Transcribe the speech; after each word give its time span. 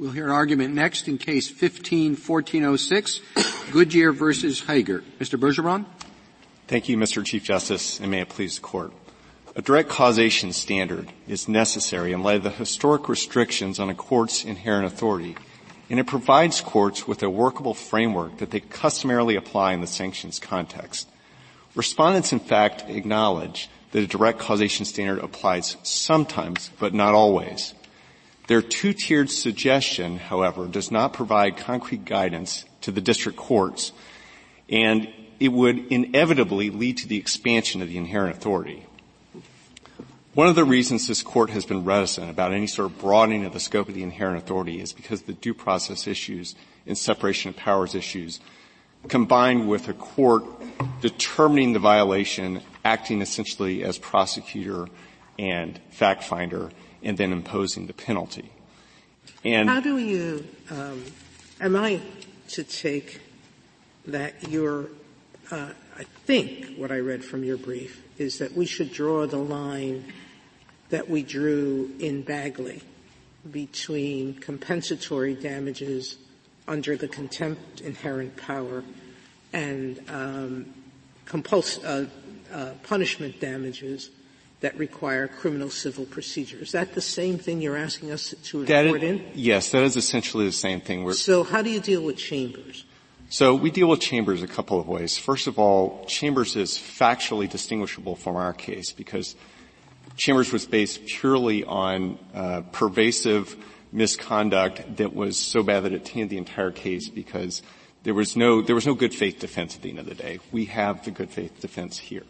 We'll 0.00 0.10
hear 0.12 0.24
an 0.24 0.32
argument 0.32 0.74
next 0.74 1.08
in 1.08 1.18
case 1.18 1.52
15-1406, 1.52 3.70
Goodyear 3.70 4.12
versus 4.12 4.60
Haeger. 4.60 5.04
Mr. 5.18 5.38
Bergeron? 5.38 5.84
Thank 6.68 6.88
you, 6.88 6.96
Mr. 6.96 7.22
Chief 7.22 7.44
Justice, 7.44 8.00
and 8.00 8.10
may 8.10 8.22
it 8.22 8.30
please 8.30 8.54
the 8.54 8.62
Court. 8.62 8.94
A 9.56 9.60
direct 9.60 9.90
causation 9.90 10.54
standard 10.54 11.12
is 11.28 11.48
necessary 11.48 12.12
in 12.12 12.22
light 12.22 12.38
of 12.38 12.44
the 12.44 12.50
historic 12.50 13.10
restrictions 13.10 13.78
on 13.78 13.90
a 13.90 13.94
court's 13.94 14.42
inherent 14.42 14.86
authority, 14.86 15.36
and 15.90 16.00
it 16.00 16.06
provides 16.06 16.62
courts 16.62 17.06
with 17.06 17.22
a 17.22 17.28
workable 17.28 17.74
framework 17.74 18.38
that 18.38 18.52
they 18.52 18.60
customarily 18.60 19.36
apply 19.36 19.74
in 19.74 19.82
the 19.82 19.86
sanctions 19.86 20.38
context. 20.38 21.10
Respondents, 21.74 22.32
in 22.32 22.40
fact, 22.40 22.88
acknowledge 22.88 23.68
that 23.92 24.02
a 24.02 24.06
direct 24.06 24.38
causation 24.38 24.86
standard 24.86 25.18
applies 25.18 25.76
sometimes, 25.82 26.70
but 26.78 26.94
not 26.94 27.12
always. 27.12 27.74
Their 28.50 28.62
two-tiered 28.62 29.30
suggestion, 29.30 30.18
however, 30.18 30.66
does 30.66 30.90
not 30.90 31.12
provide 31.12 31.56
concrete 31.56 32.04
guidance 32.04 32.64
to 32.80 32.90
the 32.90 33.00
district 33.00 33.38
courts, 33.38 33.92
and 34.68 35.08
it 35.38 35.52
would 35.52 35.86
inevitably 35.92 36.70
lead 36.70 36.96
to 36.96 37.06
the 37.06 37.16
expansion 37.16 37.80
of 37.80 37.86
the 37.86 37.96
inherent 37.96 38.36
authority. 38.36 38.86
One 40.34 40.48
of 40.48 40.56
the 40.56 40.64
reasons 40.64 41.06
this 41.06 41.22
court 41.22 41.50
has 41.50 41.64
been 41.64 41.84
reticent 41.84 42.28
about 42.28 42.52
any 42.52 42.66
sort 42.66 42.90
of 42.90 42.98
broadening 42.98 43.44
of 43.44 43.52
the 43.52 43.60
scope 43.60 43.88
of 43.88 43.94
the 43.94 44.02
inherent 44.02 44.38
authority 44.38 44.80
is 44.80 44.92
because 44.92 45.22
the 45.22 45.32
due 45.32 45.54
process 45.54 46.08
issues 46.08 46.56
and 46.88 46.98
separation 46.98 47.50
of 47.50 47.56
powers 47.56 47.94
issues 47.94 48.40
combined 49.06 49.68
with 49.68 49.88
a 49.88 49.94
court 49.94 50.42
determining 51.00 51.72
the 51.72 51.78
violation, 51.78 52.62
acting 52.84 53.22
essentially 53.22 53.84
as 53.84 53.96
prosecutor 53.96 54.88
and 55.38 55.80
fact 55.90 56.24
finder, 56.24 56.72
and 57.02 57.16
then 57.16 57.32
imposing 57.32 57.86
the 57.86 57.92
penalty. 57.92 58.50
And 59.44 59.68
how 59.68 59.80
do 59.80 59.98
you? 59.98 60.46
Um, 60.70 61.04
am 61.60 61.76
I 61.76 62.00
to 62.48 62.64
take 62.64 63.20
that 64.06 64.48
your? 64.48 64.86
Uh, 65.50 65.70
I 65.98 66.04
think 66.24 66.76
what 66.76 66.90
I 66.90 66.98
read 66.98 67.24
from 67.24 67.44
your 67.44 67.56
brief 67.56 68.02
is 68.18 68.38
that 68.38 68.52
we 68.52 68.66
should 68.66 68.92
draw 68.92 69.26
the 69.26 69.38
line 69.38 70.12
that 70.90 71.08
we 71.08 71.22
drew 71.22 71.90
in 71.98 72.22
Bagwell 72.22 72.78
between 73.50 74.34
compensatory 74.34 75.34
damages 75.34 76.18
under 76.68 76.96
the 76.96 77.08
contempt 77.08 77.80
inherent 77.80 78.36
power 78.36 78.84
and 79.52 80.00
um, 80.08 80.66
compuls- 81.24 81.82
uh, 81.84 82.06
uh, 82.52 82.72
punishment 82.82 83.40
damages 83.40 84.10
that 84.60 84.76
require 84.78 85.26
criminal 85.26 85.70
civil 85.70 86.04
procedure. 86.04 86.58
Is 86.58 86.72
that 86.72 86.94
the 86.94 87.00
same 87.00 87.38
thing 87.38 87.62
you're 87.62 87.76
asking 87.76 88.12
us 88.12 88.34
to 88.44 88.62
import 88.62 89.02
in? 89.02 89.24
Yes, 89.34 89.70
that 89.70 89.82
is 89.82 89.96
essentially 89.96 90.44
the 90.44 90.52
same 90.52 90.80
thing. 90.80 91.04
We're, 91.04 91.14
so 91.14 91.44
how 91.44 91.62
do 91.62 91.70
you 91.70 91.80
deal 91.80 92.02
with 92.02 92.18
Chambers? 92.18 92.84
So 93.30 93.54
we 93.54 93.70
deal 93.70 93.88
with 93.88 94.00
Chambers 94.00 94.42
a 94.42 94.48
couple 94.48 94.78
of 94.80 94.88
ways. 94.88 95.16
First 95.16 95.46
of 95.46 95.58
all, 95.58 96.04
Chambers 96.06 96.56
is 96.56 96.72
factually 96.72 97.48
distinguishable 97.48 98.16
from 98.16 98.36
our 98.36 98.52
case 98.52 98.92
because 98.92 99.36
Chambers 100.16 100.52
was 100.52 100.66
based 100.66 101.06
purely 101.06 101.64
on 101.64 102.18
uh, 102.34 102.62
pervasive 102.72 103.56
misconduct 103.92 104.96
that 104.96 105.14
was 105.14 105.38
so 105.38 105.62
bad 105.62 105.84
that 105.84 105.92
it 105.92 106.04
tainted 106.04 106.30
the 106.30 106.38
entire 106.38 106.70
case 106.70 107.08
because 107.08 107.62
there 108.02 108.14
was 108.14 108.36
no 108.36 108.62
there 108.62 108.74
was 108.74 108.86
no 108.86 108.94
good 108.94 109.14
faith 109.14 109.38
defense 109.38 109.76
at 109.76 109.82
the 109.82 109.90
end 109.90 109.98
of 109.98 110.06
the 110.06 110.14
day. 110.14 110.40
We 110.52 110.66
have 110.66 111.04
the 111.04 111.10
good 111.10 111.30
faith 111.30 111.60
defense 111.60 111.98
here. 111.98 112.24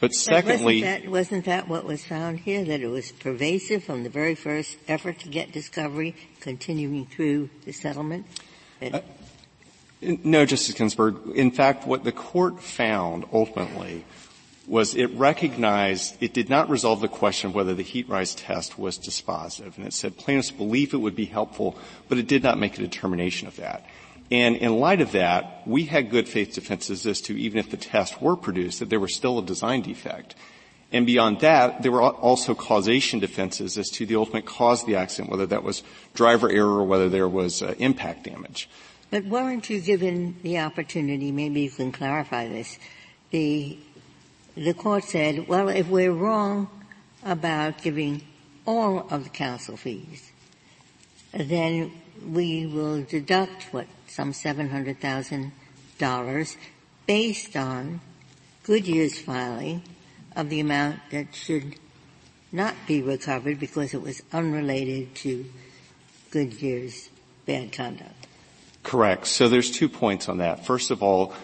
But 0.00 0.12
secondly, 0.12 0.82
but 0.82 0.86
wasn't, 0.86 1.02
that, 1.04 1.10
wasn't 1.10 1.44
that 1.46 1.68
what 1.68 1.84
was 1.84 2.04
found 2.04 2.40
here? 2.40 2.64
That 2.64 2.80
it 2.80 2.88
was 2.88 3.12
pervasive 3.12 3.84
from 3.84 4.02
the 4.02 4.10
very 4.10 4.34
first 4.34 4.76
effort 4.88 5.20
to 5.20 5.28
get 5.28 5.52
discovery, 5.52 6.14
continuing 6.40 7.06
through 7.06 7.50
the 7.64 7.72
settlement. 7.72 8.26
Uh, 8.82 9.00
no, 10.02 10.44
Justice 10.44 10.74
Ginsburg. 10.74 11.16
In 11.34 11.50
fact, 11.50 11.86
what 11.86 12.04
the 12.04 12.12
court 12.12 12.62
found 12.62 13.24
ultimately 13.32 14.04
was 14.66 14.94
it 14.94 15.06
recognized 15.14 16.16
it 16.20 16.32
did 16.32 16.48
not 16.48 16.70
resolve 16.70 17.00
the 17.00 17.08
question 17.08 17.50
of 17.50 17.54
whether 17.54 17.74
the 17.74 17.82
heat 17.82 18.08
rise 18.08 18.34
test 18.34 18.78
was 18.78 18.98
dispositive, 18.98 19.76
and 19.76 19.86
it 19.86 19.92
said 19.92 20.16
plaintiffs 20.16 20.50
believe 20.50 20.94
it 20.94 20.98
would 20.98 21.16
be 21.16 21.26
helpful, 21.26 21.76
but 22.08 22.18
it 22.18 22.26
did 22.26 22.42
not 22.42 22.58
make 22.58 22.78
a 22.78 22.80
determination 22.80 23.46
of 23.46 23.56
that. 23.56 23.84
And 24.30 24.56
in 24.56 24.78
light 24.80 25.00
of 25.00 25.12
that, 25.12 25.66
we 25.66 25.84
had 25.84 26.10
good 26.10 26.28
faith 26.28 26.54
defenses 26.54 27.06
as 27.06 27.20
to 27.22 27.38
even 27.38 27.58
if 27.58 27.70
the 27.70 27.76
tests 27.76 28.20
were 28.20 28.36
produced, 28.36 28.80
that 28.80 28.90
there 28.90 29.00
was 29.00 29.14
still 29.14 29.38
a 29.38 29.44
design 29.44 29.82
defect. 29.82 30.34
And 30.92 31.06
beyond 31.06 31.40
that, 31.40 31.82
there 31.82 31.92
were 31.92 32.02
also 32.02 32.54
causation 32.54 33.18
defenses 33.18 33.76
as 33.76 33.90
to 33.90 34.06
the 34.06 34.16
ultimate 34.16 34.46
cause 34.46 34.82
of 34.82 34.86
the 34.86 34.96
accident, 34.96 35.30
whether 35.30 35.46
that 35.46 35.64
was 35.64 35.82
driver 36.14 36.48
error 36.48 36.78
or 36.78 36.84
whether 36.84 37.08
there 37.08 37.28
was 37.28 37.62
uh, 37.62 37.74
impact 37.78 38.24
damage. 38.24 38.68
But 39.10 39.24
weren't 39.24 39.68
you 39.68 39.80
given 39.80 40.36
the 40.42 40.60
opportunity, 40.60 41.32
maybe 41.32 41.62
you 41.62 41.70
can 41.70 41.92
clarify 41.92 42.48
this, 42.48 42.78
the, 43.30 43.78
the 44.56 44.74
court 44.74 45.04
said, 45.04 45.48
well, 45.48 45.68
if 45.68 45.88
we're 45.88 46.12
wrong 46.12 46.68
about 47.24 47.82
giving 47.82 48.22
all 48.66 49.06
of 49.10 49.24
the 49.24 49.30
counsel 49.30 49.76
fees, 49.76 50.30
then 51.32 51.92
we 52.24 52.66
will 52.66 53.02
deduct 53.02 53.64
what 53.72 53.86
some 54.14 54.32
$700,000 54.32 56.56
based 57.06 57.56
on 57.56 58.00
Goodyear's 58.62 59.18
filing 59.18 59.82
of 60.36 60.48
the 60.50 60.60
amount 60.60 61.00
that 61.10 61.34
should 61.34 61.74
not 62.52 62.76
be 62.86 63.02
recovered 63.02 63.58
because 63.58 63.92
it 63.92 64.00
was 64.00 64.22
unrelated 64.32 65.16
to 65.16 65.44
Goodyear's 66.30 67.08
bad 67.44 67.72
conduct. 67.72 68.28
Correct. 68.84 69.26
So 69.26 69.48
there's 69.48 69.72
two 69.72 69.88
points 69.88 70.28
on 70.28 70.38
that. 70.38 70.64
First 70.64 70.92
of 70.92 71.02
all, 71.02 71.34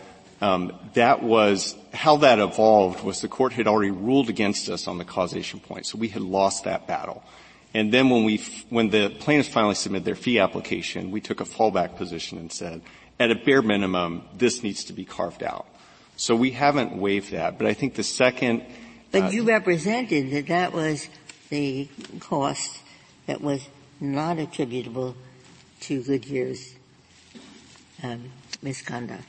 um, 0.40 0.72
that 0.94 1.24
was 1.24 1.74
how 1.92 2.18
that 2.18 2.38
evolved 2.38 3.02
was 3.02 3.20
the 3.20 3.26
court 3.26 3.52
had 3.52 3.66
already 3.66 3.90
ruled 3.90 4.28
against 4.28 4.68
us 4.68 4.86
on 4.86 4.98
the 4.98 5.04
causation 5.04 5.58
point, 5.58 5.86
so 5.86 5.98
we 5.98 6.06
had 6.08 6.22
lost 6.22 6.62
that 6.64 6.86
battle. 6.86 7.24
And 7.72 7.92
then 7.92 8.10
when 8.10 8.24
we, 8.24 8.38
when 8.68 8.90
the 8.90 9.10
plaintiffs 9.10 9.48
finally 9.48 9.76
submitted 9.76 10.04
their 10.04 10.16
fee 10.16 10.38
application, 10.40 11.10
we 11.10 11.20
took 11.20 11.40
a 11.40 11.44
fallback 11.44 11.96
position 11.96 12.38
and 12.38 12.50
said, 12.50 12.82
at 13.18 13.30
a 13.30 13.34
bare 13.34 13.62
minimum, 13.62 14.22
this 14.36 14.62
needs 14.62 14.84
to 14.84 14.92
be 14.92 15.04
carved 15.04 15.42
out. 15.42 15.66
So 16.16 16.34
we 16.34 16.50
haven't 16.50 16.96
waived 16.96 17.32
that, 17.32 17.58
but 17.58 17.66
I 17.66 17.74
think 17.74 17.94
the 17.94 18.02
second. 18.02 18.64
But 19.12 19.24
uh, 19.24 19.28
you 19.28 19.44
represented 19.44 20.30
that 20.32 20.48
that 20.48 20.72
was 20.72 21.08
the 21.48 21.88
cost 22.18 22.80
that 23.26 23.40
was 23.40 23.66
not 24.00 24.38
attributable 24.38 25.14
to 25.80 26.02
Goodyear's 26.02 26.74
um, 28.02 28.30
misconduct. 28.62 29.24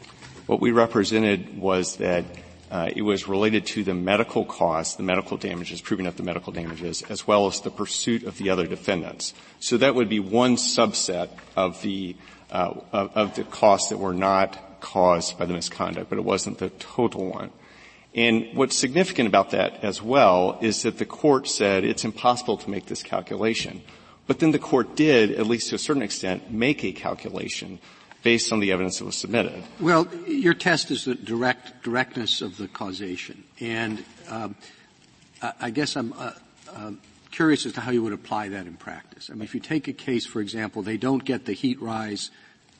What 0.47 0.59
we 0.59 0.71
represented 0.71 1.57
was 1.57 1.97
that 1.97 2.25
uh, 2.25 2.27
it 2.71 3.01
was 3.01 3.27
related 3.27 3.65
to 3.67 3.83
the 3.83 3.93
medical 3.93 4.45
costs, 4.45 4.95
the 4.95 5.03
medical 5.03 5.37
damages, 5.37 5.81
proving 5.81 6.07
up 6.07 6.15
the 6.15 6.23
medical 6.23 6.53
damages, 6.53 7.01
as 7.03 7.27
well 7.27 7.47
as 7.47 7.61
the 7.61 7.71
pursuit 7.71 8.23
of 8.23 8.37
the 8.37 8.49
other 8.49 8.65
defendants. 8.65 9.33
So 9.59 9.77
that 9.77 9.95
would 9.95 10.09
be 10.09 10.19
one 10.19 10.55
subset 10.55 11.29
of 11.55 11.81
the 11.81 12.15
uh, 12.51 12.73
of, 12.91 13.15
of 13.15 13.35
the 13.35 13.43
costs 13.45 13.89
that 13.89 13.97
were 13.97 14.13
not 14.13 14.81
caused 14.81 15.37
by 15.37 15.45
the 15.45 15.53
misconduct, 15.53 16.09
but 16.09 16.17
it 16.17 16.25
wasn't 16.25 16.57
the 16.57 16.69
total 16.69 17.29
one. 17.29 17.51
And 18.13 18.47
what's 18.55 18.77
significant 18.77 19.27
about 19.27 19.51
that 19.51 19.83
as 19.83 20.01
well 20.01 20.57
is 20.61 20.83
that 20.83 20.97
the 20.97 21.05
court 21.05 21.47
said 21.47 21.85
it's 21.85 22.03
impossible 22.03 22.57
to 22.57 22.69
make 22.69 22.87
this 22.87 23.03
calculation. 23.03 23.81
But 24.27 24.39
then 24.39 24.51
the 24.51 24.59
court 24.59 24.95
did, 24.95 25.31
at 25.31 25.47
least 25.47 25.69
to 25.69 25.75
a 25.75 25.79
certain 25.79 26.01
extent, 26.01 26.51
make 26.51 26.83
a 26.83 26.91
calculation 26.91 27.79
based 28.23 28.51
on 28.51 28.59
the 28.59 28.71
evidence 28.71 28.99
that 28.99 29.05
was 29.05 29.15
submitted. 29.17 29.63
Well, 29.79 30.07
your 30.27 30.53
test 30.53 30.91
is 30.91 31.05
the 31.05 31.15
direct 31.15 31.83
directness 31.83 32.41
of 32.41 32.57
the 32.57 32.67
causation, 32.67 33.43
and 33.59 34.03
um, 34.29 34.55
I 35.59 35.71
guess 35.71 35.95
I'm 35.95 36.13
uh, 36.13 36.31
uh, 36.75 36.91
curious 37.31 37.65
as 37.65 37.73
to 37.73 37.81
how 37.81 37.91
you 37.91 38.03
would 38.03 38.13
apply 38.13 38.49
that 38.49 38.67
in 38.67 38.75
practice. 38.75 39.29
I 39.29 39.33
mean, 39.33 39.43
if 39.43 39.55
you 39.55 39.61
take 39.61 39.87
a 39.87 39.93
case, 39.93 40.25
for 40.25 40.41
example, 40.41 40.81
they 40.81 40.97
don't 40.97 41.23
get 41.23 41.45
the 41.45 41.53
heat 41.53 41.81
rise 41.81 42.29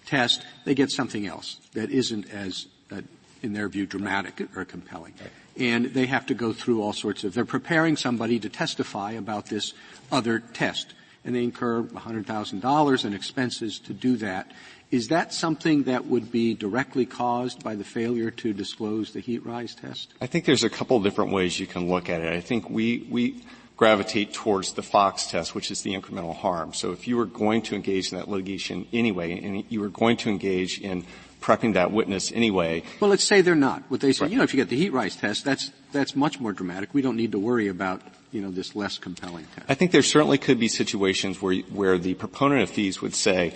test, 0.06 0.46
they 0.66 0.76
get 0.76 0.92
something 0.92 1.26
else 1.26 1.60
that 1.74 1.90
isn't 1.90 2.30
as, 2.32 2.68
uh, 2.92 3.02
in 3.42 3.54
their 3.54 3.68
view, 3.70 3.86
dramatic 3.86 4.42
or 4.56 4.66
compelling. 4.66 5.14
And 5.58 5.86
they 5.88 6.06
have 6.06 6.26
to 6.28 6.34
go 6.34 6.54
through 6.54 6.82
all 6.82 6.94
sorts 6.94 7.24
of, 7.24 7.34
they're 7.34 7.46
preparing 7.46 7.98
somebody 7.98 8.40
to 8.40 8.50
testify 8.50 9.12
about 9.12 9.48
this 9.48 9.74
other 10.12 10.40
test. 10.40 10.94
And 11.24 11.36
they 11.36 11.44
incur 11.44 11.84
$100,000 11.84 13.06
in 13.06 13.14
expenses 13.14 13.80
to 13.80 13.94
do 13.94 14.18
that. 14.18 14.52
Is 14.92 15.08
that 15.08 15.34
something 15.34 15.84
that 15.84 16.06
would 16.08 16.32
be 16.32 16.54
directly 16.54 17.06
caused 17.06 17.64
by 17.64 17.76
the 17.76 17.84
failure 17.86 18.30
to 18.32 18.54
disclose 18.54 19.14
the 19.14 19.22
heat 19.22 19.46
rise 19.46 19.74
test? 19.74 20.14
I 20.20 20.28
think 20.28 20.44
there's 20.44 20.66
a 20.66 20.70
couple 20.70 21.00
different 21.00 21.32
ways 21.32 21.60
you 21.60 21.68
can 21.68 21.88
look 21.88 22.10
at 22.10 22.20
it. 22.20 22.34
I 22.34 22.42
think 22.42 22.70
we, 22.70 23.08
we 23.10 23.42
gravitate 23.78 24.34
towards 24.34 24.74
the 24.74 24.84
Fox 24.84 25.28
test, 25.28 25.56
which 25.56 25.72
is 25.72 25.82
the 25.82 25.94
incremental 25.96 26.36
harm. 26.36 26.74
So 26.74 26.92
if 26.92 27.08
you 27.08 27.16
were 27.16 27.26
going 27.26 27.62
to 27.64 27.76
engage 27.76 28.12
in 28.12 28.18
that 28.18 28.28
litigation 28.28 28.86
anyway, 28.92 29.42
and 29.42 29.64
you 29.70 29.80
were 29.80 29.90
going 29.90 30.18
to 30.18 30.30
engage 30.30 30.80
in 30.82 31.06
prepping 31.42 31.74
that 31.74 31.92
witness 31.92 32.32
anyway. 32.32 32.84
Well, 33.00 33.10
let's 33.10 33.24
say 33.24 33.42
they're 33.42 33.56
not. 33.56 33.84
What 33.90 34.02
they 34.02 34.14
say, 34.14 34.26
right. 34.26 34.32
you 34.32 34.38
know, 34.38 34.44
if 34.44 34.54
you 34.54 34.58
get 34.58 34.70
the 34.70 34.78
heat 34.78 34.92
rise 34.92 35.16
test, 35.16 35.44
that's 35.44 35.72
that's 35.92 36.16
much 36.16 36.40
more 36.40 36.54
dramatic. 36.54 36.94
We 36.94 37.02
don't 37.02 37.18
need 37.18 37.32
to 37.32 37.40
worry 37.40 37.68
about 37.68 38.02
you 38.32 38.42
know 38.42 38.52
this 38.52 38.76
less 38.76 38.98
compelling 38.98 39.46
test. 39.56 39.66
I 39.68 39.74
think 39.74 39.92
there 39.92 40.04
certainly 40.04 40.38
could 40.38 40.60
be 40.60 40.68
situations 40.68 41.42
where 41.42 41.56
where 41.74 41.98
the 41.98 42.14
proponent 42.14 42.62
of 42.62 42.70
fees 42.70 43.02
would 43.02 43.16
say, 43.16 43.56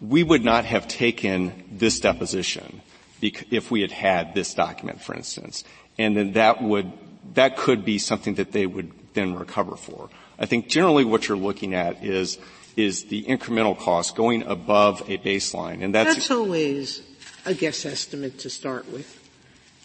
we 0.00 0.22
would 0.22 0.44
not 0.44 0.64
have 0.64 0.88
taken 0.88 1.64
this 1.70 2.00
deposition 2.00 2.82
if 3.22 3.70
we 3.70 3.80
had 3.80 3.90
had 3.90 4.34
this 4.34 4.54
document, 4.54 5.00
for 5.00 5.14
instance, 5.14 5.64
and 5.98 6.16
then 6.16 6.32
that 6.32 6.62
would 6.62 6.92
that 7.34 7.56
could 7.56 7.84
be 7.84 7.98
something 7.98 8.34
that 8.34 8.52
they 8.52 8.66
would 8.66 8.92
then 9.14 9.34
recover 9.34 9.76
for. 9.76 10.08
I 10.38 10.46
think 10.46 10.68
generally 10.68 11.04
what 11.04 11.28
you're 11.28 11.36
looking 11.36 11.74
at 11.74 12.04
is 12.04 12.38
is 12.76 13.04
the 13.04 13.24
incremental 13.24 13.76
cost 13.78 14.14
going 14.14 14.42
above 14.42 15.00
a 15.08 15.16
baseline, 15.18 15.82
and 15.82 15.94
that's, 15.94 16.14
that's 16.14 16.30
always 16.30 17.02
a 17.46 17.54
guess 17.54 17.86
estimate 17.86 18.38
to 18.40 18.50
start 18.50 18.90
with. 18.92 19.22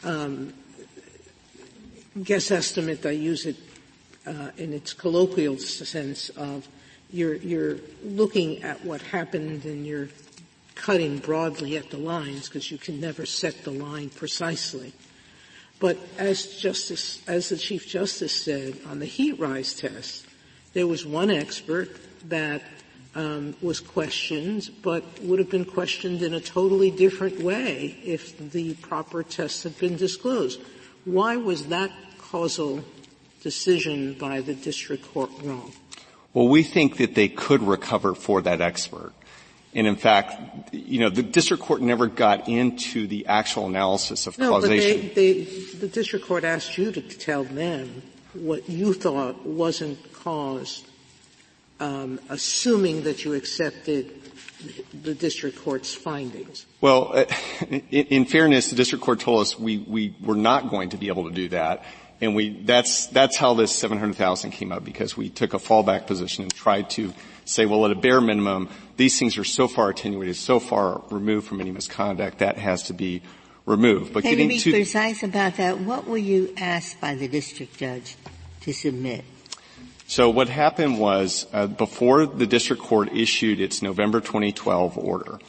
Um, 0.03 0.53
guess 2.21 2.51
estimate, 2.51 3.05
I 3.05 3.11
use 3.11 3.45
it 3.45 3.55
uh, 4.27 4.51
in 4.57 4.73
its 4.73 4.93
colloquial 4.93 5.57
sense 5.57 6.29
of 6.29 6.67
you're, 7.11 7.35
you're 7.35 7.77
looking 8.03 8.63
at 8.63 8.83
what 8.85 9.01
happened 9.01 9.65
and 9.65 9.85
you're 9.85 10.09
cutting 10.75 11.19
broadly 11.19 11.77
at 11.77 11.89
the 11.89 11.97
lines 11.97 12.47
because 12.47 12.71
you 12.71 12.77
can 12.77 12.99
never 12.99 13.25
set 13.25 13.63
the 13.63 13.71
line 13.71 14.09
precisely. 14.09 14.93
But 15.79 15.97
as 16.17 16.45
Justice, 16.45 17.21
as 17.27 17.49
the 17.49 17.57
Chief 17.57 17.87
Justice 17.87 18.35
said 18.35 18.77
on 18.87 18.99
the 18.99 19.05
heat 19.05 19.39
rise 19.39 19.73
test, 19.73 20.25
there 20.73 20.87
was 20.87 21.05
one 21.05 21.29
expert 21.29 21.89
that 22.29 22.61
um, 23.15 23.55
was 23.61 23.79
questioned, 23.79 24.69
but 24.81 25.03
would 25.21 25.39
have 25.39 25.49
been 25.49 25.65
questioned 25.65 26.21
in 26.21 26.33
a 26.33 26.39
totally 26.39 26.91
different 26.91 27.41
way 27.41 27.97
if 28.03 28.37
the 28.51 28.73
proper 28.75 29.23
test 29.23 29.63
had 29.63 29.77
been 29.79 29.97
disclosed. 29.97 30.61
Why 31.03 31.35
was 31.35 31.67
that 31.67 31.91
causal 32.17 32.83
decision 33.41 34.13
by 34.13 34.41
the 34.41 34.53
district 34.53 35.11
court 35.13 35.31
wrong? 35.43 35.73
Well, 36.33 36.47
we 36.47 36.63
think 36.63 36.97
that 36.97 37.15
they 37.15 37.27
could 37.27 37.61
recover 37.61 38.15
for 38.15 38.41
that 38.41 38.61
expert. 38.61 39.13
And 39.73 39.87
in 39.87 39.95
fact, 39.95 40.73
you 40.73 40.99
know, 40.99 41.09
the 41.09 41.23
district 41.23 41.63
court 41.63 41.81
never 41.81 42.07
got 42.07 42.49
into 42.49 43.07
the 43.07 43.27
actual 43.27 43.67
analysis 43.67 44.27
of 44.27 44.37
no, 44.37 44.49
causation. 44.49 45.07
But 45.07 45.15
they, 45.15 45.43
they, 45.43 45.63
the 45.77 45.87
district 45.87 46.25
court 46.25 46.43
asked 46.43 46.77
you 46.77 46.91
to 46.91 47.01
tell 47.01 47.43
them 47.43 48.01
what 48.33 48.67
you 48.69 48.93
thought 48.93 49.45
wasn't 49.45 50.13
caused, 50.13 50.85
um, 51.79 52.19
assuming 52.29 53.03
that 53.03 53.23
you 53.23 53.33
accepted 53.33 54.21
the 54.93 55.15
district 55.15 55.57
court's 55.63 55.93
findings. 55.93 56.65
Well, 56.81 57.11
uh, 57.13 57.25
in, 57.69 57.81
in, 57.89 58.25
fairness, 58.25 58.69
the 58.69 58.75
district 58.75 59.03
court 59.03 59.19
told 59.19 59.41
us 59.41 59.57
we, 59.57 59.77
we 59.79 60.15
were 60.21 60.35
not 60.35 60.69
going 60.69 60.89
to 60.89 60.97
be 60.97 61.07
able 61.07 61.29
to 61.29 61.31
do 61.33 61.49
that. 61.49 61.83
And 62.21 62.35
we, 62.35 62.49
that's, 62.49 63.07
that's 63.07 63.35
how 63.35 63.55
this 63.55 63.75
700,000 63.75 64.51
came 64.51 64.71
up 64.71 64.85
because 64.85 65.17
we 65.17 65.29
took 65.29 65.55
a 65.55 65.57
fallback 65.57 66.05
position 66.05 66.43
and 66.43 66.53
tried 66.53 66.91
to 66.91 67.13
say, 67.45 67.65
well, 67.65 67.83
at 67.85 67.91
a 67.91 67.95
bare 67.95 68.21
minimum, 68.21 68.69
these 68.95 69.17
things 69.17 69.39
are 69.39 69.43
so 69.43 69.67
far 69.67 69.89
attenuated, 69.89 70.35
so 70.35 70.59
far 70.59 71.01
removed 71.09 71.47
from 71.47 71.59
any 71.59 71.71
misconduct, 71.71 72.37
that 72.37 72.57
has 72.57 72.83
to 72.83 72.93
be 72.93 73.23
removed. 73.65 74.13
But 74.13 74.23
Can 74.23 74.37
you 74.37 74.47
be 74.47 74.59
to, 74.59 74.71
precise 74.71 75.23
about 75.23 75.57
that? 75.57 75.79
What 75.79 76.07
were 76.07 76.17
you 76.17 76.53
asked 76.57 77.01
by 77.01 77.15
the 77.15 77.27
district 77.27 77.77
judge 77.77 78.15
to 78.61 78.73
submit? 78.73 79.25
So 80.05 80.29
what 80.29 80.49
happened 80.49 80.99
was, 80.99 81.47
uh, 81.53 81.67
before 81.67 82.25
the 82.25 82.45
district 82.45 82.83
court 82.83 83.13
issued 83.13 83.59
its 83.59 83.81
November 83.81 84.19
2012 84.19 84.97
order, 84.97 85.39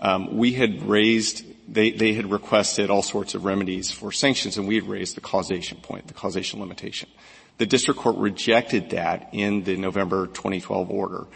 um, 0.00 0.36
we 0.36 0.52
had 0.52 0.82
raised 0.82 1.44
they, 1.70 1.90
they 1.90 2.14
had 2.14 2.30
requested 2.30 2.90
all 2.90 3.02
sorts 3.02 3.34
of 3.34 3.44
remedies 3.44 3.90
for 3.90 4.10
sanctions, 4.10 4.56
and 4.56 4.66
we 4.66 4.76
had 4.76 4.88
raised 4.88 5.16
the 5.16 5.20
causation 5.20 5.78
point, 5.78 6.06
the 6.06 6.14
causation 6.14 6.60
limitation. 6.60 7.08
The 7.58 7.66
district 7.66 8.00
court 8.00 8.16
rejected 8.16 8.90
that 8.90 9.30
in 9.32 9.64
the 9.64 9.76
November 9.76 10.26
2012 10.26 10.90
order 10.90 11.26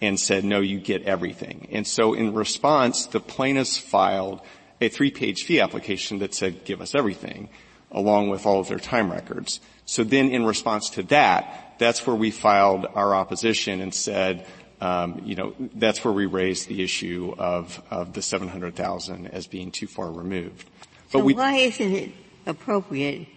and 0.00 0.18
said, 0.18 0.44
no, 0.44 0.60
you 0.60 0.78
get 0.78 1.04
everything. 1.04 1.68
And 1.72 1.86
so 1.86 2.14
in 2.14 2.34
response, 2.34 3.06
the 3.06 3.20
plaintiffs 3.20 3.78
filed 3.78 4.40
a 4.80 4.88
three-page 4.88 5.44
fee 5.44 5.60
application 5.60 6.18
that 6.18 6.34
said, 6.34 6.64
give 6.64 6.80
us 6.80 6.94
everything, 6.94 7.48
along 7.90 8.28
with 8.28 8.46
all 8.46 8.60
of 8.60 8.68
their 8.68 8.78
time 8.78 9.10
records. 9.10 9.60
So 9.86 10.04
then 10.04 10.30
in 10.30 10.44
response 10.44 10.90
to 10.90 11.02
that, 11.04 11.76
that's 11.78 12.06
where 12.06 12.14
we 12.14 12.30
filed 12.30 12.86
our 12.94 13.14
opposition 13.14 13.80
and 13.80 13.94
said, 13.94 14.46
um, 14.80 15.22
you 15.24 15.34
know, 15.34 15.54
that's 15.74 16.04
where 16.04 16.12
we 16.12 16.26
raised 16.26 16.68
the 16.68 16.82
issue 16.82 17.34
of, 17.38 17.82
of 17.90 18.12
the 18.12 18.22
700,000 18.22 19.26
as 19.26 19.46
being 19.46 19.70
too 19.70 19.86
far 19.86 20.10
removed. 20.10 20.68
But 21.12 21.18
so 21.18 21.24
we, 21.24 21.34
why 21.34 21.56
isn't 21.56 21.92
it 21.92 22.12
appropriate, 22.46 23.28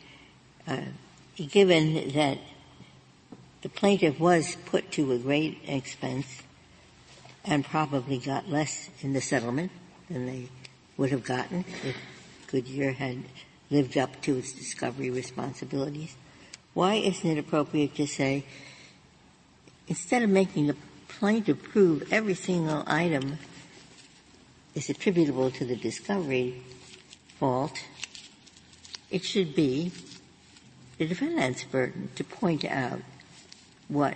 uh, 0.67 0.81
given 1.35 2.11
that 2.13 2.37
the 3.61 3.69
plaintiff 3.69 4.19
was 4.19 4.55
put 4.65 4.91
to 4.91 5.11
a 5.13 5.17
great 5.17 5.59
expense 5.67 6.43
and 7.43 7.65
probably 7.65 8.19
got 8.19 8.49
less 8.49 8.89
in 9.01 9.13
the 9.13 9.21
settlement 9.21 9.71
than 10.09 10.25
they 10.25 10.47
would 10.97 11.09
have 11.09 11.23
gotten 11.23 11.65
if 11.83 11.95
Goodyear 12.47 12.91
had 12.91 13.17
lived 13.71 13.97
up 13.97 14.21
to 14.21 14.37
its 14.37 14.53
discovery 14.53 15.09
responsibilities? 15.09 16.15
Why 16.73 16.95
isn't 16.95 17.29
it 17.29 17.37
appropriate 17.37 17.95
to 17.95 18.05
say, 18.05 18.45
instead 19.87 20.21
of 20.21 20.29
making 20.29 20.67
the 20.67 20.75
plaintiff 21.21 21.61
prove 21.61 22.11
every 22.11 22.33
single 22.33 22.83
item 22.87 23.37
is 24.73 24.89
attributable 24.89 25.51
to 25.51 25.63
the 25.63 25.75
discovery 25.75 26.63
fault, 27.37 27.79
it 29.11 29.23
should 29.23 29.53
be 29.53 29.91
the 30.97 31.05
defendant's 31.05 31.63
burden 31.63 32.09
to 32.15 32.23
point 32.23 32.65
out 32.65 33.01
what 33.87 34.15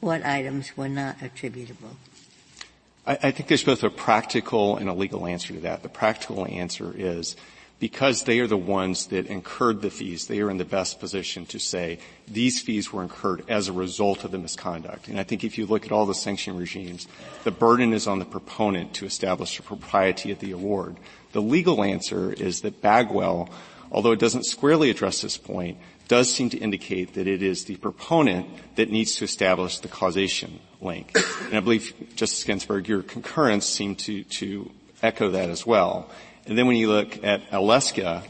what 0.00 0.24
items 0.24 0.74
were 0.74 0.88
not 0.88 1.20
attributable. 1.20 1.98
I, 3.06 3.18
I 3.24 3.30
think 3.30 3.50
there's 3.50 3.64
both 3.64 3.84
a 3.84 3.90
practical 3.90 4.78
and 4.78 4.88
a 4.88 4.94
legal 4.94 5.26
answer 5.26 5.52
to 5.52 5.60
that. 5.60 5.82
The 5.82 5.90
practical 5.90 6.46
answer 6.46 6.94
is 6.96 7.36
because 7.78 8.24
they 8.24 8.40
are 8.40 8.46
the 8.46 8.56
ones 8.56 9.06
that 9.08 9.26
incurred 9.26 9.82
the 9.82 9.90
fees, 9.90 10.26
they 10.26 10.40
are 10.40 10.50
in 10.50 10.56
the 10.56 10.64
best 10.64 10.98
position 10.98 11.44
to 11.46 11.58
say 11.58 11.98
these 12.26 12.60
fees 12.62 12.92
were 12.92 13.02
incurred 13.02 13.44
as 13.48 13.68
a 13.68 13.72
result 13.72 14.24
of 14.24 14.30
the 14.30 14.38
misconduct. 14.38 15.08
And 15.08 15.20
I 15.20 15.24
think 15.24 15.44
if 15.44 15.58
you 15.58 15.66
look 15.66 15.84
at 15.84 15.92
all 15.92 16.06
the 16.06 16.14
sanction 16.14 16.56
regimes, 16.56 17.06
the 17.44 17.50
burden 17.50 17.92
is 17.92 18.06
on 18.06 18.18
the 18.18 18.24
proponent 18.24 18.94
to 18.94 19.06
establish 19.06 19.56
the 19.56 19.62
propriety 19.62 20.30
of 20.30 20.38
the 20.38 20.52
award. 20.52 20.96
The 21.32 21.42
legal 21.42 21.84
answer 21.84 22.32
is 22.32 22.62
that 22.62 22.80
Bagwell, 22.80 23.50
although 23.92 24.12
it 24.12 24.20
doesn't 24.20 24.46
squarely 24.46 24.88
address 24.88 25.20
this 25.20 25.36
point, 25.36 25.76
does 26.08 26.32
seem 26.32 26.48
to 26.50 26.58
indicate 26.58 27.14
that 27.14 27.26
it 27.26 27.42
is 27.42 27.64
the 27.64 27.76
proponent 27.76 28.46
that 28.76 28.90
needs 28.90 29.16
to 29.16 29.24
establish 29.24 29.80
the 29.80 29.88
causation 29.88 30.60
link. 30.80 31.14
And 31.46 31.56
I 31.56 31.60
believe, 31.60 31.92
Justice 32.14 32.44
Ginsburg, 32.44 32.88
your 32.88 33.02
concurrence 33.02 33.66
seemed 33.66 33.98
to, 34.00 34.22
to 34.24 34.70
echo 35.02 35.30
that 35.30 35.50
as 35.50 35.66
well. 35.66 36.08
And 36.46 36.56
then 36.56 36.66
when 36.66 36.76
you 36.76 36.88
look 36.88 37.24
at 37.24 37.50
Alyeska, 37.50 38.22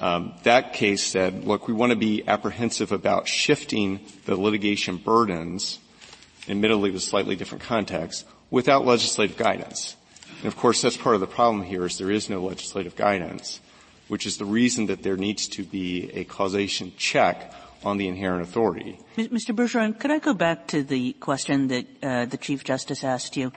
um, 0.00 0.32
that 0.44 0.72
case 0.72 1.02
said, 1.02 1.44
look, 1.44 1.68
we 1.68 1.74
want 1.74 1.90
to 1.90 1.96
be 1.96 2.26
apprehensive 2.26 2.90
about 2.90 3.28
shifting 3.28 4.00
the 4.24 4.34
litigation 4.34 4.96
burdens, 4.96 5.78
admittedly 6.48 6.90
with 6.90 7.02
slightly 7.02 7.36
different 7.36 7.62
context, 7.62 8.26
without 8.50 8.86
legislative 8.86 9.36
guidance. 9.36 9.96
And 10.38 10.46
of 10.46 10.56
course, 10.56 10.80
that's 10.80 10.96
part 10.96 11.14
of 11.14 11.20
the 11.20 11.26
problem 11.26 11.62
here 11.62 11.84
is 11.84 11.98
there 11.98 12.10
is 12.10 12.30
no 12.30 12.42
legislative 12.42 12.96
guidance, 12.96 13.60
which 14.08 14.24
is 14.24 14.38
the 14.38 14.46
reason 14.46 14.86
that 14.86 15.02
there 15.02 15.18
needs 15.18 15.46
to 15.48 15.62
be 15.62 16.10
a 16.14 16.24
causation 16.24 16.92
check 16.96 17.52
on 17.84 17.98
the 17.98 18.08
inherent 18.08 18.42
authority. 18.42 18.98
Mr. 19.16 19.54
Bergeron, 19.54 19.98
could 19.98 20.10
I 20.10 20.18
go 20.18 20.32
back 20.32 20.66
to 20.68 20.82
the 20.82 21.12
question 21.14 21.68
that 21.68 21.86
uh, 22.02 22.24
the 22.24 22.36
Chief 22.38 22.64
Justice 22.64 23.04
asked 23.04 23.36
you? 23.36 23.52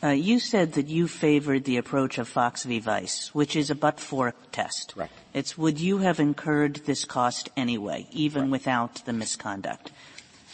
Uh, 0.00 0.08
you 0.08 0.38
said 0.38 0.74
that 0.74 0.86
you 0.86 1.08
favored 1.08 1.64
the 1.64 1.76
approach 1.76 2.18
of 2.18 2.28
Fox 2.28 2.62
v. 2.62 2.78
Vice, 2.78 3.34
which 3.34 3.56
is 3.56 3.68
a 3.68 3.74
but-for 3.74 4.32
test. 4.52 4.94
Right. 4.94 5.10
It's 5.34 5.58
would 5.58 5.80
you 5.80 5.98
have 5.98 6.20
incurred 6.20 6.76
this 6.86 7.04
cost 7.04 7.50
anyway, 7.56 8.06
even 8.12 8.50
without 8.50 9.04
the 9.06 9.12
misconduct? 9.12 9.90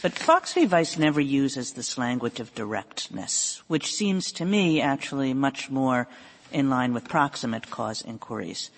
But 0.01 0.13
Fox 0.13 0.53
v. 0.53 0.65
Vice 0.65 0.97
never 0.97 1.21
uses 1.21 1.73
this 1.73 1.97
language 1.97 2.39
of 2.39 2.55
directness, 2.55 3.61
which 3.67 3.93
seems 3.93 4.31
to 4.33 4.45
me 4.45 4.81
actually 4.81 5.33
much 5.33 5.69
more 5.69 6.07
in 6.51 6.69
line 6.69 6.93
with 6.93 7.07
proximate 7.07 7.69
cause 7.69 8.01
inquiries. 8.01 8.71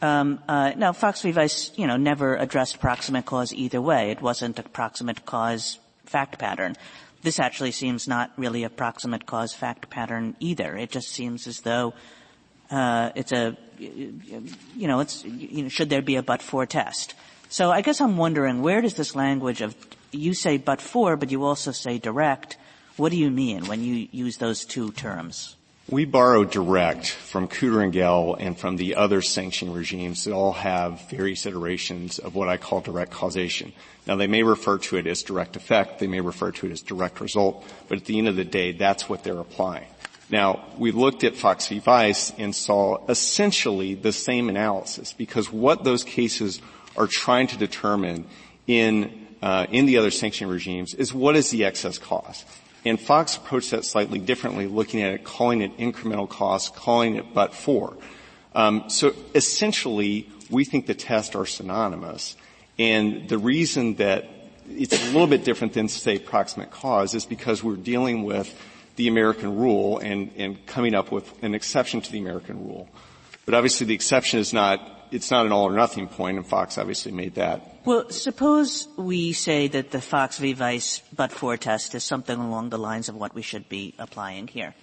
Um, 0.00 0.40
uh, 0.48 0.72
now, 0.76 0.92
Fox 0.92 1.22
v. 1.22 1.32
Vice, 1.32 1.70
you 1.76 1.86
know, 1.86 1.96
never 1.96 2.36
addressed 2.36 2.80
proximate 2.80 3.26
cause 3.26 3.52
either 3.52 3.80
way. 3.80 4.10
It 4.10 4.20
wasn't 4.20 4.58
a 4.58 4.62
proximate 4.62 5.24
cause 5.24 5.78
fact 6.04 6.38
pattern. 6.38 6.76
This 7.24 7.40
actually 7.40 7.72
seems 7.72 8.06
not 8.06 8.30
really 8.36 8.64
a 8.64 8.70
proximate 8.70 9.24
cause 9.24 9.54
fact 9.54 9.88
pattern 9.88 10.36
either. 10.40 10.76
It 10.76 10.90
just 10.90 11.08
seems 11.08 11.46
as 11.46 11.62
though 11.62 11.94
uh, 12.70 13.12
it's 13.14 13.32
a, 13.32 13.56
you 13.78 14.86
know, 14.86 15.00
it's, 15.00 15.24
you 15.24 15.62
know, 15.62 15.68
should 15.70 15.88
there 15.88 16.02
be 16.02 16.16
a 16.16 16.22
but-for 16.22 16.66
test? 16.66 17.14
So 17.48 17.70
I 17.70 17.80
guess 17.80 18.02
I'm 18.02 18.18
wondering, 18.18 18.60
where 18.60 18.82
does 18.82 18.92
this 18.92 19.16
language 19.16 19.62
of, 19.62 19.74
you 20.12 20.34
say 20.34 20.58
but-for, 20.58 21.16
but 21.16 21.30
you 21.30 21.44
also 21.44 21.72
say 21.72 21.96
direct, 21.98 22.58
what 22.98 23.08
do 23.10 23.16
you 23.16 23.30
mean 23.30 23.68
when 23.68 23.82
you 23.82 24.06
use 24.12 24.36
those 24.36 24.66
two 24.66 24.92
terms? 24.92 25.56
We 25.88 26.06
borrow 26.06 26.44
direct 26.44 27.10
from 27.10 27.46
Cooter 27.46 27.84
and 27.84 27.92
Gell 27.92 28.36
and 28.40 28.58
from 28.58 28.76
the 28.76 28.94
other 28.94 29.20
sanction 29.20 29.70
regimes 29.74 30.24
that 30.24 30.32
all 30.32 30.54
have 30.54 31.10
various 31.10 31.44
iterations 31.44 32.18
of 32.18 32.34
what 32.34 32.48
I 32.48 32.56
call 32.56 32.80
direct 32.80 33.12
causation. 33.12 33.74
Now 34.06 34.16
they 34.16 34.26
may 34.26 34.42
refer 34.42 34.78
to 34.78 34.96
it 34.96 35.06
as 35.06 35.22
direct 35.22 35.56
effect, 35.56 35.98
they 35.98 36.06
may 36.06 36.22
refer 36.22 36.52
to 36.52 36.66
it 36.66 36.72
as 36.72 36.80
direct 36.80 37.20
result, 37.20 37.66
but 37.86 37.98
at 37.98 38.06
the 38.06 38.16
end 38.16 38.28
of 38.28 38.36
the 38.36 38.46
day, 38.46 38.72
that's 38.72 39.10
what 39.10 39.24
they're 39.24 39.38
applying. 39.38 39.86
Now, 40.30 40.64
we 40.78 40.90
looked 40.90 41.22
at 41.22 41.36
Fox 41.36 41.68
v. 41.68 41.80
Vice 41.80 42.32
and 42.38 42.54
saw 42.54 43.04
essentially 43.06 43.94
the 43.94 44.12
same 44.12 44.48
analysis 44.48 45.12
because 45.12 45.52
what 45.52 45.84
those 45.84 46.02
cases 46.02 46.62
are 46.96 47.06
trying 47.06 47.48
to 47.48 47.58
determine 47.58 48.24
in, 48.66 49.26
uh, 49.42 49.66
in 49.70 49.84
the 49.84 49.98
other 49.98 50.10
sanction 50.10 50.48
regimes 50.48 50.94
is 50.94 51.12
what 51.12 51.36
is 51.36 51.50
the 51.50 51.66
excess 51.66 51.98
cost. 51.98 52.46
And 52.84 53.00
Fox 53.00 53.36
approached 53.36 53.70
that 53.70 53.84
slightly 53.84 54.18
differently, 54.18 54.66
looking 54.66 55.02
at 55.02 55.12
it, 55.12 55.24
calling 55.24 55.62
it 55.62 55.76
incremental 55.78 56.28
cost, 56.28 56.74
calling 56.74 57.16
it 57.16 57.32
but 57.32 57.54
for. 57.54 57.96
Um, 58.54 58.88
so 58.88 59.14
essentially, 59.34 60.28
we 60.50 60.64
think 60.64 60.86
the 60.86 60.94
tests 60.94 61.34
are 61.34 61.46
synonymous. 61.46 62.36
And 62.78 63.28
the 63.28 63.38
reason 63.38 63.94
that 63.94 64.28
it's 64.68 64.92
a 64.94 65.12
little 65.12 65.26
bit 65.26 65.44
different 65.44 65.72
than, 65.72 65.88
say, 65.88 66.18
proximate 66.18 66.70
cause 66.70 67.14
is 67.14 67.24
because 67.24 67.62
we're 67.62 67.76
dealing 67.76 68.24
with 68.24 68.54
the 68.96 69.08
American 69.08 69.56
rule 69.56 69.98
and, 69.98 70.30
and 70.36 70.64
coming 70.66 70.94
up 70.94 71.10
with 71.10 71.42
an 71.42 71.54
exception 71.54 72.00
to 72.00 72.12
the 72.12 72.18
American 72.18 72.66
rule. 72.66 72.88
But 73.44 73.54
obviously 73.54 73.86
the 73.86 73.94
exception 73.94 74.40
is 74.40 74.52
not, 74.52 74.80
it's 75.10 75.30
not 75.30 75.46
an 75.46 75.52
all 75.52 75.64
or 75.64 75.72
nothing 75.72 76.08
point, 76.08 76.36
and 76.36 76.46
Fox 76.46 76.78
obviously 76.78 77.12
made 77.12 77.34
that 77.34 77.73
well, 77.84 78.10
suppose 78.10 78.88
we 78.96 79.32
say 79.32 79.68
that 79.68 79.90
the 79.90 80.00
Fox 80.00 80.38
v. 80.38 80.54
Vice 80.54 81.02
but-for 81.14 81.56
test 81.56 81.94
is 81.94 82.02
something 82.02 82.38
along 82.38 82.70
the 82.70 82.78
lines 82.78 83.08
of 83.08 83.14
what 83.14 83.34
we 83.34 83.42
should 83.42 83.68
be 83.68 83.94
applying 83.98 84.48
here. 84.48 84.74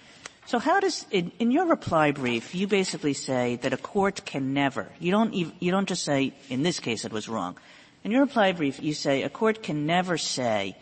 So 0.46 0.58
how 0.58 0.80
does, 0.80 1.06
in, 1.10 1.32
in, 1.38 1.50
your 1.50 1.66
reply 1.66 2.12
brief, 2.12 2.54
you 2.54 2.66
basically 2.66 3.14
say 3.14 3.56
that 3.62 3.72
a 3.72 3.76
court 3.76 4.24
can 4.24 4.52
never, 4.52 4.88
you 4.98 5.10
don't, 5.10 5.32
even, 5.34 5.52
you 5.60 5.70
don't 5.70 5.88
just 5.88 6.04
say, 6.04 6.34
in 6.48 6.62
this 6.62 6.80
case 6.80 7.04
it 7.04 7.12
was 7.12 7.28
wrong. 7.28 7.56
In 8.04 8.10
your 8.10 8.22
reply 8.22 8.52
brief, 8.52 8.82
you 8.82 8.94
say 8.94 9.22
a 9.22 9.28
court 9.28 9.62
can 9.62 9.86
never 9.86 10.18
say, 10.18 10.76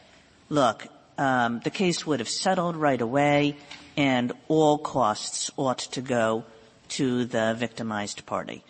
look, 0.48 0.86
um, 1.18 1.60
the 1.62 1.70
case 1.70 2.06
would 2.06 2.20
have 2.20 2.28
settled 2.28 2.76
right 2.76 3.00
away 3.00 3.56
and 3.96 4.32
all 4.48 4.78
costs 4.78 5.50
ought 5.56 5.78
to 5.78 6.00
go 6.00 6.44
to 6.90 7.26
the 7.26 7.54
victimized 7.56 8.24
party. 8.24 8.64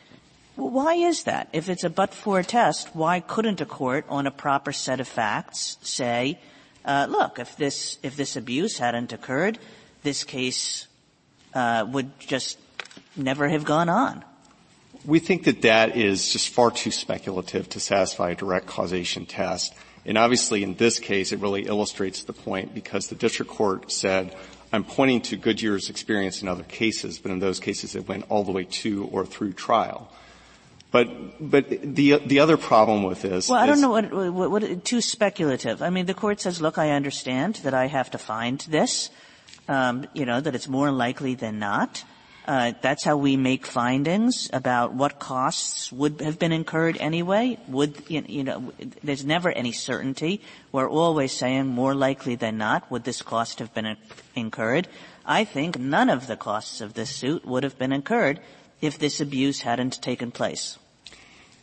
Well, 0.61 0.69
why 0.69 0.93
is 0.93 1.23
that? 1.23 1.49
If 1.55 1.71
it's 1.71 1.85
a 1.85 1.89
but-for 1.89 2.43
test, 2.43 2.95
why 2.95 3.21
couldn't 3.21 3.63
a 3.63 3.65
court 3.65 4.05
on 4.11 4.27
a 4.27 4.31
proper 4.31 4.73
set 4.73 5.01
of 5.01 5.09
facts 5.09 5.79
say, 5.81 6.39
uh, 6.85 7.07
look, 7.09 7.39
if 7.39 7.57
this, 7.57 7.97
if 8.03 8.15
this 8.15 8.37
abuse 8.37 8.77
hadn't 8.77 9.15
occurred, 9.15 9.59
this 10.03 10.23
case, 10.23 10.87
uh, 11.55 11.87
would 11.89 12.11
just 12.21 12.59
never 13.17 13.49
have 13.49 13.65
gone 13.65 13.89
on? 13.89 14.23
We 15.07 15.19
think 15.19 15.45
that 15.45 15.63
that 15.63 15.97
is 15.97 16.31
just 16.31 16.51
far 16.51 16.71
too 16.71 16.91
speculative 16.91 17.71
to 17.71 17.81
satisfy 17.81 18.33
a 18.33 18.35
direct 18.35 18.67
causation 18.67 19.25
test. 19.25 19.73
And 20.05 20.19
obviously 20.19 20.63
in 20.63 20.75
this 20.75 20.99
case, 20.99 21.33
it 21.33 21.39
really 21.39 21.63
illustrates 21.63 22.25
the 22.25 22.35
point 22.35 22.75
because 22.75 23.07
the 23.07 23.15
district 23.15 23.51
court 23.51 23.91
said, 23.91 24.37
I'm 24.75 24.85
pointing 24.85 25.23
to 25.23 25.39
Goodyear's 25.39 25.89
experience 25.89 26.43
in 26.43 26.49
other 26.49 26.65
cases, 26.65 27.19
but 27.19 27.33
in 27.33 27.39
those 27.39 27.61
cases 27.61 27.97
it 27.97 28.07
went 28.07 28.27
all 28.29 28.45
the 28.45 28.53
way 28.53 28.65
to 28.65 29.07
or 29.07 29.25
through 29.25 29.55
trial. 29.55 30.13
But 30.91 31.09
but 31.39 31.69
the 31.69 32.19
the 32.27 32.41
other 32.41 32.57
problem 32.57 33.05
with 33.05 33.23
this. 33.23 33.49
Well, 33.49 33.61
I 33.61 33.67
don't 33.67 33.81
know 33.81 33.91
what, 33.91 34.13
what, 34.13 34.51
what 34.51 34.85
too 34.85 35.01
speculative. 35.01 35.83
I 35.83 35.91
mean, 35.91 36.07
the 36.07 36.15
court 36.15 36.41
says, 36.41 36.61
look, 36.61 36.79
I 36.79 36.91
understand 36.91 37.57
that 37.63 37.75
I 37.75 37.87
have 37.87 38.11
to 38.11 38.19
find 38.19 38.59
this. 38.69 39.11
Um, 39.69 40.07
you 40.15 40.27
know 40.27 40.41
that 40.41 40.55
it's 40.55 40.69
more 40.69 40.91
likely 40.91 41.35
than 41.35 41.59
not. 41.61 42.03
Uh, 42.47 42.73
that's 42.83 43.05
how 43.05 43.17
we 43.17 43.37
make 43.37 43.67
findings 43.67 44.51
about 44.53 44.93
what 44.93 45.21
costs 45.21 45.93
would 45.93 46.21
have 46.21 46.39
been 46.41 46.51
incurred 46.51 46.97
anyway. 46.99 47.57
Would 47.69 48.03
you 48.09 48.43
know? 48.43 48.73
There's 49.05 49.25
never 49.25 49.53
any 49.53 49.71
certainty. 49.71 50.41
We're 50.73 50.91
always 50.91 51.31
saying 51.31 51.69
more 51.69 51.95
likely 51.95 52.35
than 52.35 52.59
not 52.59 52.91
would 52.91 53.05
this 53.05 53.23
cost 53.23 53.61
have 53.61 53.73
been 53.73 53.97
incurred. 54.35 54.89
I 55.25 55.45
think 55.45 55.79
none 55.79 56.11
of 56.11 56.27
the 56.27 56.37
costs 56.37 56.81
of 56.81 56.95
this 56.95 57.11
suit 57.11 57.45
would 57.45 57.63
have 57.63 57.79
been 57.79 57.93
incurred 57.93 58.41
if 58.81 58.99
this 58.99 59.21
abuse 59.21 59.61
hadn't 59.61 60.01
taken 60.03 60.31
place. 60.31 60.79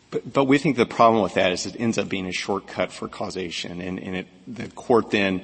But, 0.09 0.31
but 0.31 0.45
we 0.45 0.57
think 0.57 0.77
the 0.77 0.85
problem 0.85 1.21
with 1.21 1.33
that 1.33 1.51
is 1.51 1.65
it 1.65 1.75
ends 1.79 1.97
up 1.97 2.07
being 2.07 2.27
a 2.27 2.31
shortcut 2.31 2.91
for 2.91 3.07
causation, 3.07 3.81
and, 3.81 3.99
and 3.99 4.15
it, 4.15 4.27
the 4.47 4.69
court 4.69 5.11
then 5.11 5.41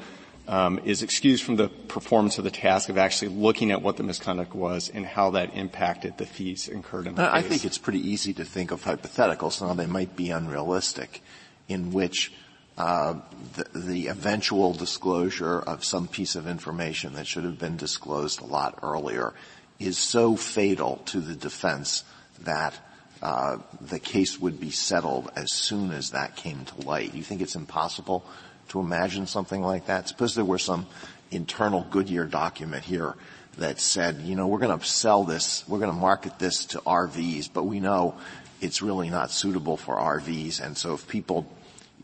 um, 0.48 0.80
is 0.86 1.04
excused 1.04 1.44
from 1.44 1.56
the 1.56 1.68
performance 1.68 2.38
of 2.38 2.44
the 2.44 2.52
task 2.52 2.90
of 2.90 2.98
actually 2.98 3.30
looking 3.30 3.72
at 3.72 3.82
what 3.82 3.98
the 3.98 4.04
misconduct 4.04 4.54
was 4.54 4.90
and 4.90 5.06
how 5.06 5.32
that 5.32 5.56
impacted 5.56 6.18
the 6.18 6.26
fees 6.26 6.68
incurred 6.68 7.08
in 7.08 7.16
the 7.16 7.34
I 7.34 7.42
case. 7.42 7.50
think 7.50 7.66
it's 7.66 7.78
pretty 7.78 8.08
easy 8.08 8.34
to 8.34 8.46
think 8.46 8.72
of 8.72 8.84
hypotheticals, 8.84 9.62
now 9.62 9.74
they 9.74 9.86
might 9.86 10.16
be 10.16 10.30
unrealistic, 10.30 11.22
in 11.68 11.92
which 11.92 12.34
uh, 12.78 13.16
the, 13.56 13.80
the, 13.80 14.08
eventual 14.08 14.74
disclosure 14.74 15.60
of 15.60 15.84
some 15.84 16.08
piece 16.08 16.36
of 16.36 16.48
information 16.48 17.14
that 17.14 17.28
should 17.28 17.44
have 17.44 17.60
been 17.60 17.78
disclosed 17.78 18.42
a 18.42 18.46
lot 18.46 18.80
earlier 18.82 19.34
is 19.80 19.98
so 19.98 20.36
fatal 20.36 21.02
to 21.06 21.20
the 21.20 21.36
defense 21.36 22.04
that 22.42 22.74
uh, 23.22 23.58
the 23.80 24.00
case 24.00 24.40
would 24.40 24.60
be 24.60 24.72
settled 24.72 25.32
as 25.36 25.52
soon 25.52 25.92
as 25.92 26.12
that 26.12 26.36
came 26.36 26.66
to 26.66 26.82
light. 26.82 27.14
You 27.14 27.24
think 27.24 27.42
it's 27.42 27.56
impossible 27.56 28.26
to 28.70 28.80
imagine 28.80 29.28
something 29.28 29.62
like 29.62 29.86
that? 29.86 30.10
Suppose 30.10 30.36
there 30.36 30.46
were 30.46 30.58
some 30.58 30.88
internal 31.32 31.86
Goodyear 31.90 32.26
document 32.26 32.84
here 32.84 33.16
that 33.58 33.80
said, 33.80 34.22
you 34.22 34.36
know, 34.36 34.48
we're 34.48 34.60
going 34.60 34.78
to 34.78 34.86
sell 34.86 35.24
this, 35.24 35.68
we're 35.68 35.80
going 35.80 35.92
to 35.92 35.98
market 35.98 36.40
this 36.40 36.66
to 36.68 36.80
RVs, 36.80 37.50
but 37.54 37.64
we 37.64 37.80
know 37.80 38.16
it's 38.62 38.82
really 38.82 39.10
not 39.10 39.32
suitable 39.32 39.78
for 39.78 39.96
RVs, 39.96 40.62
and 40.62 40.78
so 40.78 40.94
if 40.94 41.08
people 41.08 41.46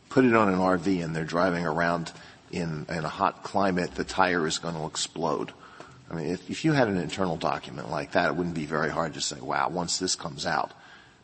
put 0.10 0.26
it 0.26 0.36
on 0.36 0.50
an 0.50 0.60
RV 0.60 1.04
and 1.04 1.16
they're 1.16 1.24
driving 1.24 1.66
around 1.66 2.12
in, 2.52 2.86
in 2.90 3.06
a 3.06 3.10
hot 3.10 3.44
climate, 3.44 3.96
the 3.96 4.04
tire 4.04 4.46
is 4.48 4.58
going 4.58 4.76
to 4.76 4.86
explode. 4.86 5.54
I 6.10 6.16
mean, 6.16 6.28
if, 6.28 6.50
if 6.50 6.66
you 6.66 6.74
had 6.74 6.88
an 6.88 6.98
internal 6.98 7.38
document 7.38 7.92
like 7.92 8.14
that, 8.14 8.30
it 8.30 8.36
wouldn't 8.36 8.56
be 8.56 8.66
very 8.66 8.90
hard 8.90 9.14
to 9.14 9.22
say, 9.22 9.40
wow, 9.40 9.70
once 9.70 10.00
this 10.00 10.16
comes 10.16 10.46
out, 10.46 10.72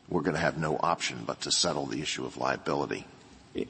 we're 0.09 0.21
going 0.21 0.35
to 0.35 0.41
have 0.41 0.57
no 0.57 0.77
option 0.79 1.23
but 1.25 1.41
to 1.41 1.51
settle 1.51 1.85
the 1.85 2.01
issue 2.01 2.25
of 2.25 2.37
liability. 2.37 3.07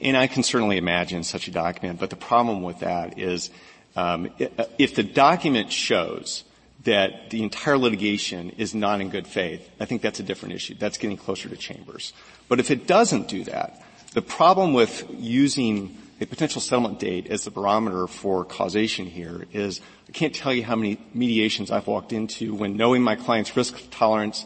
And 0.02 0.16
I 0.16 0.26
can 0.26 0.42
certainly 0.42 0.76
imagine 0.76 1.24
such 1.24 1.48
a 1.48 1.50
document, 1.50 2.00
but 2.00 2.10
the 2.10 2.16
problem 2.16 2.62
with 2.62 2.80
that 2.80 3.18
is 3.18 3.50
um, 3.94 4.30
if 4.78 4.94
the 4.94 5.02
document 5.02 5.72
shows 5.72 6.44
that 6.84 7.30
the 7.30 7.42
entire 7.42 7.78
litigation 7.78 8.50
is 8.50 8.74
not 8.74 9.00
in 9.00 9.10
good 9.10 9.26
faith, 9.26 9.68
I 9.80 9.86
think 9.86 10.02
that's 10.02 10.20
a 10.20 10.22
different 10.22 10.54
issue. 10.54 10.74
That's 10.74 10.98
getting 10.98 11.16
closer 11.16 11.48
to 11.48 11.56
chambers. 11.56 12.12
But 12.48 12.60
if 12.60 12.70
it 12.70 12.86
doesn't 12.86 13.28
do 13.28 13.44
that, 13.44 13.82
the 14.12 14.22
problem 14.22 14.72
with 14.72 15.04
using 15.10 15.96
a 16.20 16.26
potential 16.26 16.60
settlement 16.60 16.98
date 16.98 17.26
as 17.28 17.44
the 17.44 17.50
barometer 17.50 18.06
for 18.06 18.44
causation 18.44 19.06
here 19.06 19.46
is 19.52 19.80
I 20.08 20.12
can't 20.12 20.34
tell 20.34 20.52
you 20.52 20.64
how 20.64 20.76
many 20.76 20.98
mediations 21.12 21.70
I've 21.70 21.86
walked 21.86 22.12
into 22.12 22.54
when 22.54 22.76
knowing 22.76 23.02
my 23.02 23.16
client's 23.16 23.56
risk 23.56 23.78
tolerance 23.90 24.44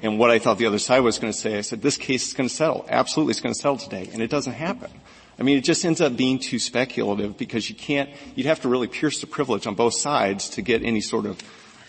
and 0.00 0.18
what 0.18 0.30
I 0.30 0.38
thought 0.38 0.58
the 0.58 0.66
other 0.66 0.78
side 0.78 1.00
was 1.00 1.18
going 1.18 1.32
to 1.32 1.38
say, 1.38 1.58
I 1.58 1.62
said, 1.62 1.82
this 1.82 1.96
case 1.96 2.28
is 2.28 2.34
going 2.34 2.48
to 2.48 2.54
settle. 2.54 2.86
Absolutely 2.88 3.32
it's 3.32 3.40
going 3.40 3.54
to 3.54 3.60
settle 3.60 3.78
today. 3.78 4.08
And 4.12 4.22
it 4.22 4.30
doesn't 4.30 4.52
happen. 4.52 4.90
I 5.38 5.42
mean, 5.42 5.58
it 5.58 5.64
just 5.64 5.84
ends 5.84 6.00
up 6.00 6.16
being 6.16 6.38
too 6.38 6.58
speculative 6.58 7.36
because 7.36 7.68
you 7.68 7.74
can't, 7.74 8.10
you'd 8.36 8.46
have 8.46 8.60
to 8.62 8.68
really 8.68 8.86
pierce 8.86 9.20
the 9.20 9.26
privilege 9.26 9.66
on 9.66 9.74
both 9.74 9.94
sides 9.94 10.50
to 10.50 10.62
get 10.62 10.82
any 10.84 11.00
sort 11.00 11.26
of 11.26 11.40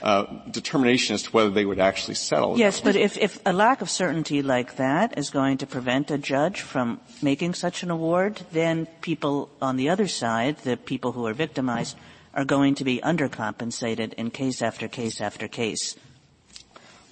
uh, 0.01 0.25
determination 0.49 1.15
as 1.15 1.23
to 1.23 1.31
whether 1.31 1.49
they 1.49 1.65
would 1.65 1.79
actually 1.79 2.15
settle. 2.15 2.57
Yes, 2.57 2.79
but 2.81 2.95
if, 2.95 3.17
if 3.17 3.39
a 3.45 3.53
lack 3.53 3.81
of 3.81 3.89
certainty 3.89 4.41
like 4.41 4.77
that 4.77 5.17
is 5.17 5.29
going 5.29 5.57
to 5.57 5.67
prevent 5.67 6.09
a 6.11 6.17
judge 6.17 6.61
from 6.61 6.99
making 7.21 7.53
such 7.53 7.83
an 7.83 7.91
award, 7.91 8.41
then 8.51 8.85
people 9.01 9.49
on 9.61 9.75
the 9.75 9.89
other 9.89 10.07
side, 10.07 10.57
the 10.59 10.77
people 10.77 11.11
who 11.11 11.25
are 11.25 11.33
victimized, 11.33 11.97
are 12.33 12.45
going 12.45 12.75
to 12.75 12.83
be 12.83 12.99
undercompensated 13.01 14.13
in 14.13 14.31
case 14.31 14.61
after 14.61 14.87
case 14.87 15.19
after 15.19 15.47
case. 15.47 15.95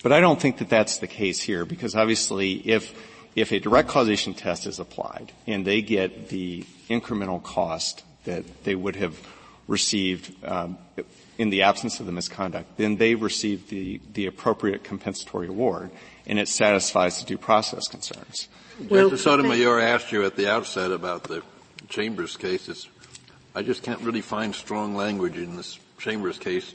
But 0.04 0.12
I 0.12 0.22
don't 0.22 0.40
think 0.40 0.60
that 0.60 0.70
that's 0.70 1.00
the 1.00 1.08
case 1.08 1.42
here 1.42 1.66
because 1.66 1.96
obviously 1.96 2.54
if, 2.70 2.94
if 3.36 3.52
a 3.52 3.60
direct 3.60 3.90
causation 3.90 4.34
test 4.34 4.68
is 4.68 4.80
applied 4.80 5.34
and 5.46 5.66
they 5.66 5.82
get 5.82 6.30
the 6.30 6.64
incremental 6.90 7.42
cost 7.42 8.04
that 8.24 8.64
they 8.64 8.76
would 8.76 8.96
have 8.96 9.20
received 9.68 10.34
um, 10.46 10.78
in 11.38 11.50
the 11.50 11.62
absence 11.62 12.00
of 12.00 12.06
the 12.06 12.12
misconduct, 12.12 12.78
then 12.78 12.98
they 12.98 13.16
receive 13.16 13.70
the, 13.70 14.02
the 14.14 14.26
appropriate 14.26 14.84
compensatory 14.84 15.48
award, 15.48 15.92
and 16.26 16.40
it 16.40 16.48
satisfies 16.48 17.20
the 17.20 17.26
due 17.26 17.38
process 17.38 17.88
concerns. 17.88 18.48
Well, 18.90 19.10
Justice 19.10 19.24
Sotomayor 19.24 19.80
asked 19.80 20.12
you 20.12 20.26
at 20.26 20.36
the 20.36 20.52
outset 20.52 20.92
about 20.92 21.24
the 21.24 21.44
Chambers 21.90 22.38
case. 22.38 22.88
I 23.56 23.62
just 23.62 23.84
can't 23.84 24.02
really 24.02 24.22
find 24.22 24.54
strong 24.54 24.96
language 24.96 25.38
in 25.38 25.56
this 25.56 25.80
Chambers 25.98 26.38
case 26.38 26.74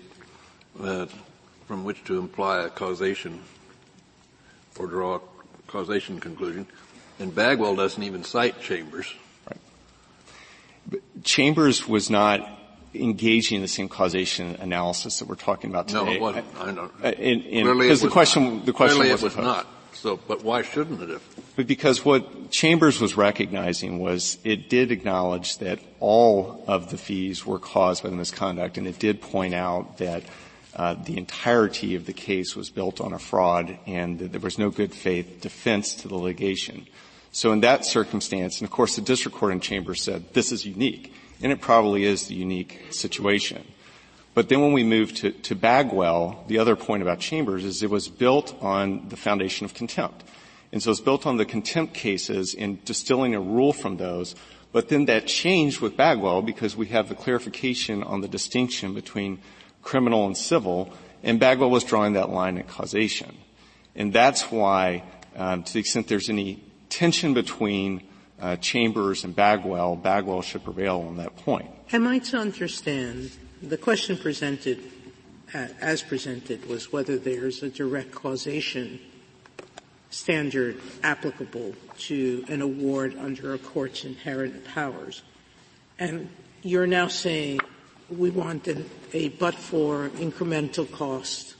uh, 0.80 1.06
from 1.66 1.84
which 1.84 2.02
to 2.04 2.18
imply 2.18 2.64
a 2.64 2.68
causation 2.68 3.40
or 4.78 4.86
draw 4.86 5.16
a 5.16 5.20
causation 5.66 6.18
conclusion. 6.18 6.66
And 7.18 7.34
Bagwell 7.34 7.76
doesn't 7.76 8.02
even 8.02 8.24
cite 8.24 8.60
Chambers. 8.60 9.14
Right. 9.48 11.02
Chambers 11.22 11.86
was 11.86 12.10
not 12.10 12.48
engaging 12.94 13.56
in 13.56 13.62
the 13.62 13.68
same 13.68 13.88
causation 13.88 14.56
analysis 14.56 15.18
that 15.18 15.28
we're 15.28 15.34
talking 15.34 15.70
about 15.70 15.88
today. 15.88 16.04
No, 16.04 16.12
it 16.12 16.20
wasn't. 16.20 16.46
I 16.58 16.70
know. 16.70 16.90
Uh, 17.02 17.08
in, 17.08 17.42
in, 17.42 17.64
clearly 17.64 17.86
because 17.86 18.00
the 18.02 18.08
question, 18.08 18.64
the 18.64 18.72
question 18.72 18.96
clearly 18.96 19.12
was 19.12 19.22
it 19.22 19.36
was 19.36 19.36
not. 19.36 19.66
So, 19.94 20.16
but 20.16 20.42
why 20.42 20.62
shouldn't 20.62 21.02
it 21.02 21.10
have? 21.10 21.22
But 21.54 21.66
because 21.66 22.04
what 22.04 22.50
Chambers 22.50 23.00
was 23.00 23.16
recognizing 23.16 23.98
was 23.98 24.38
it 24.42 24.68
did 24.68 24.90
acknowledge 24.90 25.58
that 25.58 25.80
all 26.00 26.64
of 26.66 26.90
the 26.90 26.96
fees 26.96 27.46
were 27.46 27.58
caused 27.58 28.02
by 28.02 28.08
the 28.08 28.16
misconduct, 28.16 28.78
and 28.78 28.86
it 28.86 28.98
did 28.98 29.20
point 29.20 29.54
out 29.54 29.98
that 29.98 30.24
uh, 30.74 30.94
the 30.94 31.18
entirety 31.18 31.94
of 31.94 32.06
the 32.06 32.12
case 32.12 32.56
was 32.56 32.70
built 32.70 33.00
on 33.00 33.12
a 33.12 33.18
fraud 33.18 33.78
and 33.86 34.18
that 34.18 34.32
there 34.32 34.40
was 34.40 34.58
no 34.58 34.70
good 34.70 34.94
faith 34.94 35.40
defense 35.40 35.94
to 35.94 36.08
the 36.08 36.16
litigation. 36.16 36.86
So 37.30 37.52
in 37.52 37.60
that 37.60 37.84
circumstance, 37.84 38.60
and 38.60 38.66
of 38.66 38.72
course 38.72 38.96
the 38.96 39.02
district 39.02 39.36
court 39.36 39.52
in 39.52 39.60
Chambers 39.60 40.02
said 40.02 40.32
this 40.32 40.52
is 40.52 40.64
unique, 40.64 41.14
and 41.42 41.52
it 41.52 41.60
probably 41.60 42.04
is 42.04 42.26
the 42.26 42.34
unique 42.34 42.86
situation. 42.90 43.64
But 44.34 44.48
then 44.48 44.62
when 44.62 44.72
we 44.72 44.84
move 44.84 45.14
to, 45.16 45.32
to 45.32 45.54
Bagwell, 45.54 46.44
the 46.46 46.58
other 46.58 46.76
point 46.76 47.02
about 47.02 47.20
Chambers 47.20 47.64
is 47.64 47.82
it 47.82 47.90
was 47.90 48.08
built 48.08 48.56
on 48.62 49.08
the 49.08 49.16
foundation 49.16 49.66
of 49.66 49.74
contempt. 49.74 50.24
And 50.72 50.82
so 50.82 50.90
it's 50.90 51.00
built 51.00 51.26
on 51.26 51.36
the 51.36 51.44
contempt 51.44 51.92
cases 51.92 52.54
and 52.54 52.82
distilling 52.84 53.34
a 53.34 53.40
rule 53.40 53.74
from 53.74 53.98
those. 53.98 54.34
But 54.72 54.88
then 54.88 55.04
that 55.04 55.26
changed 55.26 55.80
with 55.80 55.98
Bagwell 55.98 56.40
because 56.40 56.74
we 56.74 56.86
have 56.86 57.10
the 57.10 57.14
clarification 57.14 58.02
on 58.02 58.22
the 58.22 58.28
distinction 58.28 58.94
between 58.94 59.38
criminal 59.82 60.24
and 60.26 60.36
civil, 60.36 60.94
and 61.22 61.38
Bagwell 61.38 61.68
was 61.68 61.84
drawing 61.84 62.14
that 62.14 62.30
line 62.30 62.56
at 62.56 62.68
causation. 62.68 63.36
And 63.94 64.14
that's 64.14 64.50
why, 64.50 65.02
um, 65.36 65.62
to 65.62 65.72
the 65.74 65.80
extent 65.80 66.08
there's 66.08 66.30
any 66.30 66.64
tension 66.88 67.34
between 67.34 68.02
uh, 68.42 68.56
Chambers 68.56 69.24
and 69.24 69.34
Bagwell, 69.34 69.96
Bagwell 69.96 70.42
should 70.42 70.64
prevail 70.64 71.00
on 71.08 71.16
that 71.16 71.36
point. 71.36 71.70
Am 71.92 72.06
I 72.06 72.18
to 72.18 72.36
understand 72.36 73.30
the 73.62 73.78
question 73.78 74.16
presented, 74.16 74.82
uh, 75.54 75.68
as 75.80 76.02
presented, 76.02 76.66
was 76.68 76.92
whether 76.92 77.16
there's 77.16 77.62
a 77.62 77.70
direct 77.70 78.10
causation 78.10 78.98
standard 80.10 80.78
applicable 81.02 81.74
to 81.96 82.44
an 82.48 82.60
award 82.60 83.16
under 83.18 83.54
a 83.54 83.58
court's 83.58 84.04
inherent 84.04 84.64
powers. 84.66 85.22
And 85.98 86.28
you're 86.62 86.86
now 86.86 87.08
saying 87.08 87.60
we 88.10 88.28
wanted 88.28 88.90
a 89.14 89.30
but-for 89.30 90.10
incremental 90.10 90.90
cost 90.90 91.54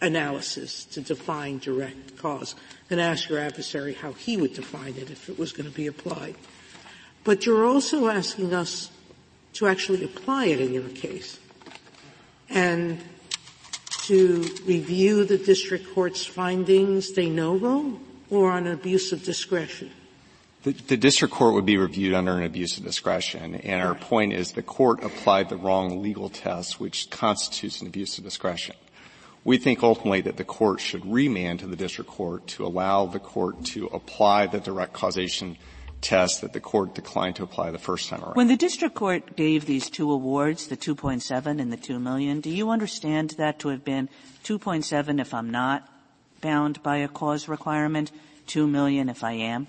analysis 0.00 0.84
to 0.86 1.00
define 1.00 1.58
direct 1.58 2.16
cause 2.16 2.54
and 2.92 3.00
ask 3.00 3.28
your 3.28 3.38
adversary 3.38 3.94
how 3.94 4.12
he 4.12 4.36
would 4.36 4.54
define 4.54 4.94
it 4.96 5.10
if 5.10 5.28
it 5.28 5.38
was 5.38 5.52
going 5.52 5.68
to 5.68 5.74
be 5.74 5.86
applied. 5.86 6.36
But 7.24 7.46
you're 7.46 7.66
also 7.66 8.08
asking 8.08 8.54
us 8.54 8.90
to 9.54 9.66
actually 9.66 10.04
apply 10.04 10.46
it 10.46 10.60
in 10.60 10.72
your 10.72 10.88
case 10.88 11.38
and 12.48 13.02
to 14.04 14.42
review 14.66 15.24
the 15.24 15.38
district 15.38 15.94
court's 15.94 16.24
findings 16.26 17.10
de 17.10 17.30
novo 17.30 17.98
or 18.30 18.50
on 18.50 18.66
an 18.66 18.72
abuse 18.72 19.12
of 19.12 19.22
discretion? 19.22 19.90
The, 20.64 20.72
the, 20.72 20.96
district 20.96 21.34
court 21.34 21.54
would 21.54 21.66
be 21.66 21.76
reviewed 21.76 22.14
under 22.14 22.32
an 22.38 22.44
abuse 22.44 22.78
of 22.78 22.84
discretion, 22.84 23.56
and 23.56 23.82
our 23.82 23.96
point 23.96 24.32
is 24.32 24.52
the 24.52 24.62
court 24.62 25.02
applied 25.02 25.48
the 25.48 25.56
wrong 25.56 26.02
legal 26.02 26.28
test, 26.28 26.78
which 26.78 27.10
constitutes 27.10 27.80
an 27.80 27.88
abuse 27.88 28.16
of 28.18 28.24
discretion. 28.24 28.76
We 29.44 29.58
think 29.58 29.82
ultimately 29.82 30.20
that 30.22 30.36
the 30.36 30.44
court 30.44 30.80
should 30.80 31.04
remand 31.04 31.60
to 31.60 31.66
the 31.66 31.76
district 31.76 32.10
court 32.10 32.46
to 32.48 32.64
allow 32.64 33.06
the 33.06 33.18
court 33.18 33.64
to 33.66 33.86
apply 33.86 34.46
the 34.46 34.60
direct 34.60 34.92
causation 34.92 35.56
test 36.00 36.40
that 36.42 36.52
the 36.52 36.60
court 36.60 36.94
declined 36.94 37.36
to 37.36 37.42
apply 37.42 37.70
the 37.70 37.78
first 37.78 38.08
time 38.08 38.22
around. 38.22 38.34
When 38.34 38.48
the 38.48 38.56
district 38.56 38.94
court 38.94 39.36
gave 39.36 39.66
these 39.66 39.88
two 39.88 40.10
awards, 40.10 40.66
the 40.68 40.76
2.7 40.76 41.60
and 41.60 41.72
the 41.72 41.76
2 41.76 41.98
million, 41.98 42.40
do 42.40 42.50
you 42.50 42.70
understand 42.70 43.30
that 43.38 43.58
to 43.60 43.68
have 43.68 43.84
been 43.84 44.08
2.7 44.44 45.20
if 45.20 45.32
I'm 45.32 45.50
not 45.50 45.88
bound 46.40 46.82
by 46.82 46.98
a 46.98 47.08
cause 47.08 47.48
requirement, 47.48 48.10
2 48.48 48.66
million 48.66 49.08
if 49.08 49.24
I 49.24 49.32
am? 49.32 49.66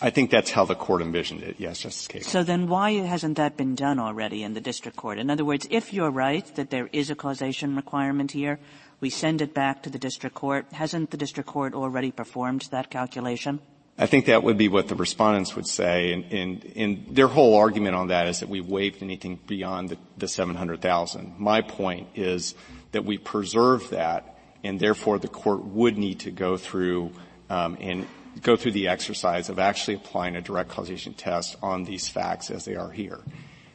I 0.00 0.10
think 0.10 0.30
that's 0.30 0.50
how 0.50 0.64
the 0.64 0.74
court 0.74 1.02
envisioned 1.02 1.42
it, 1.42 1.56
yes, 1.58 1.80
Justice 1.80 2.08
Kagan. 2.08 2.24
So 2.24 2.42
then 2.42 2.68
why 2.68 2.92
hasn't 2.92 3.36
that 3.36 3.56
been 3.56 3.74
done 3.74 3.98
already 3.98 4.42
in 4.42 4.54
the 4.54 4.60
district 4.60 4.96
court? 4.96 5.18
In 5.18 5.30
other 5.30 5.44
words, 5.44 5.66
if 5.70 5.92
you're 5.92 6.10
right 6.10 6.44
that 6.56 6.70
there 6.70 6.88
is 6.92 7.10
a 7.10 7.14
causation 7.14 7.76
requirement 7.76 8.32
here, 8.32 8.58
we 9.04 9.10
send 9.10 9.42
it 9.42 9.52
back 9.52 9.82
to 9.82 9.90
the 9.90 9.98
district 9.98 10.34
court. 10.34 10.64
Hasn't 10.72 11.10
the 11.10 11.18
district 11.18 11.46
court 11.46 11.74
already 11.74 12.10
performed 12.10 12.62
that 12.70 12.88
calculation? 12.88 13.60
I 13.98 14.06
think 14.06 14.24
that 14.24 14.42
would 14.42 14.56
be 14.56 14.68
what 14.68 14.88
the 14.88 14.94
respondents 14.94 15.54
would 15.54 15.66
say, 15.66 16.14
and, 16.14 17.06
their 17.10 17.28
whole 17.28 17.54
argument 17.54 17.96
on 17.96 18.08
that 18.08 18.28
is 18.28 18.40
that 18.40 18.48
we 18.48 18.62
waived 18.62 19.02
anything 19.02 19.38
beyond 19.46 19.90
the, 19.90 19.98
the 20.16 20.26
700,000. 20.26 21.34
My 21.38 21.60
point 21.60 22.08
is 22.14 22.54
that 22.92 23.04
we 23.04 23.18
preserve 23.18 23.90
that, 23.90 24.38
and 24.64 24.80
therefore 24.80 25.18
the 25.18 25.28
court 25.28 25.62
would 25.66 25.98
need 25.98 26.20
to 26.20 26.30
go 26.30 26.56
through 26.56 27.12
um, 27.50 27.76
and 27.82 28.06
go 28.40 28.56
through 28.56 28.72
the 28.72 28.88
exercise 28.88 29.50
of 29.50 29.58
actually 29.58 29.96
applying 29.96 30.34
a 30.34 30.40
direct 30.40 30.70
causation 30.70 31.12
test 31.12 31.56
on 31.62 31.84
these 31.84 32.08
facts 32.08 32.50
as 32.50 32.64
they 32.64 32.74
are 32.74 32.90
here. 32.90 33.20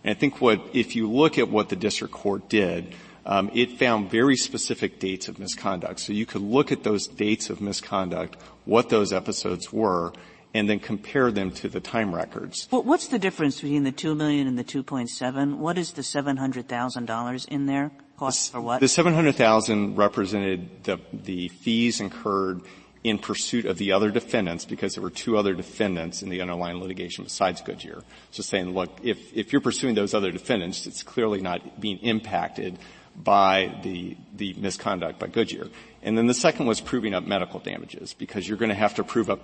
And 0.04 0.10
I 0.10 0.20
think 0.20 0.42
what, 0.42 0.60
if 0.74 0.96
you 0.96 1.08
look 1.08 1.38
at 1.38 1.50
what 1.50 1.70
the 1.70 1.76
district 1.76 2.16
court 2.16 2.50
did, 2.50 2.96
um, 3.30 3.52
it 3.54 3.78
found 3.78 4.10
very 4.10 4.36
specific 4.36 5.00
dates 5.00 5.28
of 5.30 5.38
misconduct. 5.38 6.00
So 6.00 6.12
you 6.14 6.26
could 6.26 6.42
look 6.42 6.72
at 6.72 6.84
those 6.84 7.06
dates 7.06 7.52
of 7.52 7.62
misconduct, 7.62 8.36
what 8.66 8.90
those 8.90 9.14
episodes 9.14 9.72
were, 9.72 10.12
and 10.56 10.68
then 10.68 10.80
compare 10.80 11.32
them 11.32 11.52
to 11.52 11.70
the 11.70 11.80
time 11.80 12.14
records. 12.14 12.68
Well, 12.72 12.82
what's 12.82 13.08
the 13.08 13.20
difference 13.20 13.62
between 13.62 13.84
the 13.84 13.92
two 13.92 14.16
million 14.16 14.48
and 14.48 14.58
the 14.58 14.64
two 14.64 14.82
point 14.82 15.10
seven? 15.10 15.60
What 15.60 15.78
is 15.78 15.94
the 15.94 16.02
seven 16.02 16.38
hundred 16.38 16.68
thousand 16.68 17.06
dollars 17.06 17.46
in 17.46 17.68
there? 17.68 17.92
Cost 18.18 18.52
for 18.52 18.60
what? 18.60 18.80
The 18.80 18.88
seven 18.88 19.14
hundred 19.14 19.36
thousand 19.36 19.96
represented 19.96 20.84
the 20.84 21.00
the 21.14 21.50
fees 21.50 22.02
incurred 22.02 22.62
in 23.04 23.20
pursuit 23.20 23.66
of 23.66 23.78
the 23.78 23.92
other 23.92 24.12
defendants 24.12 24.66
because 24.66 24.96
there 24.96 25.04
were 25.04 25.10
two 25.10 25.38
other 25.38 25.54
defendants 25.54 26.22
in 26.22 26.30
the 26.30 26.42
underlying 26.42 26.82
litigation 26.82 27.24
besides 27.24 27.62
Goodyear. 27.62 28.02
So 28.32 28.44
saying, 28.44 28.74
look, 28.74 28.90
if, 29.04 29.34
if 29.34 29.54
you're 29.54 29.62
pursuing 29.62 29.96
those 29.96 30.14
other 30.14 30.32
defendants, 30.32 30.86
it's 30.86 31.02
clearly 31.02 31.40
not 31.40 31.80
being 31.80 32.00
impacted 32.00 32.78
by 33.24 33.76
the, 33.84 34.16
the 34.36 34.54
misconduct 34.54 35.20
by 35.20 35.28
Goodyear. 35.28 35.68
And 36.02 36.18
then 36.18 36.28
the 36.28 36.34
second 36.34 36.66
was 36.66 36.80
proving 36.80 37.14
up 37.14 37.26
medical 37.26 37.60
damages 37.60 38.14
because 38.14 38.48
you're 38.48 38.58
going 38.58 38.70
to 38.70 38.76
have 38.76 38.96
to 38.96 39.04
prove 39.04 39.30
up. 39.30 39.42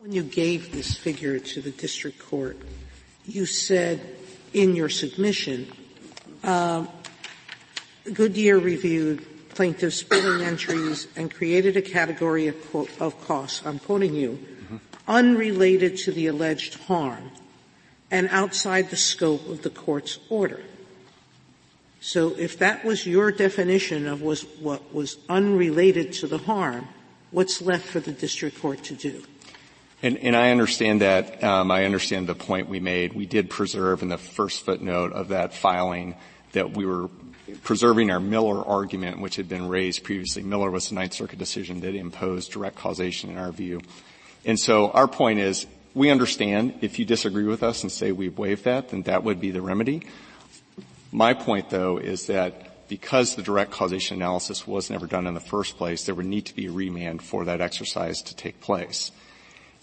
When 0.00 0.12
you 0.12 0.22
gave 0.22 0.72
this 0.72 0.96
figure 0.96 1.38
to 1.38 1.60
the 1.60 1.70
district 1.70 2.18
court, 2.18 2.58
you 3.24 3.46
said 3.46 4.00
in 4.52 4.76
your 4.76 4.88
submission, 4.88 5.72
uh, 6.44 6.86
Goodyear 8.12 8.58
reviewed 8.58 9.24
plaintiff's 9.50 10.02
billing 10.02 10.44
entries 10.44 11.06
and 11.16 11.32
created 11.32 11.76
a 11.76 11.82
category 11.82 12.48
of, 12.48 12.70
quote, 12.70 12.90
of 13.00 13.18
costs, 13.26 13.62
I'm 13.64 13.78
quoting 13.78 14.14
you, 14.14 14.30
mm-hmm. 14.32 14.76
unrelated 15.06 15.98
to 15.98 16.12
the 16.12 16.26
alleged 16.26 16.74
harm 16.84 17.30
and 18.10 18.28
outside 18.30 18.90
the 18.90 18.96
scope 18.96 19.48
of 19.48 19.62
the 19.62 19.70
court's 19.70 20.18
order. 20.28 20.60
So 22.02 22.34
if 22.36 22.58
that 22.58 22.84
was 22.84 23.06
your 23.06 23.30
definition 23.30 24.08
of 24.08 24.22
was, 24.22 24.42
what 24.58 24.92
was 24.92 25.18
unrelated 25.28 26.12
to 26.14 26.26
the 26.26 26.36
harm, 26.36 26.88
what's 27.30 27.62
left 27.62 27.86
for 27.86 28.00
the 28.00 28.10
district 28.10 28.60
court 28.60 28.82
to 28.84 28.94
do? 28.94 29.22
And, 30.02 30.18
and 30.18 30.34
I 30.34 30.50
understand 30.50 31.00
that. 31.02 31.44
Um, 31.44 31.70
I 31.70 31.84
understand 31.84 32.26
the 32.26 32.34
point 32.34 32.68
we 32.68 32.80
made. 32.80 33.12
We 33.12 33.24
did 33.24 33.48
preserve 33.48 34.02
in 34.02 34.08
the 34.08 34.18
first 34.18 34.64
footnote 34.64 35.12
of 35.12 35.28
that 35.28 35.54
filing 35.54 36.16
that 36.52 36.76
we 36.76 36.86
were 36.86 37.08
preserving 37.62 38.10
our 38.10 38.18
Miller 38.18 38.66
argument, 38.66 39.20
which 39.20 39.36
had 39.36 39.48
been 39.48 39.68
raised 39.68 40.02
previously. 40.02 40.42
Miller 40.42 40.72
was 40.72 40.88
the 40.88 40.96
Ninth 40.96 41.12
Circuit 41.12 41.38
decision 41.38 41.82
that 41.82 41.94
imposed 41.94 42.50
direct 42.50 42.74
causation 42.74 43.30
in 43.30 43.38
our 43.38 43.52
view. 43.52 43.80
And 44.44 44.58
so 44.58 44.90
our 44.90 45.06
point 45.06 45.38
is, 45.38 45.68
we 45.94 46.10
understand 46.10 46.78
if 46.80 46.98
you 46.98 47.04
disagree 47.04 47.44
with 47.44 47.62
us 47.62 47.84
and 47.84 47.92
say 47.92 48.10
we've 48.10 48.36
waived 48.36 48.64
that, 48.64 48.88
then 48.88 49.02
that 49.02 49.22
would 49.22 49.40
be 49.40 49.52
the 49.52 49.62
remedy. 49.62 50.02
My 51.12 51.34
point 51.34 51.70
though 51.70 51.98
is 51.98 52.26
that 52.26 52.88
because 52.88 53.36
the 53.36 53.42
direct 53.42 53.70
causation 53.70 54.16
analysis 54.16 54.66
was 54.66 54.90
never 54.90 55.06
done 55.06 55.26
in 55.26 55.34
the 55.34 55.40
first 55.40 55.76
place, 55.76 56.04
there 56.04 56.14
would 56.14 56.26
need 56.26 56.46
to 56.46 56.54
be 56.54 56.66
a 56.66 56.72
remand 56.72 57.22
for 57.22 57.44
that 57.44 57.60
exercise 57.60 58.22
to 58.22 58.36
take 58.36 58.60
place. 58.60 59.12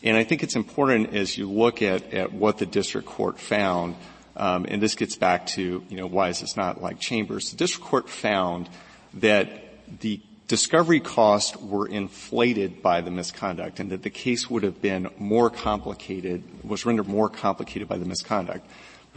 And 0.03 0.17
I 0.17 0.23
think 0.23 0.43
it's 0.43 0.55
important 0.55 1.13
as 1.13 1.37
you 1.37 1.49
look 1.49 1.81
at, 1.81 2.13
at 2.13 2.33
what 2.33 2.57
the 2.57 2.65
district 2.65 3.07
court 3.07 3.39
found 3.39 3.95
um, 4.35 4.65
and 4.69 4.81
this 4.81 4.95
gets 4.95 5.17
back 5.17 5.47
to, 5.47 5.83
you 5.89 5.97
know, 5.97 6.07
why 6.07 6.29
is 6.29 6.39
this 6.39 6.55
not 6.55 6.81
like 6.81 6.99
Chambers? 6.99 7.51
The 7.51 7.57
district 7.57 7.85
court 7.85 8.09
found 8.09 8.69
that 9.15 9.49
the 9.99 10.21
discovery 10.47 11.01
costs 11.01 11.57
were 11.57 11.87
inflated 11.87 12.81
by 12.81 13.01
the 13.01 13.11
misconduct 13.11 13.79
and 13.79 13.91
that 13.91 14.01
the 14.01 14.09
case 14.09 14.49
would 14.49 14.63
have 14.63 14.81
been 14.81 15.09
more 15.17 15.49
complicated, 15.49 16.43
was 16.63 16.85
rendered 16.85 17.07
more 17.07 17.29
complicated 17.29 17.87
by 17.87 17.97
the 17.97 18.05
misconduct. 18.05 18.65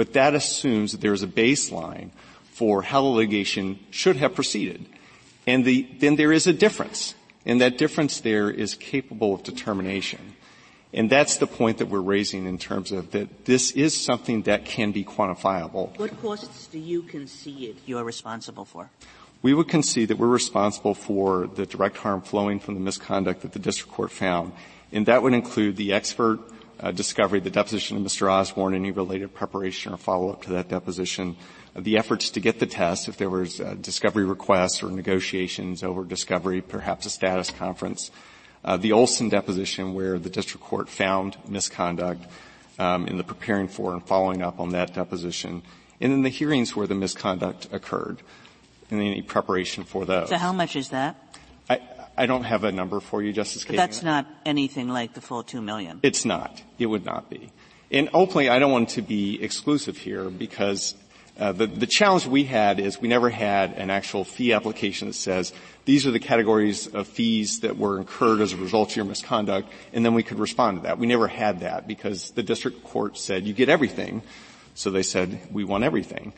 But 0.03 0.15
that 0.15 0.35
assumes 0.35 0.91
that 0.91 1.01
there's 1.01 1.23
a 1.23 1.29
baseline 1.29 2.11
for 2.51 2.83
how 2.83 3.03
the 3.03 3.07
litigation 3.07 3.79
should 3.93 4.17
have 4.17 4.35
proceeded. 4.35 4.85
And 5.47 5.65
the, 5.65 5.89
then 6.01 6.17
there 6.17 6.33
is 6.33 6.49
a 6.49 6.53
difference. 6.53 7.15
And 7.47 7.61
that 7.61 7.79
difference 7.79 8.19
there 8.19 8.51
is 8.51 8.75
capable 8.75 9.33
of 9.33 9.45
determination. 9.45 10.35
And 10.93 11.09
that's 11.09 11.37
the 11.37 11.47
point 11.47 11.79
that 11.79 11.87
we're 11.87 12.01
raising 12.01 12.47
in 12.47 12.59
terms 12.59 12.91
of 12.91 13.13
that 13.13 13.45
this 13.45 13.71
is 13.71 13.97
something 13.97 14.43
that 14.43 14.65
can 14.65 14.91
be 14.91 15.05
quantifiable. 15.05 15.97
What 15.97 16.21
costs 16.21 16.67
do 16.67 16.81
you 16.81 17.03
concede 17.03 17.77
you're 17.87 18.03
responsible 18.03 18.65
for? 18.65 18.91
We 19.41 19.55
would 19.55 19.69
concede 19.69 20.09
that 20.09 20.19
we're 20.19 20.27
responsible 20.27 20.95
for 20.95 21.47
the 21.47 21.65
direct 21.65 21.99
harm 21.99 22.23
flowing 22.23 22.59
from 22.59 22.75
the 22.75 22.81
misconduct 22.81 23.43
that 23.43 23.53
the 23.53 23.61
district 23.61 23.93
court 23.93 24.11
found. 24.11 24.51
And 24.91 25.07
that 25.07 25.23
would 25.23 25.33
include 25.33 25.77
the 25.77 25.93
expert 25.93 26.41
discovery, 26.91 27.39
the 27.39 27.51
deposition 27.51 27.97
of 27.97 28.03
Mr. 28.03 28.31
Osborne, 28.31 28.75
any 28.75 28.91
related 28.91 29.33
preparation 29.33 29.93
or 29.93 29.97
follow-up 29.97 30.43
to 30.43 30.51
that 30.51 30.69
deposition, 30.69 31.37
uh, 31.77 31.81
the 31.81 31.97
efforts 31.97 32.31
to 32.31 32.41
get 32.41 32.59
the 32.59 32.67
test, 32.67 33.09
if 33.09 33.17
there 33.17 33.31
was 33.31 33.61
uh, 33.61 33.75
discovery 33.81 34.25
requests 34.25 34.83
or 34.83 34.91
negotiations 34.91 35.83
over 35.83 36.05
discovery, 36.05 36.61
perhaps 36.61 37.07
a 37.07 37.11
status 37.11 37.51
conference, 37.51 38.11
uh, 38.65 38.77
the 38.77 38.93
Olson 38.93 39.29
deposition 39.29 39.95
where 39.95 40.19
the 40.19 40.31
district 40.31 40.65
court 40.65 40.89
found 40.89 41.37
misconduct 41.49 42.27
um, 42.79 43.07
in 43.07 43.17
the 43.17 43.25
preparing 43.25 43.69
for 43.69 43.93
and 43.93 44.05
following 44.05 44.43
up 44.43 44.59
on 44.59 44.71
that 44.71 44.95
deposition, 44.95 45.63
and 46.01 46.13
then 46.13 46.23
the 46.23 46.29
hearings 46.29 46.75
where 46.75 46.87
the 46.87 46.95
misconduct 46.95 47.69
occurred, 47.71 48.23
and 48.91 49.01
any 49.01 49.23
preparation 49.23 49.85
for 49.85 50.05
those. 50.05 50.29
So 50.29 50.37
how 50.37 50.53
much 50.53 50.75
is 50.75 50.89
that? 50.89 51.17
I, 52.17 52.27
don't 52.27 52.45
have 52.45 52.65
a 52.65 52.73
number 52.73 53.01
for 53.01 53.23
you, 53.23 53.33
Justice 53.33 53.65
Kagan. 53.65 53.77
That's 53.77 54.03
not 54.03 54.27
anything 54.45 54.89
like 54.89 55.15
the 55.15 55.21
full 55.21 55.43
two 55.43 55.63
million. 55.63 56.01
It's 56.03 56.25
not. 56.25 56.63
It 56.79 56.87
would 56.87 57.05
not 57.05 57.31
be. 57.31 57.51
And 57.91 58.09
ultimately, 58.15 58.49
I 58.49 58.59
don't 58.59 58.73
want 58.73 58.91
to 58.91 59.03
be 59.03 59.43
exclusive 59.43 59.99
here 59.99 60.31
because 60.31 60.95
uh, 61.39 61.53
the, 61.53 61.67
the 61.67 61.87
challenge 61.87 62.27
we 62.27 62.45
had 62.45 62.79
is 62.79 63.01
we 63.01 63.09
never 63.09 63.31
had 63.31 63.73
an 63.73 63.91
actual 63.91 64.25
fee 64.25 64.53
application 64.53 65.09
that 65.09 65.15
says 65.15 65.53
these 65.87 66.07
are 66.07 66.11
the 66.11 66.21
categories 66.21 66.87
of 66.87 67.09
fees 67.09 67.61
that 67.61 67.77
were 67.77 67.99
incurred 67.99 68.41
as 68.41 68.53
a 68.53 68.57
result 68.57 68.91
of 68.91 68.97
your 68.97 69.05
misconduct, 69.05 69.69
and 69.93 70.05
then 70.05 70.15
we 70.15 70.23
could 70.23 70.39
respond 70.39 70.79
to 70.79 70.83
that. 70.85 70.99
We 70.99 71.07
never 71.07 71.29
had 71.29 71.61
that 71.61 71.87
because 71.87 72.31
the 72.33 72.43
district 72.43 72.85
court 72.85 73.17
said 73.17 73.47
you 73.47 73.55
get 73.55 73.69
everything, 73.69 74.23
so 74.75 74.91
they 74.91 75.03
said 75.03 75.41
we 75.51 75.65
want 75.65 75.85
everything. 75.85 76.33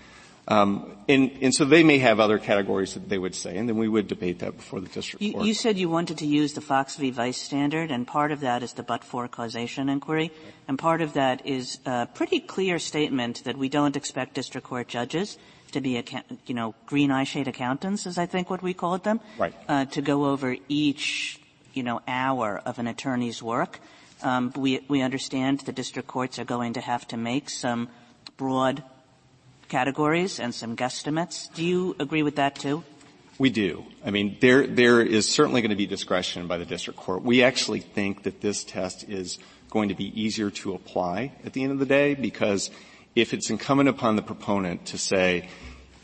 Um, 0.47 0.97
and, 1.09 1.31
and, 1.41 1.55
so 1.55 1.65
they 1.65 1.83
may 1.83 1.99
have 1.99 2.21
other 2.21 2.39
categories 2.39 2.95
that 2.95 3.09
they 3.09 3.17
would 3.17 3.35
say, 3.35 3.57
and 3.57 3.67
then 3.67 3.79
we 3.79 3.89
would 3.89 4.09
debate 4.09 4.41
that 4.41 4.57
before 4.57 4.81
the 4.81 4.89
district 4.89 5.23
you, 5.23 5.33
court. 5.33 5.47
You 5.47 5.55
said 5.55 5.79
you 5.79 5.89
wanted 5.89 6.19
to 6.19 6.27
use 6.27 6.53
the 6.53 6.61
Fox 6.61 6.97
v. 6.97 7.11
Vice 7.11 7.41
standard, 7.41 7.91
and 7.91 8.07
part 8.07 8.31
of 8.31 8.41
that 8.41 8.63
is 8.63 8.75
the 8.75 8.83
but-for 8.83 9.27
causation 9.27 9.89
inquiry, 9.89 10.33
and 10.69 10.79
part 10.79 11.01
of 11.01 11.15
that 11.15 11.47
is 11.47 11.79
a 11.87 12.07
pretty 12.13 12.41
clear 12.41 12.79
statement 12.79 13.45
that 13.45 13.57
we 13.57 13.71
don't 13.71 13.97
expect 13.97 14.35
district 14.35 14.67
court 14.67 14.89
judges 14.89 15.39
to 15.73 15.81
be, 15.81 16.03
you 16.47 16.55
know, 16.55 16.75
green 16.87 17.11
eye 17.11 17.25
shade 17.25 17.49
accountants, 17.49 18.07
as 18.07 18.19
I 18.19 18.27
think 18.27 18.51
what 18.51 18.63
we 18.63 18.75
called 18.75 19.03
them, 19.03 19.21
right. 19.39 19.55
uh, 19.67 19.87
to 19.87 20.03
go 20.03 20.27
over 20.27 20.57
each, 20.69 21.41
you 21.73 21.83
know, 21.83 22.01
hour 22.07 22.61
of 22.65 22.79
an 22.79 22.87
attorney's 22.87 23.43
work. 23.43 23.81
Um, 24.23 24.53
we, 24.57 24.81
we 24.89 25.03
understand 25.03 25.61
the 25.61 25.73
district 25.73 26.09
courts 26.09 26.39
are 26.39 26.45
going 26.45 26.75
to 26.75 26.81
have 26.81 27.07
to 27.09 27.17
make 27.17 27.51
some 27.51 27.89
broad 28.37 28.83
categories 29.75 30.39
and 30.39 30.55
some 30.55 30.77
guesstimates. 30.77 31.53
Do 31.53 31.65
you 31.65 31.97
agree 31.99 32.23
with 32.23 32.37
that 32.37 32.55
too? 32.55 32.85
We 33.41 33.51
do. 33.51 33.85
I 34.07 34.13
mean, 34.13 34.37
there, 34.41 34.69
there 34.69 35.01
is 35.01 35.29
certainly 35.29 35.63
going 35.63 35.71
to 35.71 35.83
be 35.85 35.87
discretion 35.87 36.47
by 36.47 36.59
the 36.59 36.65
district 36.65 37.01
court. 37.01 37.25
We 37.25 37.43
actually 37.43 37.81
think 37.81 38.23
that 38.23 38.41
this 38.41 38.63
test 38.63 39.09
is 39.09 39.41
going 39.71 39.89
to 39.89 39.97
be 39.97 40.09
easier 40.15 40.51
to 40.63 40.75
apply 40.75 41.33
at 41.45 41.55
the 41.55 41.65
end 41.65 41.73
of 41.73 41.81
the 41.81 41.87
day 41.87 42.15
because 42.15 42.71
if 43.17 43.35
it's 43.35 43.51
incumbent 43.51 43.89
upon 43.89 44.15
the 44.15 44.23
proponent 44.23 44.87
to 44.87 44.99
say, 44.99 45.49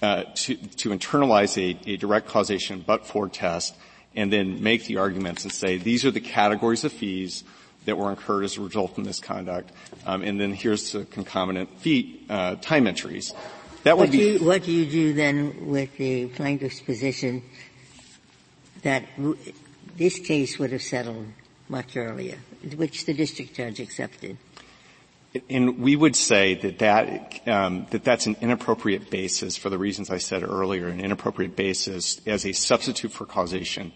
uh, 0.02 0.24
to, 0.34 0.56
to 0.56 0.90
internalize 0.90 1.56
a, 1.56 1.78
a 1.88 1.96
direct 1.96 2.26
causation 2.26 2.82
but-for 2.84 3.28
test 3.28 3.76
and 4.16 4.32
then 4.32 4.64
make 4.64 4.86
the 4.86 4.96
arguments 4.96 5.44
and 5.44 5.52
say 5.52 5.78
these 5.78 6.04
are 6.04 6.10
the 6.10 6.20
categories 6.20 6.82
of 6.82 6.92
fees 6.92 7.44
that 7.84 7.96
were 7.96 8.10
incurred 8.10 8.44
as 8.44 8.56
a 8.56 8.60
result 8.60 8.98
of 8.98 9.04
misconduct, 9.04 9.70
um, 10.06 10.22
and 10.22 10.40
then 10.40 10.52
here's 10.52 10.92
the 10.92 11.04
concomitant 11.04 11.70
fee 11.78 12.26
uh, 12.28 12.56
time 12.56 12.86
entries. 12.86 13.32
That 13.84 13.96
would 13.96 14.08
what 14.08 14.12
be. 14.12 14.18
Do 14.18 14.24
you, 14.24 14.44
what 14.44 14.62
do 14.64 14.72
you 14.72 14.86
do 14.86 15.12
then 15.14 15.68
with 15.68 15.96
the 15.96 16.26
plaintiff's 16.26 16.80
position 16.80 17.42
that 18.82 19.04
w- 19.16 19.38
this 19.96 20.18
case 20.18 20.58
would 20.58 20.72
have 20.72 20.82
settled 20.82 21.26
much 21.68 21.96
earlier, 21.96 22.38
which 22.76 23.06
the 23.06 23.14
district 23.14 23.54
judge 23.54 23.80
accepted? 23.80 24.36
And 25.48 25.78
we 25.78 25.94
would 25.94 26.16
say 26.16 26.54
that 26.54 26.80
that, 26.80 27.46
um, 27.46 27.86
that 27.90 28.02
that's 28.02 28.26
an 28.26 28.36
inappropriate 28.40 29.10
basis 29.10 29.56
for 29.56 29.70
the 29.70 29.78
reasons 29.78 30.10
I 30.10 30.18
said 30.18 30.42
earlier, 30.42 30.88
an 30.88 31.00
inappropriate 31.00 31.54
basis 31.54 32.20
as 32.26 32.44
a 32.44 32.52
substitute 32.52 33.12
for 33.12 33.26
causation. 33.26 33.92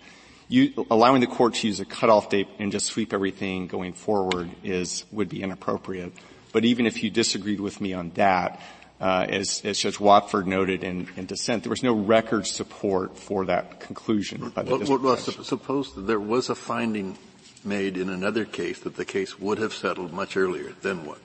You, 0.46 0.86
allowing 0.90 1.20
the 1.20 1.26
court 1.26 1.54
to 1.54 1.66
use 1.66 1.80
a 1.80 1.84
cutoff 1.84 2.28
date 2.28 2.48
and 2.58 2.70
just 2.70 2.86
sweep 2.86 3.12
everything 3.12 3.66
going 3.66 3.94
forward 3.94 4.48
is 4.62 5.04
would 5.10 5.28
be 5.28 5.42
inappropriate. 5.42 6.12
But 6.52 6.64
even 6.64 6.86
if 6.86 7.02
you 7.02 7.10
disagreed 7.10 7.58
with 7.58 7.80
me 7.80 7.94
on 7.94 8.10
that, 8.10 8.60
uh, 9.04 9.26
as, 9.28 9.60
as, 9.64 9.78
Judge 9.78 10.00
Watford 10.00 10.46
noted 10.46 10.82
in, 10.82 11.08
in, 11.16 11.26
dissent, 11.26 11.62
there 11.62 11.70
was 11.70 11.82
no 11.82 11.92
record 11.92 12.46
support 12.46 13.18
for 13.18 13.44
that 13.44 13.78
conclusion 13.80 14.50
well, 14.56 14.98
well, 14.98 15.16
suppose 15.18 15.92
there 15.94 16.18
was 16.18 16.48
a 16.48 16.54
finding 16.54 17.18
made 17.64 17.98
in 17.98 18.08
another 18.08 18.46
case 18.46 18.80
that 18.80 18.96
the 18.96 19.04
case 19.04 19.38
would 19.38 19.58
have 19.58 19.74
settled 19.74 20.14
much 20.14 20.38
earlier. 20.38 20.72
Then 20.80 21.04
what? 21.04 21.18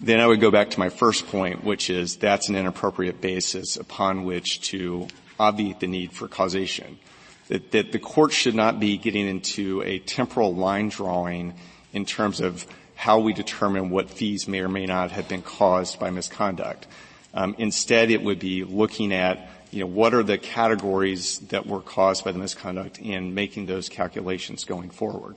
Then 0.00 0.20
I 0.20 0.28
would 0.28 0.40
go 0.40 0.52
back 0.52 0.70
to 0.70 0.78
my 0.78 0.90
first 0.90 1.26
point, 1.26 1.64
which 1.64 1.90
is 1.90 2.16
that's 2.16 2.48
an 2.48 2.54
inappropriate 2.54 3.20
basis 3.20 3.76
upon 3.76 4.24
which 4.24 4.60
to 4.70 5.08
obviate 5.40 5.80
the 5.80 5.88
need 5.88 6.12
for 6.12 6.28
causation. 6.28 7.00
That, 7.48 7.72
that 7.72 7.90
the 7.90 7.98
court 7.98 8.32
should 8.32 8.54
not 8.54 8.78
be 8.78 8.96
getting 8.96 9.26
into 9.26 9.82
a 9.82 9.98
temporal 9.98 10.54
line 10.54 10.88
drawing 10.88 11.54
in 11.92 12.04
terms 12.04 12.40
of 12.40 12.64
how 13.02 13.18
we 13.18 13.32
determine 13.32 13.90
what 13.90 14.08
fees 14.08 14.46
may 14.46 14.60
or 14.60 14.68
may 14.68 14.86
not 14.86 15.10
have 15.10 15.26
been 15.26 15.42
caused 15.42 15.98
by 15.98 16.08
misconduct. 16.08 16.86
Um, 17.34 17.56
instead, 17.58 18.12
it 18.12 18.22
would 18.22 18.38
be 18.38 18.62
looking 18.62 19.12
at 19.12 19.48
you 19.72 19.80
know 19.80 19.86
what 19.86 20.14
are 20.14 20.22
the 20.22 20.38
categories 20.38 21.40
that 21.48 21.66
were 21.66 21.80
caused 21.80 22.24
by 22.24 22.30
the 22.30 22.38
misconduct 22.38 23.00
and 23.00 23.34
making 23.34 23.66
those 23.66 23.88
calculations 23.88 24.62
going 24.62 24.90
forward. 24.90 25.34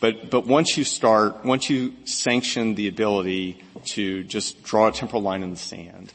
But 0.00 0.28
but 0.28 0.46
once 0.46 0.76
you 0.76 0.84
start, 0.84 1.46
once 1.46 1.70
you 1.70 1.94
sanction 2.04 2.74
the 2.74 2.88
ability 2.88 3.64
to 3.96 4.22
just 4.24 4.62
draw 4.62 4.88
a 4.88 4.92
temporal 4.92 5.22
line 5.22 5.42
in 5.42 5.50
the 5.50 5.56
sand, 5.56 6.12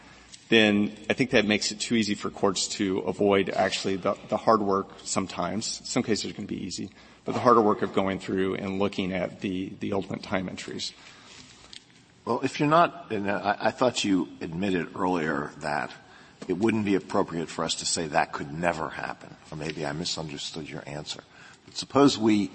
then 0.50 0.92
I 1.10 1.14
think 1.14 1.32
that 1.32 1.46
makes 1.46 1.72
it 1.72 1.80
too 1.80 1.96
easy 1.96 2.14
for 2.14 2.30
courts 2.30 2.68
to 2.78 3.00
avoid 3.00 3.50
actually 3.50 3.96
the, 3.96 4.16
the 4.30 4.38
hard 4.38 4.62
work 4.62 4.90
sometimes. 5.06 5.82
Some 5.86 6.04
cases 6.04 6.30
it 6.30 6.36
can 6.36 6.46
be 6.46 6.64
easy 6.64 6.92
but 7.28 7.34
the 7.34 7.42
harder 7.42 7.62
work 7.62 7.82
of 7.82 7.94
going 7.94 8.20
through 8.20 8.56
and 8.56 8.80
looking 8.80 9.12
at 9.12 9.42
the, 9.42 9.74
the 9.82 9.92
ultimate 9.92 10.24
time 10.24 10.48
entries. 10.48 10.94
Well, 12.24 12.40
if 12.42 12.58
you're 12.58 12.70
not, 12.70 13.08
and 13.12 13.30
I, 13.30 13.58
I 13.60 13.72
thought 13.72 14.06
you 14.06 14.30
admitted 14.40 14.96
earlier 14.96 15.52
that 15.58 15.92
it 16.48 16.54
wouldn't 16.54 16.86
be 16.86 16.96
appropriate 16.96 17.50
for 17.50 17.66
us 17.66 17.76
to 17.76 17.86
say 17.86 18.08
that 18.08 18.32
could 18.32 18.54
never 18.54 18.88
happen, 18.88 19.36
or 19.52 19.58
maybe 19.58 19.86
I 19.86 19.92
misunderstood 19.92 20.70
your 20.70 20.84
answer. 20.88 21.20
But 21.66 21.76
suppose 21.76 22.18
we 22.18 22.50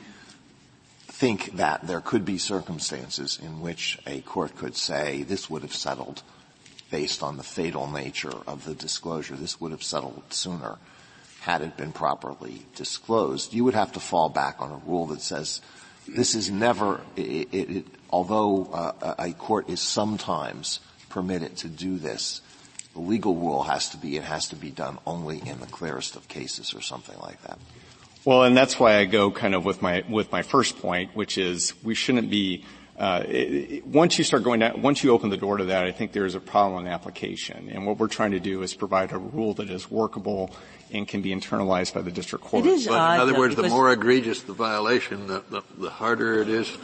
think 1.02 1.56
that 1.58 1.86
there 1.86 2.00
could 2.00 2.24
be 2.24 2.38
circumstances 2.38 3.38
in 3.42 3.60
which 3.60 3.98
a 4.06 4.22
court 4.22 4.56
could 4.56 4.74
say 4.74 5.22
this 5.22 5.50
would 5.50 5.60
have 5.60 5.74
settled 5.74 6.22
based 6.90 7.22
on 7.22 7.36
the 7.36 7.42
fatal 7.42 7.90
nature 7.90 8.32
of 8.46 8.64
the 8.64 8.74
disclosure. 8.74 9.36
This 9.36 9.60
would 9.60 9.72
have 9.72 9.82
settled 9.82 10.22
sooner 10.30 10.78
had 11.42 11.60
it 11.60 11.76
been 11.76 11.90
properly 11.90 12.62
disclosed. 12.76 13.52
You 13.52 13.64
would 13.64 13.74
have 13.74 13.92
to 13.92 14.00
fall 14.00 14.28
back 14.28 14.60
on 14.60 14.70
a 14.70 14.80
rule 14.88 15.06
that 15.06 15.20
says 15.20 15.60
this 16.06 16.36
is 16.36 16.50
never, 16.52 17.00
it, 17.16 17.48
it, 17.52 17.70
it, 17.76 17.86
although 18.10 18.66
uh, 18.72 19.14
a 19.18 19.32
court 19.32 19.68
is 19.68 19.80
sometimes 19.80 20.78
permitted 21.08 21.56
to 21.56 21.68
do 21.68 21.98
this, 21.98 22.42
the 22.94 23.00
legal 23.00 23.34
rule 23.34 23.64
has 23.64 23.88
to 23.90 23.96
be 23.96 24.16
it 24.16 24.22
has 24.22 24.48
to 24.48 24.56
be 24.56 24.70
done 24.70 24.98
only 25.04 25.38
in 25.38 25.58
the 25.58 25.66
clearest 25.66 26.14
of 26.14 26.28
cases 26.28 26.74
or 26.74 26.80
something 26.80 27.18
like 27.18 27.42
that. 27.42 27.58
Well, 28.24 28.44
and 28.44 28.56
that's 28.56 28.78
why 28.78 28.98
I 28.98 29.04
go 29.04 29.32
kind 29.32 29.56
of 29.56 29.64
with 29.64 29.82
my 29.82 30.04
with 30.08 30.30
my 30.30 30.42
first 30.42 30.78
point, 30.78 31.16
which 31.16 31.38
is 31.38 31.74
we 31.82 31.96
shouldn't 31.96 32.30
be 32.30 32.64
uh, 33.02 33.24
it, 33.26 33.84
once 33.84 34.16
you 34.16 34.22
start 34.22 34.44
going 34.44 34.60
down, 34.60 34.80
once 34.80 35.02
you 35.02 35.10
open 35.10 35.28
the 35.28 35.36
door 35.36 35.56
to 35.56 35.64
that, 35.64 35.84
I 35.84 35.90
think 35.90 36.12
there 36.12 36.24
is 36.24 36.36
a 36.36 36.40
problem 36.40 36.86
in 36.86 36.92
application. 36.92 37.68
And 37.68 37.84
what 37.84 37.98
we're 37.98 38.06
trying 38.06 38.30
to 38.30 38.38
do 38.38 38.62
is 38.62 38.74
provide 38.74 39.10
a 39.10 39.18
rule 39.18 39.54
that 39.54 39.68
is 39.70 39.90
workable 39.90 40.54
and 40.92 41.08
can 41.08 41.20
be 41.20 41.30
internalized 41.34 41.94
by 41.94 42.02
the 42.02 42.12
district 42.12 42.44
court. 42.44 42.64
It 42.64 42.68
is 42.68 42.86
but 42.86 43.00
odd, 43.00 43.14
in 43.14 43.20
other 43.22 43.32
though, 43.32 43.38
words, 43.40 43.56
the 43.56 43.64
more 43.64 43.92
egregious 43.92 44.42
the 44.42 44.52
violation, 44.52 45.26
the, 45.26 45.42
the, 45.50 45.62
the 45.78 45.90
harder 45.90 46.42
it 46.42 46.48
is 46.48 46.78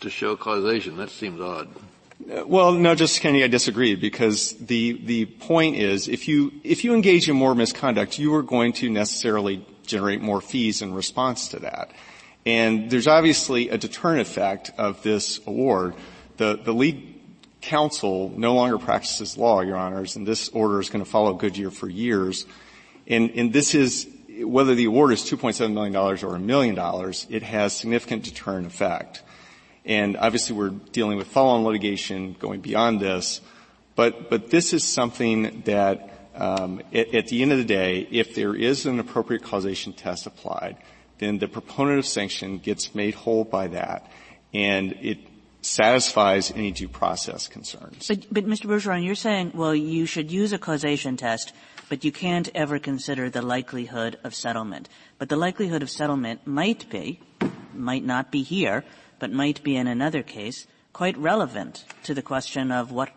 to 0.00 0.10
show 0.10 0.36
causation. 0.36 0.98
That 0.98 1.08
seems 1.08 1.40
odd. 1.40 1.70
Uh, 2.30 2.44
well, 2.46 2.72
no, 2.72 2.94
Justice 2.94 3.18
Kennedy, 3.18 3.42
I 3.42 3.48
disagree 3.48 3.94
because 3.94 4.52
the 4.52 5.00
the 5.04 5.24
point 5.24 5.76
is 5.76 6.08
if 6.08 6.28
you 6.28 6.52
if 6.62 6.84
you 6.84 6.92
engage 6.92 7.26
in 7.26 7.36
more 7.36 7.54
misconduct, 7.54 8.18
you 8.18 8.34
are 8.34 8.42
going 8.42 8.74
to 8.74 8.90
necessarily 8.90 9.64
generate 9.86 10.20
more 10.20 10.42
fees 10.42 10.82
in 10.82 10.92
response 10.92 11.48
to 11.48 11.60
that. 11.60 11.90
And 12.48 12.88
there's 12.88 13.06
obviously 13.06 13.68
a 13.68 13.76
deterrent 13.76 14.22
effect 14.22 14.70
of 14.78 15.02
this 15.02 15.38
award. 15.46 15.94
The, 16.38 16.56
the 16.56 16.72
lead 16.72 17.20
counsel 17.60 18.32
no 18.34 18.54
longer 18.54 18.78
practices 18.78 19.36
law, 19.36 19.60
Your 19.60 19.76
Honors, 19.76 20.16
and 20.16 20.26
this 20.26 20.48
order 20.48 20.80
is 20.80 20.88
going 20.88 21.04
to 21.04 21.10
follow 21.10 21.34
Goodyear 21.34 21.70
for 21.70 21.90
years. 21.90 22.46
And, 23.06 23.32
and 23.32 23.52
this 23.52 23.74
is, 23.74 24.08
whether 24.40 24.74
the 24.74 24.86
award 24.86 25.12
is 25.12 25.30
$2.7 25.30 25.74
million 25.74 25.94
or 25.94 26.36
a 26.36 26.38
million 26.38 26.74
dollars, 26.74 27.26
it 27.28 27.42
has 27.42 27.76
significant 27.76 28.22
deterrent 28.24 28.66
effect. 28.66 29.22
And 29.84 30.16
obviously 30.16 30.56
we're 30.56 30.70
dealing 30.70 31.18
with 31.18 31.26
follow-on 31.26 31.64
litigation 31.64 32.34
going 32.38 32.62
beyond 32.62 32.98
this. 32.98 33.42
But, 33.94 34.30
but 34.30 34.48
this 34.48 34.72
is 34.72 34.84
something 34.84 35.64
that 35.66 36.30
um, 36.34 36.80
at, 36.94 37.14
at 37.14 37.26
the 37.26 37.42
end 37.42 37.52
of 37.52 37.58
the 37.58 37.64
day, 37.64 38.08
if 38.10 38.34
there 38.34 38.54
is 38.54 38.86
an 38.86 39.00
appropriate 39.00 39.42
causation 39.42 39.92
test 39.92 40.26
applied, 40.26 40.78
then 41.18 41.38
the 41.38 41.48
proponent 41.48 41.98
of 41.98 42.06
sanction 42.06 42.58
gets 42.58 42.94
made 42.94 43.14
whole 43.14 43.44
by 43.44 43.68
that, 43.68 44.10
and 44.54 44.92
it 45.00 45.18
satisfies 45.60 46.50
any 46.52 46.70
due 46.70 46.88
process 46.88 47.48
concerns. 47.48 48.06
But, 48.06 48.26
but 48.32 48.46
Mr. 48.46 48.66
Bergeron, 48.66 49.04
you're 49.04 49.14
saying, 49.14 49.52
well, 49.54 49.74
you 49.74 50.06
should 50.06 50.30
use 50.30 50.52
a 50.52 50.58
causation 50.58 51.16
test, 51.16 51.52
but 51.88 52.04
you 52.04 52.12
can't 52.12 52.48
ever 52.54 52.78
consider 52.78 53.28
the 53.28 53.42
likelihood 53.42 54.18
of 54.22 54.34
settlement. 54.34 54.88
But 55.18 55.28
the 55.28 55.36
likelihood 55.36 55.82
of 55.82 55.90
settlement 55.90 56.46
might 56.46 56.88
be, 56.88 57.20
might 57.74 58.04
not 58.04 58.30
be 58.30 58.42
here, 58.42 58.84
but 59.18 59.32
might 59.32 59.62
be 59.62 59.76
in 59.76 59.86
another 59.86 60.22
case, 60.22 60.66
quite 60.92 61.16
relevant 61.18 61.84
to 62.04 62.14
the 62.14 62.22
question 62.22 62.70
of 62.70 62.92
what 62.92 63.10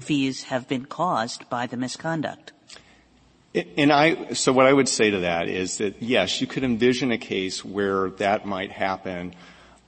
fees 0.00 0.44
have 0.44 0.68
been 0.68 0.84
caused 0.84 1.48
by 1.48 1.66
the 1.66 1.76
misconduct. 1.76 2.52
And 3.76 3.90
I, 3.92 4.34
so 4.34 4.52
what 4.52 4.66
I 4.66 4.72
would 4.72 4.88
say 4.88 5.10
to 5.10 5.20
that 5.20 5.48
is 5.48 5.78
that 5.78 6.02
yes, 6.02 6.40
you 6.40 6.46
could 6.46 6.62
envision 6.62 7.10
a 7.10 7.18
case 7.18 7.64
where 7.64 8.10
that 8.10 8.44
might 8.44 8.70
happen. 8.70 9.34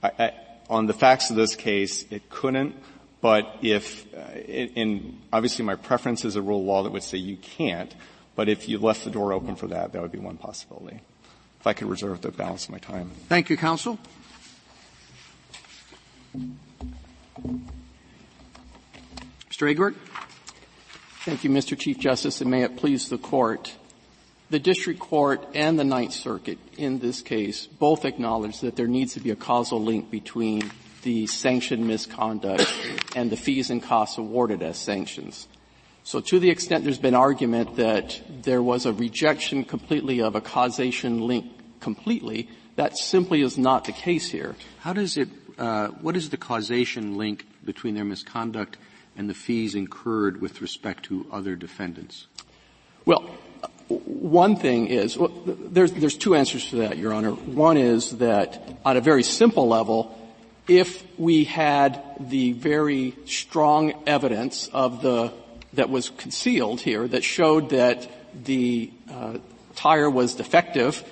I, 0.01 0.11
I, 0.17 0.33
on 0.69 0.87
the 0.87 0.93
facts 0.93 1.29
of 1.29 1.35
this 1.35 1.55
case, 1.55 2.05
it 2.11 2.29
couldn't. 2.29 2.75
But 3.21 3.57
if, 3.61 4.11
uh, 4.13 4.17
and 4.17 5.21
obviously 5.31 5.65
my 5.65 5.75
preference 5.75 6.25
is 6.25 6.35
a 6.35 6.41
rule 6.41 6.59
of 6.61 6.65
law 6.65 6.83
that 6.83 6.91
would 6.91 7.03
say 7.03 7.17
you 7.17 7.37
can't. 7.37 7.93
But 8.35 8.49
if 8.49 8.69
you 8.69 8.79
left 8.79 9.03
the 9.03 9.11
door 9.11 9.33
open 9.33 9.55
for 9.55 9.67
that, 9.67 9.91
that 9.91 10.01
would 10.01 10.11
be 10.11 10.19
one 10.19 10.37
possibility. 10.37 11.01
If 11.59 11.67
I 11.67 11.73
could 11.73 11.89
reserve 11.89 12.21
the 12.21 12.31
balance 12.31 12.65
of 12.65 12.71
my 12.71 12.77
time. 12.77 13.11
Thank 13.27 13.49
you, 13.49 13.57
counsel. 13.57 13.99
Mr. 19.51 19.75
Agert. 19.75 19.95
Thank 21.25 21.43
you, 21.43 21.49
Mr. 21.49 21.77
Chief 21.77 21.99
Justice, 21.99 22.39
and 22.39 22.49
may 22.49 22.63
it 22.63 22.77
please 22.77 23.09
the 23.09 23.17
court. 23.17 23.75
The 24.51 24.57
district 24.57 25.01
court 25.01 25.45
and 25.53 25.77
the 25.77 25.83
Ninth 25.83 26.13
Circuit 26.13 26.57
in 26.77 26.99
this 26.99 27.21
case 27.21 27.65
both 27.65 28.05
acknowledge 28.05 28.61
that 28.61 28.77
there 28.77 28.87
needs 28.87 29.15
to 29.15 29.19
be 29.19 29.29
a 29.29 29.35
causal 29.35 29.83
link 29.83 30.09
between 30.09 30.71
the 31.03 31.27
sanctioned 31.27 31.85
misconduct 31.85 32.65
and 33.17 33.29
the 33.29 33.35
fees 33.35 33.69
and 33.69 33.83
costs 33.83 34.17
awarded 34.17 34.63
as 34.63 34.77
sanctions. 34.77 35.49
So 36.05 36.21
to 36.21 36.39
the 36.39 36.49
extent 36.49 36.85
there's 36.85 36.97
been 36.97 37.15
argument 37.15 37.75
that 37.75 38.21
there 38.41 38.63
was 38.63 38.85
a 38.85 38.93
rejection 38.93 39.65
completely 39.65 40.21
of 40.21 40.35
a 40.35 40.41
causation 40.41 41.27
link 41.27 41.51
completely, 41.81 42.47
that 42.77 42.97
simply 42.97 43.41
is 43.41 43.57
not 43.57 43.83
the 43.83 43.91
case 43.91 44.31
here. 44.31 44.55
How 44.79 44.93
does 44.93 45.17
it, 45.17 45.27
uh, 45.57 45.89
what 45.89 46.15
is 46.15 46.29
the 46.29 46.37
causation 46.37 47.17
link 47.17 47.45
between 47.65 47.95
their 47.95 48.05
misconduct 48.05 48.77
and 49.19 49.29
the 49.29 49.33
fees 49.33 49.75
incurred 49.75 50.39
with 50.39 50.61
respect 50.61 51.03
to 51.03 51.25
other 51.29 51.57
defendants? 51.57 52.27
Well, 53.03 53.19
one 53.89 54.55
thing 54.55 54.87
is, 54.87 55.17
well, 55.17 55.33
there's, 55.45 55.91
there's 55.91 56.15
two 56.15 56.35
answers 56.35 56.69
to 56.69 56.77
that, 56.77 56.97
Your 56.97 57.11
Honor. 57.11 57.31
One 57.31 57.75
is 57.75 58.17
that 58.19 58.79
on 58.85 58.95
a 58.95 59.01
very 59.01 59.23
simple 59.23 59.67
level, 59.67 60.17
if 60.69 61.05
we 61.19 61.43
had 61.43 62.01
the 62.17 62.53
very 62.53 63.13
strong 63.25 63.93
evidence 64.07 64.69
of 64.71 65.01
the, 65.01 65.33
that 65.73 65.89
was 65.89 66.09
concealed 66.11 66.79
here 66.79 67.05
that 67.05 67.25
showed 67.25 67.71
that 67.71 68.09
the 68.45 68.89
uh, 69.11 69.39
tire 69.75 70.09
was 70.09 70.35
defective 70.35 71.03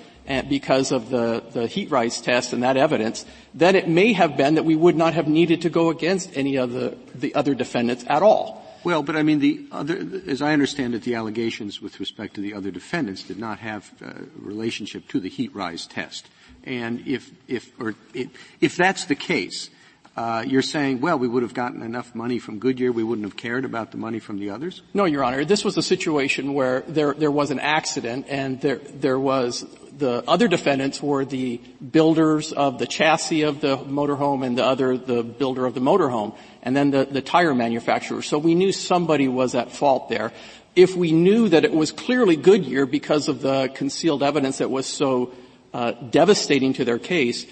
because 0.49 0.91
of 0.91 1.09
the, 1.09 1.43
the 1.53 1.67
heat 1.67 1.89
rise 1.89 2.21
test 2.21 2.53
and 2.53 2.63
that 2.63 2.77
evidence, 2.77 3.25
then 3.53 3.75
it 3.75 3.87
may 3.87 4.13
have 4.13 4.37
been 4.37 4.55
that 4.55 4.65
we 4.65 4.75
would 4.75 4.95
not 4.95 5.13
have 5.13 5.27
needed 5.27 5.61
to 5.61 5.69
go 5.69 5.89
against 5.89 6.35
any 6.35 6.57
of 6.57 6.71
the, 6.71 6.97
the 7.15 7.33
other 7.33 7.55
defendants 7.55 8.03
at 8.07 8.21
all. 8.21 8.63
Well, 8.83 9.03
but 9.03 9.15
I 9.15 9.23
mean, 9.23 9.39
the 9.39 9.65
other, 9.71 10.21
as 10.27 10.41
I 10.41 10.53
understand 10.53 10.95
it, 10.95 11.01
the 11.01 11.15
allegations 11.15 11.81
with 11.81 11.99
respect 11.99 12.35
to 12.35 12.41
the 12.41 12.53
other 12.53 12.71
defendants 12.71 13.23
did 13.23 13.39
not 13.39 13.59
have 13.59 13.91
a 14.01 14.23
relationship 14.39 15.07
to 15.09 15.19
the 15.19 15.29
heat 15.29 15.53
rise 15.55 15.85
test. 15.87 16.29
And 16.63 17.05
if, 17.07 17.31
if, 17.47 17.71
or 17.79 17.95
if 18.13 18.77
that's 18.77 19.05
the 19.05 19.15
case, 19.15 19.69
uh, 20.17 20.43
you're 20.47 20.63
saying, 20.63 20.99
well, 20.99 21.19
we 21.19 21.27
would 21.27 21.43
have 21.43 21.53
gotten 21.53 21.83
enough 21.83 22.15
money 22.15 22.39
from 22.39 22.57
Goodyear, 22.57 22.91
we 22.91 23.03
wouldn't 23.03 23.25
have 23.25 23.37
cared 23.37 23.65
about 23.65 23.91
the 23.91 23.97
money 23.97 24.19
from 24.19 24.39
the 24.39 24.49
others? 24.49 24.81
No, 24.93 25.05
Your 25.05 25.23
Honor. 25.23 25.45
This 25.45 25.63
was 25.63 25.77
a 25.77 25.83
situation 25.83 26.53
where 26.53 26.81
there, 26.81 27.13
there 27.13 27.29
was 27.29 27.51
an 27.51 27.59
accident 27.59 28.25
and 28.27 28.59
there, 28.59 28.77
there 28.77 29.19
was 29.19 29.63
the 29.97 30.23
other 30.27 30.47
defendants 30.47 31.01
were 31.01 31.25
the 31.25 31.57
builders 31.91 32.53
of 32.53 32.79
the 32.79 32.85
chassis 32.85 33.43
of 33.43 33.61
the 33.61 33.77
motorhome 33.77 34.45
and 34.45 34.57
the 34.57 34.63
other 34.63 34.97
the 34.97 35.23
builder 35.23 35.65
of 35.65 35.73
the 35.73 35.79
motorhome, 35.79 36.35
and 36.63 36.75
then 36.75 36.91
the, 36.91 37.05
the 37.05 37.21
tire 37.21 37.55
manufacturer. 37.55 38.21
So 38.21 38.37
we 38.37 38.55
knew 38.55 38.71
somebody 38.71 39.27
was 39.27 39.55
at 39.55 39.71
fault 39.71 40.09
there. 40.09 40.31
If 40.75 40.95
we 40.95 41.11
knew 41.11 41.49
that 41.49 41.65
it 41.65 41.71
was 41.71 41.91
clearly 41.91 42.35
Goodyear 42.35 42.85
because 42.85 43.27
of 43.27 43.41
the 43.41 43.69
concealed 43.73 44.21
evidence 44.21 44.59
that 44.59 44.69
was 44.69 44.85
so 44.85 45.33
uh, 45.73 45.91
devastating 45.91 46.73
to 46.73 46.85
their 46.85 46.99
case, 46.99 47.47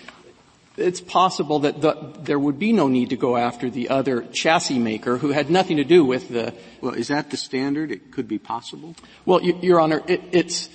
it's 0.77 1.01
possible 1.01 1.59
that 1.59 1.81
the, 1.81 1.93
there 2.19 2.37
would 2.37 2.59
be 2.59 2.73
no 2.73 2.87
need 2.87 3.09
to 3.09 3.15
go 3.15 3.37
after 3.37 3.69
the 3.69 3.89
other 3.89 4.21
chassis 4.33 4.77
maker 4.77 5.17
who 5.17 5.29
had 5.29 5.49
nothing 5.49 5.77
to 5.77 5.83
do 5.83 6.03
with 6.03 6.29
the. 6.29 6.53
Well, 6.81 6.93
is 6.93 7.07
that 7.07 7.31
the 7.31 7.37
standard? 7.37 7.91
It 7.91 8.11
could 8.11 8.27
be 8.27 8.37
possible. 8.37 8.95
Well, 9.25 9.41
Your 9.41 9.79
Honor, 9.79 10.03
it, 10.07 10.21
it's 10.31 10.69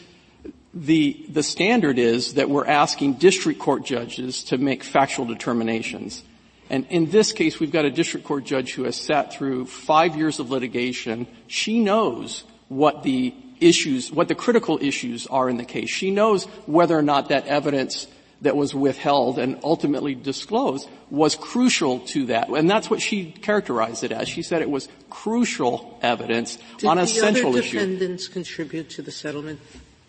the, 0.72 1.24
the 1.28 1.42
standard 1.42 1.98
is 1.98 2.34
that 2.34 2.48
we're 2.48 2.66
asking 2.66 3.14
district 3.14 3.58
court 3.58 3.84
judges 3.84 4.44
to 4.44 4.58
make 4.58 4.84
factual 4.84 5.26
determinations. 5.26 6.22
And 6.68 6.86
in 6.90 7.10
this 7.10 7.32
case, 7.32 7.58
we've 7.58 7.72
got 7.72 7.84
a 7.84 7.90
district 7.90 8.26
court 8.26 8.44
judge 8.44 8.74
who 8.74 8.84
has 8.84 8.96
sat 8.96 9.32
through 9.32 9.66
five 9.66 10.16
years 10.16 10.38
of 10.38 10.50
litigation. 10.50 11.26
She 11.48 11.80
knows 11.80 12.44
what 12.68 13.02
the 13.02 13.34
issues, 13.60 14.12
what 14.12 14.28
the 14.28 14.36
critical 14.36 14.78
issues 14.80 15.26
are 15.26 15.48
in 15.48 15.56
the 15.56 15.64
case. 15.64 15.90
She 15.90 16.12
knows 16.12 16.44
whether 16.66 16.96
or 16.96 17.02
not 17.02 17.28
that 17.28 17.46
evidence 17.48 18.06
that 18.42 18.56
was 18.56 18.74
withheld 18.74 19.38
and 19.38 19.58
ultimately 19.62 20.14
disclosed 20.14 20.88
was 21.10 21.34
crucial 21.34 22.00
to 22.00 22.26
that. 22.26 22.48
And 22.48 22.70
that's 22.70 22.88
what 22.88 23.02
she 23.02 23.32
characterized 23.32 24.04
it 24.04 24.12
as. 24.12 24.28
She 24.28 24.42
said 24.42 24.62
it 24.62 24.70
was 24.70 24.88
crucial 25.10 25.98
evidence 26.00 26.56
Did 26.78 26.88
on 26.88 26.98
a 26.98 27.06
central 27.06 27.56
issue. 27.56 27.62
Did 27.62 27.72
the 27.72 27.78
other 27.78 27.92
defendants 27.92 28.28
contribute 28.28 28.90
to 28.90 29.02
the 29.02 29.10
settlement? 29.12 29.60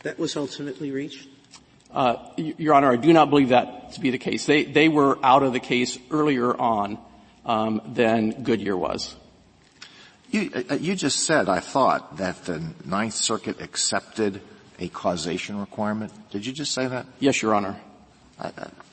That 0.04 0.20
was 0.20 0.36
ultimately 0.36 0.92
reached? 0.92 1.28
Uh, 1.94 2.16
Your 2.38 2.74
Honor, 2.74 2.92
I 2.92 2.96
do 2.96 3.12
not 3.12 3.30
believe 3.30 3.50
that 3.50 3.94
to 3.94 4.00
be 4.00 4.12
the 4.12 4.18
case. 4.18 4.46
They, 4.46 4.64
they 4.64 4.88
were 4.88 5.20
out 5.24 5.44
of 5.44 5.54
the 5.54 5.60
case 5.60 5.98
earlier 6.10 6.56
on 6.56 6.98
um, 7.46 7.82
than 7.86 8.44
Goodyear 8.44 8.78
was. 8.78 9.16
You, 10.30 10.50
uh, 10.70 10.76
you 10.76 10.96
just 10.96 11.26
said, 11.26 11.50
I 11.50 11.60
thought, 11.60 12.18
that 12.18 12.46
the 12.46 12.64
Ninth 12.86 13.14
Circuit 13.14 13.62
accepted 13.62 14.42
a 14.80 14.88
causation 14.88 15.60
requirement. 15.60 16.14
Did 16.32 16.46
you 16.46 16.54
just 16.54 16.72
say 16.72 16.88
that? 16.88 17.06
Yes, 17.20 17.42
Your 17.42 17.54
Honor. 17.54 17.76
I, 18.40 18.52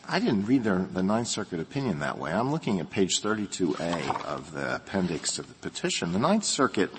I 0.08 0.18
didn't 0.18 0.46
read 0.46 0.64
their, 0.64 0.78
the 0.78 1.02
Ninth 1.02 1.28
Circuit 1.28 1.60
opinion 1.60 2.00
that 2.00 2.18
way. 2.18 2.32
I'm 2.32 2.50
looking 2.50 2.80
at 2.80 2.90
page 2.90 3.22
32A 3.22 4.24
of 4.24 4.52
the 4.52 4.76
appendix 4.76 5.32
to 5.36 5.42
the 5.42 5.54
petition. 5.54 6.12
The 6.12 6.18
Ninth 6.18 6.44
Circuit 6.44 6.90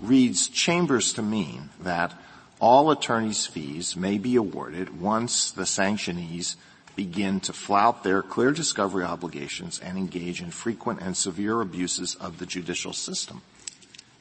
reads 0.00 0.48
Chambers 0.48 1.12
to 1.14 1.22
mean 1.22 1.68
that 1.80 2.14
all 2.62 2.92
attorneys' 2.92 3.44
fees 3.44 3.96
may 3.96 4.16
be 4.18 4.36
awarded 4.36 5.00
once 5.00 5.50
the 5.50 5.66
sanctionees 5.66 6.54
begin 6.94 7.40
to 7.40 7.52
flout 7.52 8.04
their 8.04 8.22
clear 8.22 8.52
discovery 8.52 9.02
obligations 9.02 9.80
and 9.80 9.98
engage 9.98 10.40
in 10.40 10.50
frequent 10.52 11.00
and 11.00 11.16
severe 11.16 11.60
abuses 11.60 12.14
of 12.14 12.38
the 12.38 12.46
judicial 12.46 12.92
system. 12.92 13.42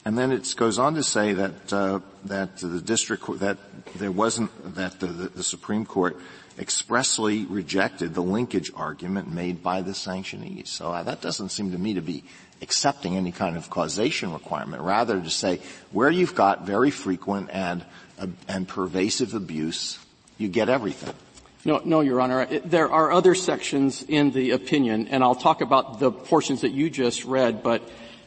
And 0.03 0.17
then 0.17 0.31
it 0.31 0.51
goes 0.57 0.79
on 0.79 0.95
to 0.95 1.03
say 1.03 1.33
that 1.33 1.71
uh, 1.71 1.99
that 2.25 2.57
the 2.57 2.81
district 2.81 3.39
that 3.39 3.59
there 3.95 4.11
wasn't 4.11 4.49
that 4.75 4.99
the, 4.99 5.05
the, 5.05 5.43
Supreme 5.43 5.85
Court 5.85 6.17
expressly 6.57 7.45
rejected 7.45 8.15
the 8.15 8.23
linkage 8.23 8.71
argument 8.75 9.31
made 9.31 9.61
by 9.61 9.83
the 9.83 9.91
sanctionees. 9.91 10.69
So 10.69 10.91
uh, 10.91 11.03
that 11.03 11.21
doesn't 11.21 11.49
seem 11.49 11.71
to 11.73 11.77
me 11.77 11.93
to 11.93 12.01
be 12.01 12.23
accepting 12.61 13.17
any 13.17 13.31
kind 13.31 13.57
of 13.57 13.69
causation 13.69 14.33
requirement. 14.33 14.83
Rather, 14.83 15.19
to 15.19 15.29
say 15.29 15.59
where 15.91 16.09
you've 16.09 16.35
got 16.35 16.65
very 16.65 16.91
frequent 16.91 17.49
and 17.51 17.83
uh, 18.19 18.27
and 18.47 18.67
pervasive 18.67 19.33
abuse, 19.33 19.97
you 20.37 20.47
get 20.47 20.69
everything. 20.69 21.13
No, 21.63 21.81
no, 21.83 22.01
Your 22.01 22.21
Honor. 22.21 22.41
It, 22.41 22.69
there 22.69 22.91
are 22.91 23.11
other 23.11 23.35
sections 23.35 24.03
in 24.03 24.31
the 24.31 24.51
opinion, 24.51 25.07
and 25.09 25.23
I'll 25.23 25.35
talk 25.35 25.61
about 25.61 25.99
the 25.99 26.11
portions 26.11 26.61
that 26.61 26.71
you 26.71 26.89
just 26.89 27.23
read, 27.25 27.61
but 27.61 27.81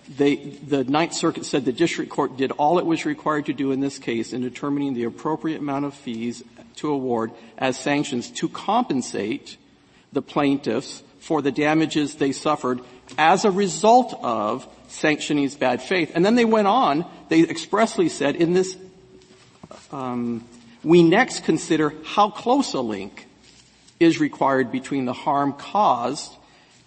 they, 0.09 0.37
the 0.37 0.85
Ninth 0.85 1.15
Circuit 1.15 1.45
said 1.45 1.65
the 1.65 1.73
district 1.73 2.11
court 2.11 2.37
did 2.37 2.53
all 2.53 2.79
it 2.79 2.87
was 2.87 3.05
required 3.05 3.47
to 3.47 3.53
do 3.53 3.73
in 3.73 3.81
this 3.81 3.99
case 3.99 4.33
in 4.33 4.43
determining 4.43 4.95
the 4.95 5.05
appropriate 5.05 5.61
amount 5.61 5.85
of 5.85 5.95
fees 5.95 6.45
to 6.77 6.91
award 6.91 7.33
as 7.57 7.79
sanctions 7.79 8.31
to 8.31 8.49
compensate 8.49 9.57
the 10.13 10.23
plaintiffs 10.23 11.03
for 11.25 11.41
the 11.41 11.51
damages 11.51 12.17
they 12.17 12.33
suffered 12.33 12.81
as 13.17 13.47
a 13.47 13.51
result 13.51 14.13
of 14.23 14.69
sanctionee's 14.89 15.55
bad 15.55 15.81
faith. 15.81 16.13
And 16.15 16.25
then 16.25 16.35
they 16.35 16.45
went 16.45 16.67
on, 16.67 17.07
they 17.31 17.41
expressly 17.41 18.11
said 18.11 18.37
in 18.37 18.53
this 18.53 18.77
um, 19.91 20.45
we 20.83 21.03
next 21.03 21.45
consider 21.45 21.95
how 22.05 22.29
close 22.29 22.75
a 22.75 22.81
link 22.81 23.27
is 23.99 24.21
required 24.21 24.71
between 24.71 25.07
the 25.07 25.15
harm 25.15 25.55
caused 25.55 26.31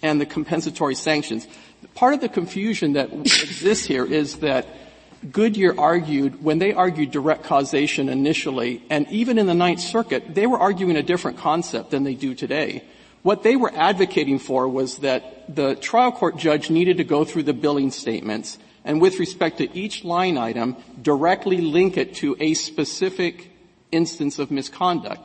and 0.04 0.22
the 0.22 0.26
compensatory 0.28 0.94
sanctions. 0.94 1.48
Part 1.96 2.14
of 2.14 2.22
the 2.22 2.30
confusion 2.30 2.94
that 2.94 3.12
exists 3.12 3.88
here 3.88 4.06
is 4.06 4.38
that 4.38 4.68
Goodyear 5.32 5.74
argued, 5.80 6.44
when 6.44 6.60
they 6.60 6.74
argued 6.74 7.10
direct 7.10 7.44
causation 7.44 8.08
initially, 8.08 8.84
and 8.92 9.08
even 9.10 9.40
in 9.40 9.48
the 9.48 9.56
Ninth 9.56 9.80
Circuit, 9.80 10.36
they 10.36 10.46
were 10.46 10.60
arguing 10.60 10.96
a 10.96 11.02
different 11.02 11.40
concept 11.40 11.90
than 11.90 12.04
they 12.04 12.14
do 12.14 12.36
today. 12.36 12.84
What 13.28 13.44
they 13.44 13.58
were 13.58 13.74
advocating 13.76 14.40
for 14.40 14.70
was 14.70 15.00
that 15.00 15.54
the 15.54 15.76
trial 15.76 16.14
court 16.14 16.38
judge 16.38 16.70
needed 16.70 16.96
to 16.96 17.04
go 17.04 17.26
through 17.26 17.44
the 17.44 17.52
billing 17.52 17.92
statements 17.92 18.58
and 18.86 19.02
with 19.02 19.20
respect 19.20 19.58
to 19.58 19.78
each 19.78 20.06
line 20.06 20.38
item, 20.38 20.78
directly 21.02 21.58
link 21.58 21.98
it 21.98 22.16
to 22.16 22.38
a 22.40 22.54
specific 22.54 23.52
instance 23.92 24.40
of 24.40 24.50
misconduct. 24.50 25.20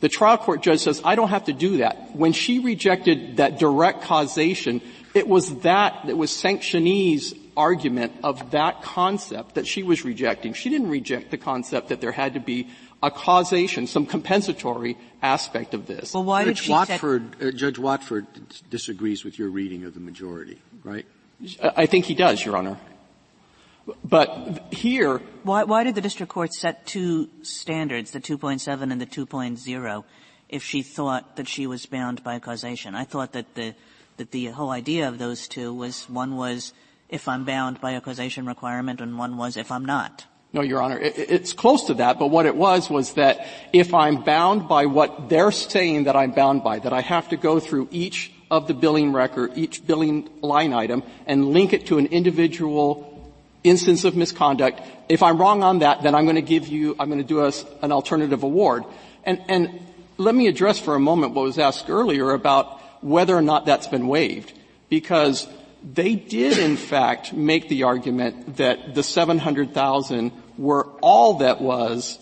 The 0.00 0.08
trial 0.08 0.38
court 0.38 0.62
judge 0.62 0.80
says, 0.80 1.02
I 1.04 1.14
don't 1.14 1.28
have 1.28 1.44
to 1.44 1.52
do 1.52 1.76
that. 1.76 2.16
When 2.16 2.32
she 2.32 2.58
rejected 2.58 3.36
that 3.36 3.58
direct 3.58 4.04
causation, 4.04 4.80
it 5.12 5.28
was 5.28 5.54
that, 5.56 6.08
it 6.08 6.16
was 6.16 6.30
sanctionee's 6.30 7.34
argument 7.54 8.14
of 8.24 8.52
that 8.52 8.80
concept 8.80 9.56
that 9.56 9.66
she 9.66 9.82
was 9.82 10.06
rejecting. 10.06 10.54
She 10.54 10.70
didn't 10.70 10.88
reject 10.88 11.30
the 11.30 11.36
concept 11.36 11.90
that 11.90 12.00
there 12.00 12.12
had 12.12 12.32
to 12.32 12.40
be 12.40 12.70
a 13.02 13.10
causation, 13.10 13.86
some 13.86 14.06
compensatory 14.06 14.96
aspect 15.22 15.74
of 15.74 15.86
this. 15.86 16.14
Well, 16.14 16.24
why 16.24 16.44
Judge 16.44 16.56
did 16.56 16.64
she 16.64 16.72
Watford, 16.72 17.42
uh, 17.42 17.50
Judge 17.50 17.78
Watford 17.78 18.26
disagrees 18.70 19.24
with 19.24 19.38
your 19.38 19.50
reading 19.50 19.84
of 19.84 19.94
the 19.94 20.00
majority, 20.00 20.60
right? 20.84 21.04
I 21.76 21.86
think 21.86 22.04
he 22.04 22.14
does, 22.14 22.44
Your 22.44 22.56
Honor. 22.56 22.78
But 24.04 24.72
here, 24.72 25.18
why, 25.42 25.64
why 25.64 25.82
did 25.82 25.96
the 25.96 26.00
district 26.00 26.32
court 26.32 26.52
set 26.54 26.86
two 26.86 27.28
standards, 27.42 28.12
the 28.12 28.20
2.7 28.20 28.92
and 28.92 29.00
the 29.00 29.06
2.0, 29.06 30.04
if 30.48 30.62
she 30.62 30.82
thought 30.82 31.34
that 31.34 31.48
she 31.48 31.66
was 31.66 31.86
bound 31.86 32.22
by 32.22 32.38
causation? 32.38 32.94
I 32.94 33.04
thought 33.04 33.32
that 33.32 33.54
the 33.54 33.74
that 34.18 34.30
the 34.30 34.46
whole 34.46 34.70
idea 34.70 35.08
of 35.08 35.18
those 35.18 35.48
two 35.48 35.72
was 35.72 36.08
one 36.08 36.36
was 36.36 36.72
if 37.08 37.26
I'm 37.26 37.44
bound 37.44 37.80
by 37.80 37.92
a 37.92 38.00
causation 38.00 38.46
requirement, 38.46 39.00
and 39.00 39.18
one 39.18 39.36
was 39.36 39.56
if 39.56 39.72
I'm 39.72 39.84
not. 39.84 40.26
No, 40.54 40.60
Your 40.60 40.82
Honor. 40.82 40.98
It's 41.00 41.54
close 41.54 41.84
to 41.84 41.94
that, 41.94 42.18
but 42.18 42.26
what 42.26 42.44
it 42.44 42.54
was 42.54 42.90
was 42.90 43.14
that 43.14 43.46
if 43.72 43.94
I'm 43.94 44.22
bound 44.22 44.68
by 44.68 44.84
what 44.84 45.30
they're 45.30 45.50
saying 45.50 46.04
that 46.04 46.14
I'm 46.14 46.32
bound 46.32 46.62
by, 46.62 46.78
that 46.80 46.92
I 46.92 47.00
have 47.00 47.30
to 47.30 47.38
go 47.38 47.58
through 47.58 47.88
each 47.90 48.30
of 48.50 48.66
the 48.66 48.74
billing 48.74 49.12
record, 49.12 49.52
each 49.56 49.86
billing 49.86 50.28
line 50.42 50.74
item, 50.74 51.04
and 51.26 51.52
link 51.52 51.72
it 51.72 51.86
to 51.86 51.96
an 51.96 52.06
individual 52.06 53.32
instance 53.64 54.04
of 54.04 54.14
misconduct. 54.14 54.82
If 55.08 55.22
I'm 55.22 55.38
wrong 55.40 55.62
on 55.62 55.78
that, 55.78 56.02
then 56.02 56.14
I'm 56.14 56.24
going 56.24 56.36
to 56.36 56.42
give 56.42 56.68
you, 56.68 56.96
I'm 57.00 57.08
going 57.08 57.22
to 57.22 57.26
do 57.26 57.46
a, 57.46 57.52
an 57.80 57.90
alternative 57.90 58.42
award. 58.42 58.84
And, 59.24 59.40
and 59.48 59.80
let 60.18 60.34
me 60.34 60.48
address 60.48 60.78
for 60.78 60.94
a 60.94 61.00
moment 61.00 61.32
what 61.32 61.44
was 61.44 61.58
asked 61.58 61.88
earlier 61.88 62.32
about 62.32 62.78
whether 63.02 63.34
or 63.34 63.42
not 63.42 63.64
that's 63.64 63.86
been 63.86 64.06
waived. 64.06 64.52
Because 64.90 65.48
they 65.82 66.14
did 66.14 66.58
in 66.58 66.76
fact 66.76 67.32
make 67.32 67.68
the 67.68 67.84
argument 67.84 68.58
that 68.58 68.94
the 68.94 69.02
700,000 69.02 70.32
were 70.58 70.86
all 71.00 71.38
that 71.38 71.60
was 71.60 72.18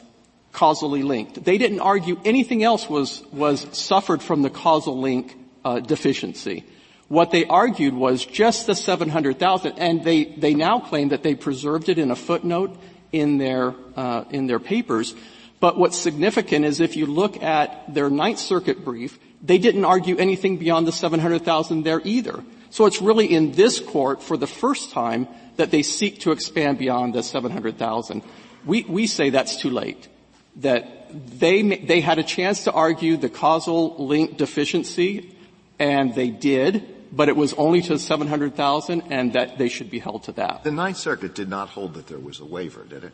causally 0.52 1.02
linked. 1.02 1.44
They 1.44 1.58
didn't 1.58 1.80
argue 1.80 2.20
anything 2.24 2.62
else 2.62 2.88
was, 2.88 3.22
was 3.32 3.66
suffered 3.76 4.22
from 4.22 4.42
the 4.42 4.50
causal 4.50 5.00
link 5.00 5.36
uh, 5.64 5.80
deficiency. 5.80 6.64
What 7.08 7.30
they 7.30 7.44
argued 7.44 7.94
was 7.94 8.24
just 8.24 8.66
the 8.66 8.74
700,000, 8.74 9.78
and 9.78 10.04
they, 10.04 10.24
they 10.24 10.54
now 10.54 10.80
claim 10.80 11.08
that 11.08 11.22
they 11.22 11.34
preserved 11.34 11.88
it 11.88 11.98
in 11.98 12.10
a 12.10 12.16
footnote 12.16 12.76
in 13.12 13.38
their, 13.38 13.74
uh, 13.96 14.24
in 14.30 14.46
their 14.46 14.60
papers. 14.60 15.14
But 15.58 15.76
what's 15.76 15.98
significant 15.98 16.64
is 16.64 16.80
if 16.80 16.96
you 16.96 17.06
look 17.06 17.42
at 17.42 17.92
their 17.92 18.08
Ninth 18.08 18.38
Circuit 18.38 18.84
brief, 18.84 19.18
they 19.42 19.58
didn't 19.58 19.84
argue 19.84 20.16
anything 20.18 20.56
beyond 20.56 20.86
the 20.86 20.92
700,000 20.92 21.82
there 21.82 22.00
either. 22.04 22.44
So 22.70 22.86
it's 22.86 23.02
really 23.02 23.26
in 23.26 23.52
this 23.52 23.80
court 23.80 24.22
for 24.22 24.36
the 24.36 24.46
first 24.46 24.92
time 24.92 25.26
that 25.60 25.70
they 25.70 25.82
seek 25.82 26.20
to 26.20 26.32
expand 26.32 26.78
beyond 26.78 27.14
the 27.14 27.22
700,000. 27.22 28.22
We, 28.64 28.82
we 28.84 29.06
say 29.06 29.28
that's 29.28 29.56
too 29.56 29.70
late. 29.70 30.08
That 30.56 31.10
they, 31.38 31.62
they 31.62 32.00
had 32.00 32.18
a 32.18 32.22
chance 32.22 32.64
to 32.64 32.72
argue 32.72 33.16
the 33.16 33.28
causal 33.28 33.94
link 34.04 34.38
deficiency, 34.38 35.36
and 35.78 36.14
they 36.14 36.30
did, 36.30 36.96
but 37.12 37.28
it 37.28 37.36
was 37.36 37.52
only 37.54 37.82
to 37.82 37.98
700,000 37.98 39.02
and 39.10 39.34
that 39.34 39.58
they 39.58 39.68
should 39.68 39.90
be 39.90 39.98
held 39.98 40.24
to 40.24 40.32
that. 40.32 40.64
The 40.64 40.70
Ninth 40.70 40.96
Circuit 40.96 41.34
did 41.34 41.48
not 41.48 41.68
hold 41.68 41.94
that 41.94 42.06
there 42.06 42.18
was 42.18 42.40
a 42.40 42.44
waiver, 42.44 42.84
did 42.84 43.04
it? 43.04 43.12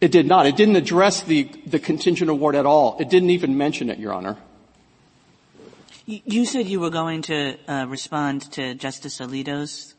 It 0.00 0.12
did 0.12 0.26
not. 0.26 0.46
It 0.46 0.56
didn't 0.56 0.76
address 0.76 1.22
the, 1.22 1.44
the 1.66 1.78
contingent 1.78 2.30
award 2.30 2.56
at 2.56 2.66
all. 2.66 2.96
It 3.00 3.08
didn't 3.08 3.30
even 3.30 3.56
mention 3.56 3.90
it, 3.90 3.98
Your 3.98 4.12
Honor. 4.12 4.36
You 6.06 6.44
said 6.44 6.66
you 6.66 6.80
were 6.80 6.90
going 6.90 7.22
to 7.22 7.56
uh, 7.68 7.86
respond 7.86 8.50
to 8.52 8.74
Justice 8.74 9.20
Alito's 9.20 9.94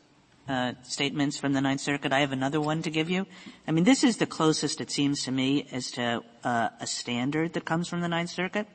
uh, 0.48 0.72
statements 0.82 1.38
from 1.38 1.52
the 1.52 1.60
Ninth 1.60 1.80
Circuit. 1.80 2.12
I 2.12 2.20
have 2.20 2.32
another 2.32 2.60
one 2.60 2.82
to 2.82 2.90
give 2.90 3.08
you. 3.08 3.26
I 3.66 3.70
mean, 3.70 3.84
this 3.84 4.02
is 4.02 4.16
the 4.16 4.26
closest 4.26 4.80
it 4.80 4.90
seems 4.90 5.22
to 5.24 5.32
me 5.32 5.66
as 5.72 5.90
to 5.92 6.22
uh, 6.44 6.68
a 6.80 6.86
standard 6.86 7.52
that 7.52 7.64
comes 7.64 7.88
from 7.88 8.00
the 8.00 8.08
Ninth 8.08 8.30
Circuit 8.30 8.66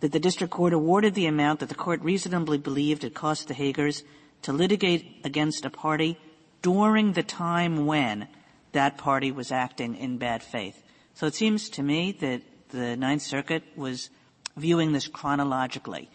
that 0.00 0.12
the 0.12 0.20
district 0.20 0.52
court 0.52 0.72
awarded 0.72 1.14
the 1.14 1.26
amount 1.26 1.60
that 1.60 1.68
the 1.68 1.74
court 1.74 2.02
reasonably 2.02 2.58
believed 2.58 3.04
it 3.04 3.14
cost 3.14 3.48
the 3.48 3.54
Haegers 3.54 4.02
to 4.42 4.52
litigate 4.52 5.20
against 5.24 5.64
a 5.64 5.70
party 5.70 6.18
during 6.62 7.12
the 7.12 7.22
time 7.22 7.86
when 7.86 8.28
that 8.72 8.98
party 8.98 9.32
was 9.32 9.52
acting 9.52 9.94
in 9.96 10.18
bad 10.18 10.42
faith. 10.42 10.82
So 11.14 11.26
it 11.26 11.34
seems 11.34 11.68
to 11.70 11.82
me 11.82 12.12
that 12.20 12.42
the 12.70 12.96
Ninth 12.96 13.22
Circuit 13.22 13.62
was 13.76 14.10
viewing 14.56 14.92
this 14.92 15.08
chronologically. 15.08 16.08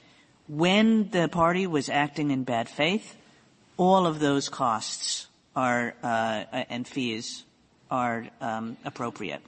When 0.48 1.10
the 1.10 1.28
party 1.28 1.67
was 1.67 1.89
acting 1.89 2.32
in 2.32 2.43
bad 2.43 2.69
faith, 2.69 3.15
all 3.78 4.08
of 4.08 4.20
those 4.20 4.50
costs 4.50 5.28
are 5.56 5.94
uh, 6.04 6.44
and 6.70 6.88
fees 6.88 7.44
are 7.90 8.28
um, 8.42 8.78
appropriate. 8.84 9.42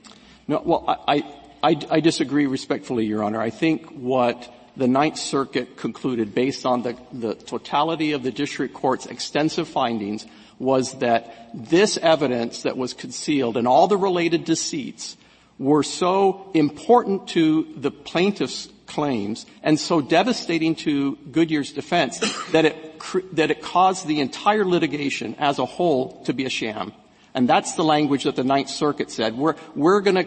No, 0.48 0.62
well, 0.64 1.04
I, 1.08 1.24
I, 1.64 1.76
I 1.90 2.00
disagree 2.00 2.46
respectfully, 2.46 3.06
Your 3.06 3.24
Honor. 3.24 3.42
I 3.42 3.50
think 3.50 3.90
what 3.90 4.54
the 4.78 4.88
Ninth 4.88 5.18
Circuit 5.18 5.76
concluded 5.76 6.34
based 6.36 6.66
on 6.66 6.84
the, 6.84 6.96
the 7.12 7.34
totality 7.36 8.12
of 8.12 8.24
the 8.24 8.32
district 8.32 8.74
court's 8.74 9.08
extensive 9.08 9.68
findings 9.68 10.26
was 10.60 10.94
that 11.00 11.50
this 11.54 11.98
evidence 11.98 12.64
that 12.64 12.78
was 12.78 12.94
concealed 12.94 13.58
and 13.58 13.68
all 13.68 13.88
the 13.88 13.98
related 13.98 14.46
deceits 14.46 15.18
were 15.60 15.84
so 15.84 16.50
important 16.54 17.28
to 17.30 17.68
the 17.76 17.92
plaintiff's 17.92 18.70
claims 18.86 19.46
and 19.64 19.80
so 19.80 20.00
devastating 20.02 20.76
to 20.76 21.16
Goodyear's 21.32 21.72
defense 21.74 22.20
that 22.52 22.66
it, 22.66 22.87
that 23.34 23.52
it 23.52 23.62
caused 23.62 24.08
the 24.08 24.20
entire 24.20 24.66
litigation 24.66 25.36
as 25.40 25.60
a 25.60 25.66
whole 25.66 26.24
to 26.24 26.34
be 26.34 26.46
a 26.46 26.50
sham. 26.50 26.94
And 27.34 27.48
that's 27.48 27.74
the 27.74 27.84
language 27.84 28.24
that 28.24 28.36
the 28.36 28.44
Ninth 28.44 28.70
Circuit 28.70 29.12
said. 29.12 29.38
We're, 29.38 29.56
we're 29.76 30.02
gonna, 30.02 30.26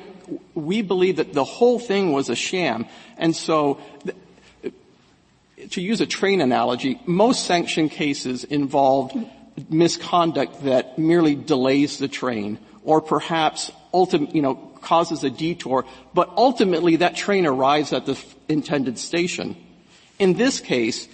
we 0.54 0.82
believe 0.82 1.16
that 1.16 1.32
the 1.32 1.44
whole 1.44 1.78
thing 1.78 2.12
was 2.12 2.28
a 2.28 2.36
sham. 2.36 2.86
And 3.18 3.34
so, 3.34 3.80
to 5.70 5.80
use 5.80 6.00
a 6.00 6.06
train 6.06 6.40
analogy, 6.40 7.00
most 7.06 7.46
sanction 7.46 7.88
cases 7.88 8.44
involve 8.44 9.12
misconduct 9.68 10.64
that 10.64 10.98
merely 10.98 11.34
delays 11.34 11.98
the 11.98 12.08
train 12.08 12.58
or 12.84 13.00
perhaps 13.00 13.70
ultimate, 13.92 14.34
you 14.34 14.42
know, 14.42 14.54
causes 14.80 15.24
a 15.24 15.30
detour, 15.30 15.84
but 16.14 16.30
ultimately 16.36 16.96
that 16.96 17.14
train 17.14 17.46
arrives 17.46 17.92
at 17.92 18.06
the 18.06 18.18
intended 18.48 18.98
station. 18.98 19.56
In 20.18 20.34
this 20.34 20.60
case, 20.60 21.08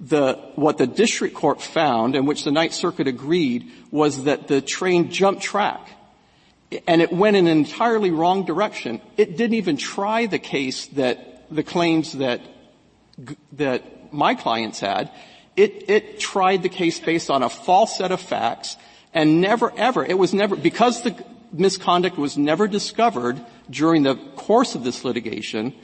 the, 0.00 0.34
what 0.54 0.78
the 0.78 0.86
district 0.86 1.34
court 1.34 1.60
found 1.60 2.16
and 2.16 2.26
which 2.26 2.44
the 2.44 2.50
Ninth 2.50 2.72
Circuit 2.72 3.06
agreed 3.06 3.70
was 3.90 4.24
that 4.24 4.48
the 4.48 4.60
train 4.60 5.10
jumped 5.10 5.42
track 5.42 5.90
and 6.86 7.02
it 7.02 7.12
went 7.12 7.36
in 7.36 7.46
an 7.46 7.58
entirely 7.58 8.10
wrong 8.10 8.44
direction. 8.44 9.00
It 9.16 9.36
didn't 9.36 9.54
even 9.54 9.76
try 9.76 10.26
the 10.26 10.38
case 10.38 10.86
that 10.88 11.44
the 11.50 11.62
claims 11.62 12.12
that 12.12 12.40
that 13.52 14.12
my 14.12 14.34
clients 14.34 14.80
had. 14.80 15.10
It, 15.56 15.90
it 15.90 16.20
tried 16.20 16.62
the 16.62 16.68
case 16.68 16.98
based 16.98 17.28
on 17.28 17.42
a 17.42 17.48
false 17.48 17.98
set 17.98 18.12
of 18.12 18.20
facts 18.20 18.76
and 19.12 19.40
never 19.40 19.72
ever, 19.76 20.04
it 20.04 20.16
was 20.16 20.32
never, 20.32 20.56
because 20.56 21.02
the 21.02 21.22
misconduct 21.52 22.16
was 22.16 22.38
never 22.38 22.68
discovered 22.68 23.44
during 23.68 24.04
the 24.04 24.14
course 24.14 24.74
of 24.74 24.84
this 24.84 25.04
litigation, 25.04 25.74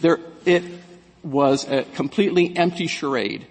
there, 0.00 0.18
it 0.46 0.64
was 1.22 1.68
a 1.68 1.82
completely 1.82 2.56
empty 2.56 2.86
charade. 2.86 3.46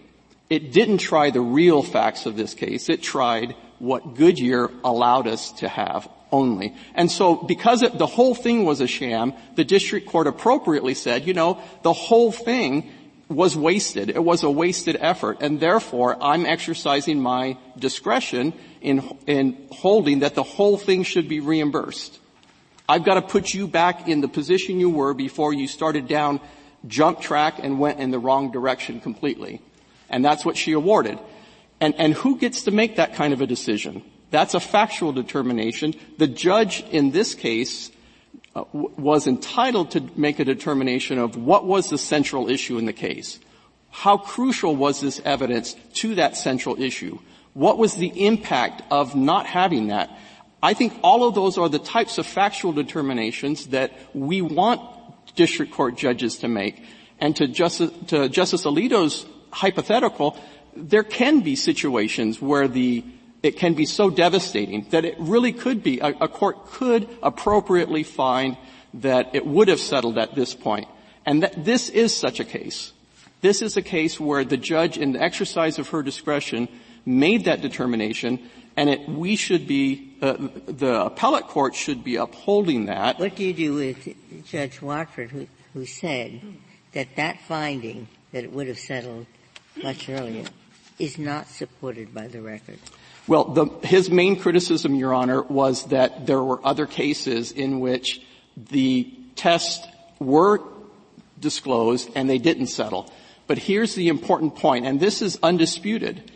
It 0.50 0.74
didn't 0.74 0.98
try 0.98 1.30
the 1.30 1.42
real 1.42 1.84
facts 1.84 2.26
of 2.26 2.36
this 2.36 2.54
case. 2.54 2.90
It 2.90 3.02
tried 3.02 3.56
what 3.78 4.16
Goodyear 4.16 4.72
allowed 4.84 5.28
us 5.28 5.52
to 5.54 5.70
have 5.70 6.10
only. 6.32 6.76
And 6.96 7.12
so 7.12 7.36
because 7.36 7.82
it, 7.84 7.98
the 7.98 8.08
whole 8.08 8.36
thing 8.36 8.66
was 8.66 8.82
a 8.82 8.88
sham, 8.88 9.34
the 9.56 9.64
district 9.64 10.08
court 10.08 10.28
appropriately 10.28 10.94
said, 10.94 11.26
you 11.26 11.34
know, 11.34 11.62
the 11.84 11.94
whole 11.94 12.32
thing 12.32 12.92
was 13.30 13.56
wasted. 13.56 14.10
It 14.10 14.24
was 14.24 14.44
a 14.44 14.50
wasted 14.50 14.98
effort. 15.00 15.38
And 15.42 15.60
therefore, 15.60 16.18
I'm 16.22 16.46
exercising 16.46 17.20
my 17.20 17.58
discretion 17.78 18.54
in, 18.82 19.18
in 19.28 19.68
holding 19.72 20.20
that 20.20 20.36
the 20.36 20.44
whole 20.44 20.78
thing 20.78 21.04
should 21.04 21.30
be 21.30 21.40
reimbursed. 21.40 22.20
I've 22.88 23.06
got 23.06 23.16
to 23.16 23.22
put 23.22 23.54
you 23.54 23.68
back 23.68 24.08
in 24.08 24.22
the 24.22 24.28
position 24.28 24.80
you 24.80 24.90
were 24.90 25.14
before 25.14 25.54
you 25.54 25.68
started 25.68 26.08
down 26.08 26.40
jump 26.88 27.22
track 27.22 27.60
and 27.62 27.80
went 27.80 28.00
in 28.00 28.10
the 28.10 28.18
wrong 28.18 28.52
direction 28.52 29.00
completely. 29.00 29.62
And 30.10 30.24
that's 30.24 30.46
what 30.46 30.58
she 30.58 30.74
awarded. 30.74 31.20
And, 31.80 31.96
and 31.96 32.14
who 32.14 32.38
gets 32.38 32.64
to 32.64 32.72
make 32.72 32.98
that 32.98 33.16
kind 33.16 33.34
of 33.34 33.42
a 33.42 33.48
decision? 33.48 34.04
That's 34.32 34.54
a 34.54 34.60
factual 34.60 35.12
determination. 35.12 35.94
The 36.18 36.28
judge 36.28 36.84
in 36.92 37.12
this 37.12 37.34
case 37.34 37.92
uh, 38.56 38.64
w- 38.74 38.92
was 38.98 39.28
entitled 39.28 39.92
to 39.92 40.04
make 40.16 40.40
a 40.40 40.46
determination 40.46 41.18
of 41.18 41.36
what 41.36 41.66
was 41.66 41.90
the 41.90 41.98
central 41.98 42.50
issue 42.50 42.78
in 42.78 42.86
the 42.86 42.94
case. 42.94 43.40
How 43.90 44.18
crucial 44.18 44.76
was 44.76 45.02
this 45.02 45.22
evidence 45.26 45.76
to 45.96 46.16
that 46.16 46.38
central 46.38 46.80
issue? 46.80 47.20
What 47.54 47.78
was 47.78 47.96
the 47.96 48.26
impact 48.26 48.84
of 48.92 49.16
not 49.16 49.48
having 49.48 49.88
that? 49.88 50.12
I 50.62 50.74
think 50.74 50.94
all 51.02 51.28
of 51.28 51.36
those 51.36 51.58
are 51.58 51.70
the 51.70 51.80
types 51.80 52.18
of 52.18 52.28
factual 52.28 52.74
determinations 52.74 53.68
that 53.68 53.94
we 54.14 54.42
want 54.42 54.82
district 55.36 55.72
court 55.74 55.96
judges 55.96 56.38
to 56.40 56.48
make. 56.48 56.84
And 57.20 57.36
to 57.38 57.48
Justice, 57.48 57.92
to 58.08 58.30
Justice 58.30 58.66
Alito's 58.66 59.26
hypothetical, 59.52 60.38
there 60.76 61.04
can 61.04 61.42
be 61.42 61.56
situations 61.56 62.42
where 62.42 62.68
the 62.68 63.04
it 63.42 63.58
can 63.58 63.74
be 63.74 63.86
so 63.86 64.10
devastating 64.10 64.86
that 64.90 65.06
it 65.06 65.16
really 65.18 65.54
could 65.54 65.82
be 65.82 66.00
a, 66.02 66.08
a 66.08 66.28
court 66.28 66.66
could 66.68 67.08
appropriately 67.24 68.04
find 68.04 68.58
that 68.94 69.34
it 69.34 69.46
would 69.46 69.68
have 69.68 69.80
settled 69.80 70.18
at 70.18 70.36
this 70.36 70.54
point. 70.54 70.88
And 71.26 71.44
that 71.44 71.64
this 71.64 71.90
is 71.90 72.16
such 72.16 72.40
a 72.40 72.44
case. 72.44 72.92
This 73.42 73.62
is 73.62 73.78
a 73.78 73.82
case 73.82 74.20
where 74.20 74.44
the 74.44 74.58
judge, 74.58 74.98
in 74.98 75.14
the 75.14 75.22
exercise 75.22 75.80
of 75.80 75.90
her 75.90 76.04
discretion, 76.04 76.68
made 77.06 77.46
that 77.46 77.62
determination, 77.62 78.40
and 78.76 78.90
it, 78.90 79.08
we 79.08 79.36
should 79.36 79.68
be, 79.68 80.18
uh, 80.22 80.36
the 80.68 81.06
appellate 81.06 81.48
court 81.48 81.76
should 81.76 82.04
be 82.04 82.18
upholding 82.18 82.86
that. 82.86 83.20
What 83.20 83.36
do 83.36 83.46
you 83.46 83.54
do 83.54 83.74
with 83.76 84.46
Judge 84.46 84.82
Watford, 84.82 85.32
who, 85.32 85.48
who 85.74 85.86
said 85.86 86.42
that 86.94 87.16
that 87.16 87.40
finding, 87.42 88.08
that 88.34 88.44
it 88.44 88.52
would 88.52 88.68
have 88.68 88.80
settled 88.80 89.26
much 89.84 90.10
earlier, 90.10 90.46
is 90.98 91.18
not 91.18 91.48
supported 91.48 92.14
by 92.14 92.28
the 92.28 92.42
record? 92.42 92.80
Well, 93.28 93.46
the, 93.46 93.66
his 93.88 94.10
main 94.10 94.38
criticism, 94.38 94.96
Your 94.96 95.14
Honor, 95.14 95.42
was 95.42 95.84
that 95.86 96.26
there 96.26 96.42
were 96.42 96.66
other 96.66 96.86
cases 96.86 97.52
in 97.52 97.80
which 97.80 98.22
the 98.58 99.12
tests 99.36 99.86
were 100.20 100.62
disclosed 101.40 102.10
and 102.16 102.30
they 102.30 102.40
didn't 102.40 102.68
settle. 102.68 103.12
But 103.48 103.58
here's 103.58 103.96
the 103.96 104.10
important 104.10 104.56
point, 104.56 104.86
and 104.86 105.00
this 105.00 105.22
is 105.22 105.40
undisputed. 105.42 106.32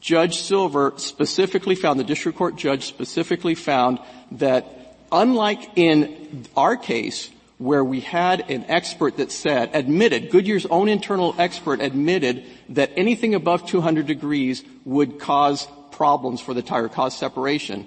Judge 0.00 0.38
Silver 0.38 0.94
specifically 0.96 1.74
found, 1.74 1.98
the 1.98 2.04
district 2.04 2.38
court 2.38 2.56
judge 2.56 2.86
specifically 2.86 3.54
found 3.54 3.98
that 4.32 4.96
unlike 5.12 5.76
in 5.76 6.46
our 6.56 6.76
case, 6.76 7.30
where 7.58 7.84
we 7.84 8.00
had 8.00 8.50
an 8.50 8.64
expert 8.68 9.16
that 9.16 9.32
said, 9.32 9.70
admitted, 9.74 10.30
Goodyear's 10.30 10.66
own 10.66 10.88
internal 10.88 11.34
expert 11.38 11.80
admitted 11.80 12.44
that 12.70 12.90
anything 12.96 13.34
above 13.34 13.66
200 13.66 14.06
degrees 14.06 14.64
would 14.84 15.18
cause 15.18 15.66
problems 15.92 16.40
for 16.40 16.54
the 16.54 16.62
tire, 16.62 16.88
cause 16.88 17.16
separation. 17.16 17.86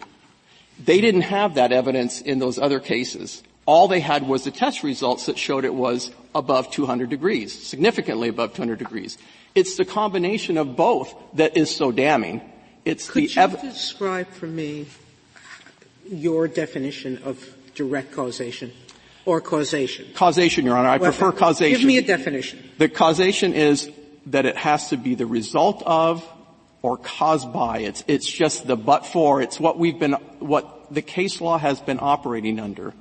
They 0.84 1.01
didn't 1.01 1.21
have 1.21 1.55
that 1.55 1.71
evidence 1.71 2.21
in 2.21 2.39
those 2.39 2.57
other 2.57 2.80
cases. 2.80 3.43
All 3.65 3.88
they 3.88 3.99
had 3.99 4.27
was 4.27 4.45
the 4.45 4.51
test 4.51 4.84
results 4.84 5.27
that 5.27 5.38
showed 5.38 5.65
it 5.65 5.73
was 5.73 6.11
above 6.34 6.71
200 6.71 7.09
degrees, 7.09 7.53
significantly 7.53 8.30
above 8.30 8.53
200 8.53 8.80
degrees. 8.80 9.17
It's 9.53 9.77
the 9.77 9.86
combination 9.86 10.57
of 10.57 10.75
both 10.75 11.13
that 11.34 11.57
is 11.57 11.75
so 11.75 11.91
damning. 11.91 12.41
It's 12.86 13.09
Could 13.09 13.30
the 13.30 13.57
you 13.61 13.69
describe 13.69 14.30
for 14.30 14.47
me 14.47 14.88
your 16.09 16.47
definition 16.47 17.21
of 17.23 17.47
direct 17.75 18.11
causation 18.11 18.71
or 19.25 19.41
causation? 19.41 20.07
Causation, 20.15 20.65
Your 20.65 20.77
Honor. 20.77 20.89
I 20.89 20.97
well, 20.97 21.11
prefer 21.11 21.32
causation. 21.32 21.80
Give 21.80 21.88
me 21.88 21.97
a 21.97 22.01
definition. 22.01 22.71
The 22.77 22.89
causation 22.89 23.53
is 23.53 23.91
that 24.32 24.45
it 24.45 24.55
has 24.57 24.89
to 24.89 24.97
be 24.97 25.15
the 25.15 25.25
result 25.25 25.84
of 25.86 26.27
or 26.82 26.97
caused 26.97 27.51
by. 27.51 27.80
It's, 27.80 28.03
it's 28.07 28.30
just 28.30 28.65
the 28.65 28.75
but 28.75 29.05
for. 29.05 29.41
It's 29.41 29.59
what 29.59 29.77
we've 29.77 29.99
been, 29.99 30.13
what 30.39 30.93
the 30.93 31.01
case 31.01 31.41
law 31.41 31.57
has 31.57 31.80
been 31.80 31.99
operating 32.01 32.59
under. 32.59 32.93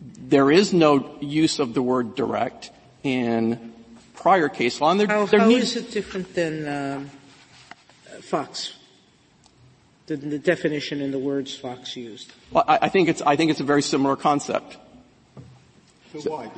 There 0.00 0.50
is 0.50 0.72
no 0.72 1.18
use 1.20 1.58
of 1.58 1.74
the 1.74 1.82
word 1.82 2.14
direct 2.14 2.70
in 3.02 3.72
prior 4.14 4.48
case 4.48 4.80
law. 4.80 4.92
And 4.92 5.00
there, 5.00 5.06
how, 5.06 5.26
there 5.26 5.40
how 5.40 5.46
needs, 5.46 5.76
is 5.76 5.84
it 5.84 5.90
different 5.90 6.34
than 6.34 6.68
um, 6.68 7.10
Fox? 8.22 8.74
The, 10.06 10.16
the, 10.16 10.38
definition 10.38 11.00
in 11.00 11.12
the 11.12 11.18
words 11.18 11.56
Fox 11.56 11.96
used. 11.96 12.32
Well, 12.50 12.64
I, 12.66 12.78
I, 12.82 12.88
think 12.88 13.08
it's 13.08 13.22
I 13.22 13.36
think 13.36 13.52
it's 13.52 13.60
a 13.60 13.64
very 13.64 13.82
similar 13.82 14.16
concept. 14.16 14.76
So, 16.12 16.20
so 16.20 16.30
why? 16.32 16.50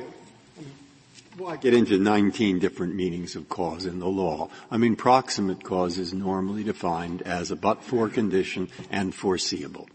Why 1.37 1.57
get 1.57 1.73
into 1.73 1.97
19 1.97 2.59
different 2.59 2.93
meanings 2.93 3.35
of 3.35 3.49
cause 3.49 3.85
in 3.85 3.99
the 3.99 4.07
law? 4.07 4.49
I 4.69 4.77
mean, 4.77 4.95
proximate 4.95 5.63
cause 5.63 5.97
is 5.97 6.13
normally 6.13 6.63
defined 6.63 7.23
as 7.23 7.49
a 7.49 7.55
but-for 7.55 8.07
condition 8.09 8.69
and 8.91 9.15
foreseeable. 9.15 9.87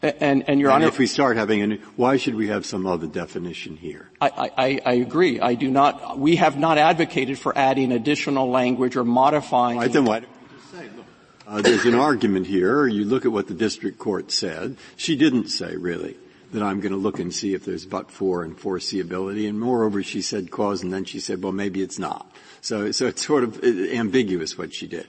And, 0.00 0.48
and 0.48 0.60
Your 0.60 0.70
and 0.70 0.84
Honor, 0.84 0.86
if 0.86 0.98
we 0.98 1.08
start 1.08 1.36
having 1.36 1.72
a, 1.72 1.76
why 1.96 2.16
should 2.16 2.36
we 2.36 2.46
have 2.46 2.64
some 2.64 2.86
other 2.86 3.08
definition 3.08 3.76
here? 3.76 4.08
I, 4.20 4.50
I, 4.56 4.80
I 4.86 4.92
agree. 4.94 5.40
I 5.40 5.54
do 5.54 5.68
not. 5.68 6.18
We 6.18 6.36
have 6.36 6.56
not 6.56 6.78
advocated 6.78 7.38
for 7.38 7.56
adding 7.58 7.90
additional 7.90 8.48
language 8.48 8.94
or 8.94 9.02
modifying. 9.02 9.78
Right, 9.78 9.92
then 9.92 10.04
why 10.04 10.20
don't 10.20 10.30
you 10.30 10.56
just 10.56 10.70
say, 10.70 10.88
look, 10.96 11.06
uh, 11.48 11.62
there's 11.62 11.84
an 11.84 11.96
argument 11.96 12.46
here. 12.46 12.86
You 12.86 13.04
look 13.04 13.24
at 13.24 13.32
what 13.32 13.48
the 13.48 13.54
district 13.54 13.98
court 13.98 14.30
said. 14.30 14.76
She 14.94 15.16
didn't 15.16 15.48
say 15.48 15.74
really 15.76 16.16
that 16.52 16.62
I'm 16.62 16.80
going 16.80 16.92
to 16.92 16.98
look 16.98 17.18
and 17.18 17.34
see 17.34 17.54
if 17.54 17.64
there's 17.64 17.86
but 17.86 18.10
for 18.10 18.44
and 18.44 18.56
foreseeability. 18.56 19.48
And 19.48 19.58
moreover, 19.58 20.02
she 20.02 20.22
said 20.22 20.50
cause, 20.50 20.82
and 20.82 20.92
then 20.92 21.04
she 21.04 21.18
said, 21.18 21.42
well, 21.42 21.52
maybe 21.52 21.82
it's 21.82 21.98
not. 21.98 22.30
So, 22.60 22.92
so 22.92 23.06
it's 23.06 23.26
sort 23.26 23.42
of 23.42 23.62
ambiguous 23.64 24.56
what 24.56 24.74
she 24.74 24.86
did. 24.86 25.08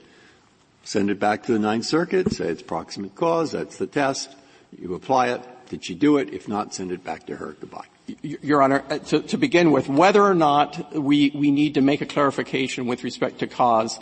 Send 0.84 1.10
it 1.10 1.20
back 1.20 1.44
to 1.44 1.52
the 1.52 1.58
Ninth 1.58 1.84
Circuit, 1.84 2.32
say 2.32 2.48
it's 2.48 2.62
proximate 2.62 3.14
cause, 3.14 3.52
that's 3.52 3.78
the 3.78 3.86
test. 3.86 4.34
You 4.78 4.94
apply 4.94 5.28
it. 5.28 5.42
Did 5.68 5.84
she 5.84 5.94
do 5.94 6.18
it? 6.18 6.32
If 6.32 6.48
not, 6.48 6.74
send 6.74 6.92
it 6.92 7.04
back 7.04 7.26
to 7.26 7.36
her. 7.36 7.56
Goodbye. 7.58 7.86
Your 8.22 8.60
Honor, 8.60 8.84
uh, 8.90 8.98
to, 8.98 9.20
to 9.20 9.38
begin 9.38 9.70
with, 9.70 9.88
whether 9.88 10.22
or 10.22 10.34
not 10.34 10.94
we, 10.94 11.30
we 11.34 11.50
need 11.50 11.74
to 11.74 11.80
make 11.80 12.02
a 12.02 12.06
clarification 12.06 12.86
with 12.86 13.02
respect 13.02 13.38
to 13.38 13.46
cause 13.46 13.98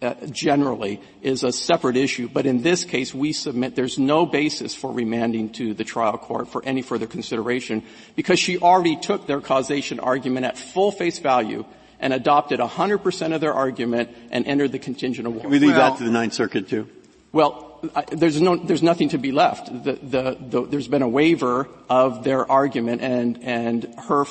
uh, 0.00 0.14
generally 0.30 1.00
is 1.22 1.42
a 1.42 1.50
separate 1.50 1.96
issue, 1.96 2.28
but 2.28 2.46
in 2.46 2.62
this 2.62 2.84
case 2.84 3.12
we 3.12 3.32
submit 3.32 3.74
there's 3.74 3.98
no 3.98 4.26
basis 4.26 4.74
for 4.74 4.92
remanding 4.92 5.50
to 5.50 5.74
the 5.74 5.84
trial 5.84 6.16
court 6.16 6.48
for 6.48 6.64
any 6.64 6.82
further 6.82 7.06
consideration 7.06 7.82
because 8.14 8.38
she 8.38 8.58
already 8.58 8.96
took 8.96 9.26
their 9.26 9.40
causation 9.40 9.98
argument 9.98 10.46
at 10.46 10.56
full 10.56 10.92
face 10.92 11.18
value 11.18 11.64
and 12.00 12.12
adopted 12.12 12.60
100% 12.60 13.34
of 13.34 13.40
their 13.40 13.52
argument 13.52 14.10
and 14.30 14.46
entered 14.46 14.70
the 14.70 14.78
contingent 14.78 15.26
award. 15.26 15.42
Can 15.42 15.50
we 15.50 15.58
leave 15.58 15.70
well, 15.70 15.90
that 15.90 15.98
to 15.98 16.04
the 16.04 16.12
Ninth 16.12 16.32
Circuit 16.32 16.68
too? 16.68 16.88
Well, 17.32 17.80
I, 17.94 18.04
there's 18.10 18.40
no, 18.40 18.56
there's 18.56 18.82
nothing 18.82 19.08
to 19.10 19.18
be 19.18 19.32
left. 19.32 19.66
The, 19.66 19.94
the, 19.94 20.38
the, 20.40 20.66
there's 20.66 20.88
been 20.88 21.02
a 21.02 21.08
waiver 21.08 21.68
of 21.90 22.22
their 22.22 22.48
argument 22.48 23.02
and, 23.02 23.42
and 23.42 23.94
her, 24.06 24.26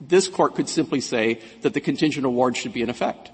this 0.00 0.28
court 0.28 0.54
could 0.54 0.68
simply 0.68 1.02
say 1.02 1.40
that 1.60 1.74
the 1.74 1.80
contingent 1.80 2.24
award 2.24 2.56
should 2.56 2.72
be 2.72 2.80
in 2.80 2.88
effect. 2.88 3.32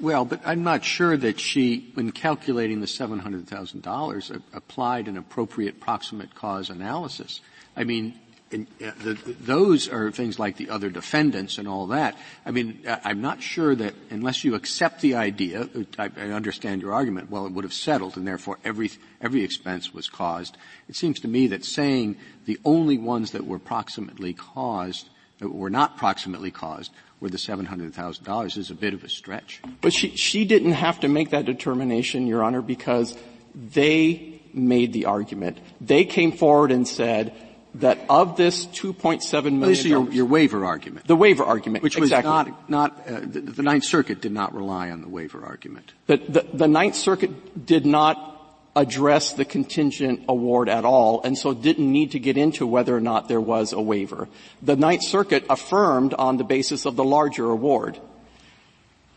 Well, 0.00 0.24
but 0.24 0.40
I'm 0.46 0.64
not 0.64 0.82
sure 0.82 1.14
that 1.14 1.38
she, 1.38 1.90
when 1.92 2.10
calculating 2.10 2.80
the 2.80 2.86
$700,000, 2.86 4.42
applied 4.54 5.08
an 5.08 5.18
appropriate 5.18 5.78
proximate 5.78 6.34
cause 6.34 6.70
analysis. 6.70 7.42
I 7.76 7.84
mean, 7.84 8.18
uh, 8.52 8.56
the, 8.78 9.14
those 9.40 9.88
are 9.88 10.10
things 10.10 10.38
like 10.38 10.56
the 10.56 10.70
other 10.70 10.88
defendants 10.88 11.58
and 11.58 11.68
all 11.68 11.88
that. 11.88 12.16
I 12.46 12.50
mean, 12.50 12.80
I'm 13.04 13.20
not 13.20 13.42
sure 13.42 13.74
that 13.74 13.94
unless 14.08 14.42
you 14.42 14.54
accept 14.54 15.02
the 15.02 15.16
idea, 15.16 15.68
I, 15.98 16.10
I 16.16 16.30
understand 16.30 16.80
your 16.80 16.94
argument, 16.94 17.30
well, 17.30 17.46
it 17.46 17.52
would 17.52 17.64
have 17.64 17.74
settled 17.74 18.16
and 18.16 18.26
therefore 18.26 18.58
every, 18.64 18.90
every 19.20 19.44
expense 19.44 19.92
was 19.92 20.08
caused. 20.08 20.56
It 20.88 20.96
seems 20.96 21.20
to 21.20 21.28
me 21.28 21.48
that 21.48 21.64
saying 21.64 22.16
the 22.46 22.58
only 22.64 22.96
ones 22.96 23.32
that 23.32 23.46
were 23.46 23.58
proximately 23.58 24.32
caused, 24.32 25.10
that 25.40 25.50
were 25.50 25.70
not 25.70 25.98
proximately 25.98 26.50
caused, 26.50 26.90
were 27.20 27.28
the 27.28 27.36
$700,000 27.36 28.56
is 28.56 28.70
a 28.70 28.74
bit 28.74 28.94
of 28.94 29.04
a 29.04 29.08
stretch. 29.08 29.60
But 29.80 29.92
she, 29.92 30.16
she 30.16 30.44
didn't 30.44 30.72
have 30.72 31.00
to 31.00 31.08
make 31.08 31.30
that 31.30 31.44
determination, 31.44 32.26
Your 32.26 32.42
Honor, 32.42 32.62
because 32.62 33.16
they 33.54 34.40
made 34.52 34.92
the 34.92 35.04
argument. 35.06 35.58
They 35.80 36.04
came 36.04 36.32
forward 36.32 36.72
and 36.72 36.88
said 36.88 37.34
that 37.76 37.98
of 38.08 38.36
this 38.36 38.66
2.7 38.66 39.32
million. 39.44 39.60
Well, 39.60 39.68
this 39.68 39.80
is 39.80 39.86
your, 39.86 40.10
your, 40.10 40.26
waiver 40.26 40.64
argument. 40.64 41.06
The 41.06 41.14
waiver 41.14 41.44
argument, 41.44 41.84
which 41.84 41.96
exactly. 41.96 42.28
was 42.28 42.46
not 42.68 42.70
not 42.70 43.08
uh, 43.08 43.20
the, 43.20 43.40
the, 43.40 43.62
Ninth 43.62 43.84
Circuit 43.84 44.20
did 44.20 44.32
not 44.32 44.54
rely 44.54 44.90
on 44.90 45.02
the 45.02 45.08
waiver 45.08 45.44
argument. 45.44 45.92
The, 46.06 46.16
the, 46.16 46.46
the 46.52 46.68
Ninth 46.68 46.96
Circuit 46.96 47.64
did 47.64 47.86
not 47.86 48.29
address 48.76 49.32
the 49.32 49.44
contingent 49.44 50.24
award 50.28 50.68
at 50.68 50.84
all, 50.84 51.22
and 51.22 51.36
so 51.36 51.52
didn't 51.52 51.90
need 51.90 52.12
to 52.12 52.18
get 52.18 52.36
into 52.36 52.66
whether 52.66 52.96
or 52.96 53.00
not 53.00 53.28
there 53.28 53.40
was 53.40 53.72
a 53.72 53.80
waiver. 53.80 54.28
The 54.62 54.76
Ninth 54.76 55.02
Circuit 55.02 55.44
affirmed 55.50 56.14
on 56.14 56.36
the 56.36 56.44
basis 56.44 56.86
of 56.86 56.96
the 56.96 57.04
larger 57.04 57.50
award. 57.50 57.98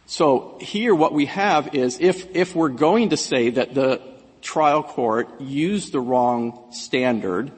So 0.06 0.58
here 0.60 0.94
what 0.96 1.14
we 1.14 1.28
have 1.28 1.76
is 1.76 1.98
if, 2.00 2.36
if 2.36 2.56
we're 2.56 2.70
going 2.70 3.10
to 3.10 3.18
say 3.18 3.52
that 3.52 3.74
the 3.74 4.02
trial 4.42 4.84
court 4.84 5.40
used 5.40 5.94
the 5.94 6.02
wrong 6.02 6.72
standard, 6.72 7.52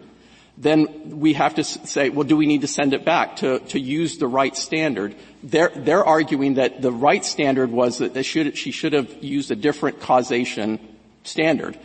then 0.57 1.19
we 1.19 1.33
have 1.33 1.55
to 1.55 1.63
say, 1.63 2.09
well, 2.09 2.23
do 2.23 2.37
we 2.37 2.45
need 2.45 2.61
to 2.61 2.67
send 2.67 2.93
it 2.93 3.03
back 3.03 3.37
to, 3.37 3.59
to 3.59 3.79
use 3.79 4.17
the 4.17 4.27
right 4.27 4.55
standard? 4.55 5.15
They're, 5.43 5.71
they're 5.75 6.05
arguing 6.05 6.55
that 6.55 6.81
the 6.81 6.91
right 6.91 7.25
standard 7.25 7.71
was 7.71 7.97
that 7.97 8.23
should, 8.23 8.57
she 8.57 8.71
should 8.71 8.93
have 8.93 9.23
used 9.23 9.51
a 9.51 9.55
different 9.55 9.99
causation 9.99 10.94
standard. 11.25 11.77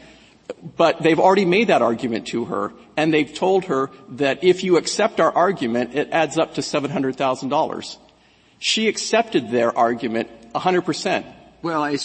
But 0.76 1.02
they've 1.02 1.18
already 1.18 1.44
made 1.44 1.68
that 1.68 1.82
argument 1.82 2.26
to 2.28 2.46
her, 2.46 2.72
and 2.96 3.14
they've 3.14 3.32
told 3.32 3.66
her 3.66 3.90
that 4.10 4.42
if 4.42 4.64
you 4.64 4.76
accept 4.76 5.20
our 5.20 5.32
argument, 5.32 5.94
it 5.94 6.10
adds 6.10 6.38
up 6.38 6.54
to 6.54 6.60
$700,000. 6.60 7.96
She 8.58 8.88
accepted 8.88 9.50
their 9.50 9.76
argument 9.76 10.28
100%. 10.52 11.24
Well, 11.62 11.82
I, 11.82 11.98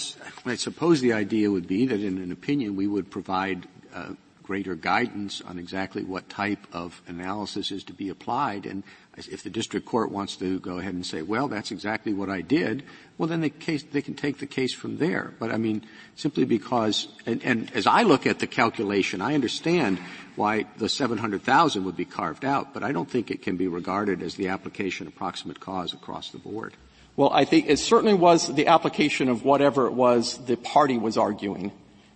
I, 0.45 0.55
suppose 0.55 1.01
the 1.01 1.13
idea 1.13 1.49
would 1.49 1.67
be 1.67 1.85
that 1.87 2.01
in 2.01 2.17
an 2.17 2.31
opinion 2.31 2.75
we 2.75 2.87
would 2.87 3.09
provide 3.09 3.67
uh, 3.93 4.13
greater 4.43 4.75
guidance 4.75 5.41
on 5.41 5.57
exactly 5.57 6.03
what 6.03 6.29
type 6.29 6.67
of 6.71 7.01
analysis 7.07 7.71
is 7.71 7.83
to 7.85 7.93
be 7.93 8.09
applied. 8.09 8.65
And 8.65 8.83
if 9.17 9.43
the 9.43 9.49
district 9.49 9.85
court 9.85 10.11
wants 10.11 10.35
to 10.37 10.59
go 10.59 10.77
ahead 10.77 10.93
and 10.93 11.05
say, 11.05 11.21
well, 11.21 11.47
that's 11.47 11.71
exactly 11.71 12.13
what 12.13 12.29
I 12.29 12.41
did, 12.41 12.83
well, 13.17 13.29
then 13.29 13.41
the 13.41 13.49
case, 13.49 13.83
they 13.83 14.01
can 14.01 14.13
take 14.13 14.39
the 14.39 14.45
case 14.45 14.73
from 14.73 14.97
there. 14.97 15.33
But 15.39 15.51
I 15.51 15.57
mean, 15.57 15.85
simply 16.15 16.43
because, 16.43 17.07
and, 17.25 17.43
and 17.43 17.71
as 17.73 17.87
I 17.87 18.03
look 18.03 18.25
at 18.27 18.39
the 18.39 18.47
calculation, 18.47 19.21
I 19.21 19.33
understand 19.33 19.99
why 20.35 20.65
the 20.77 20.89
700,000 20.89 21.85
would 21.85 21.95
be 21.95 22.05
carved 22.05 22.43
out, 22.43 22.73
but 22.73 22.83
I 22.83 22.91
don't 22.91 23.09
think 23.09 23.31
it 23.31 23.41
can 23.41 23.55
be 23.55 23.67
regarded 23.67 24.21
as 24.21 24.35
the 24.35 24.49
application 24.49 25.07
of 25.07 25.15
proximate 25.15 25.59
cause 25.59 25.93
across 25.93 26.31
the 26.31 26.37
board. 26.37 26.73
Well, 27.15 27.31
I 27.31 27.45
think 27.45 27.69
it 27.69 27.79
certainly 27.79 28.13
was 28.13 28.53
the 28.53 28.67
application 28.67 29.29
of 29.29 29.45
whatever 29.45 29.87
it 29.87 29.93
was 29.93 30.37
the 30.45 30.57
party 30.57 30.97
was 30.97 31.17
arguing. 31.17 31.71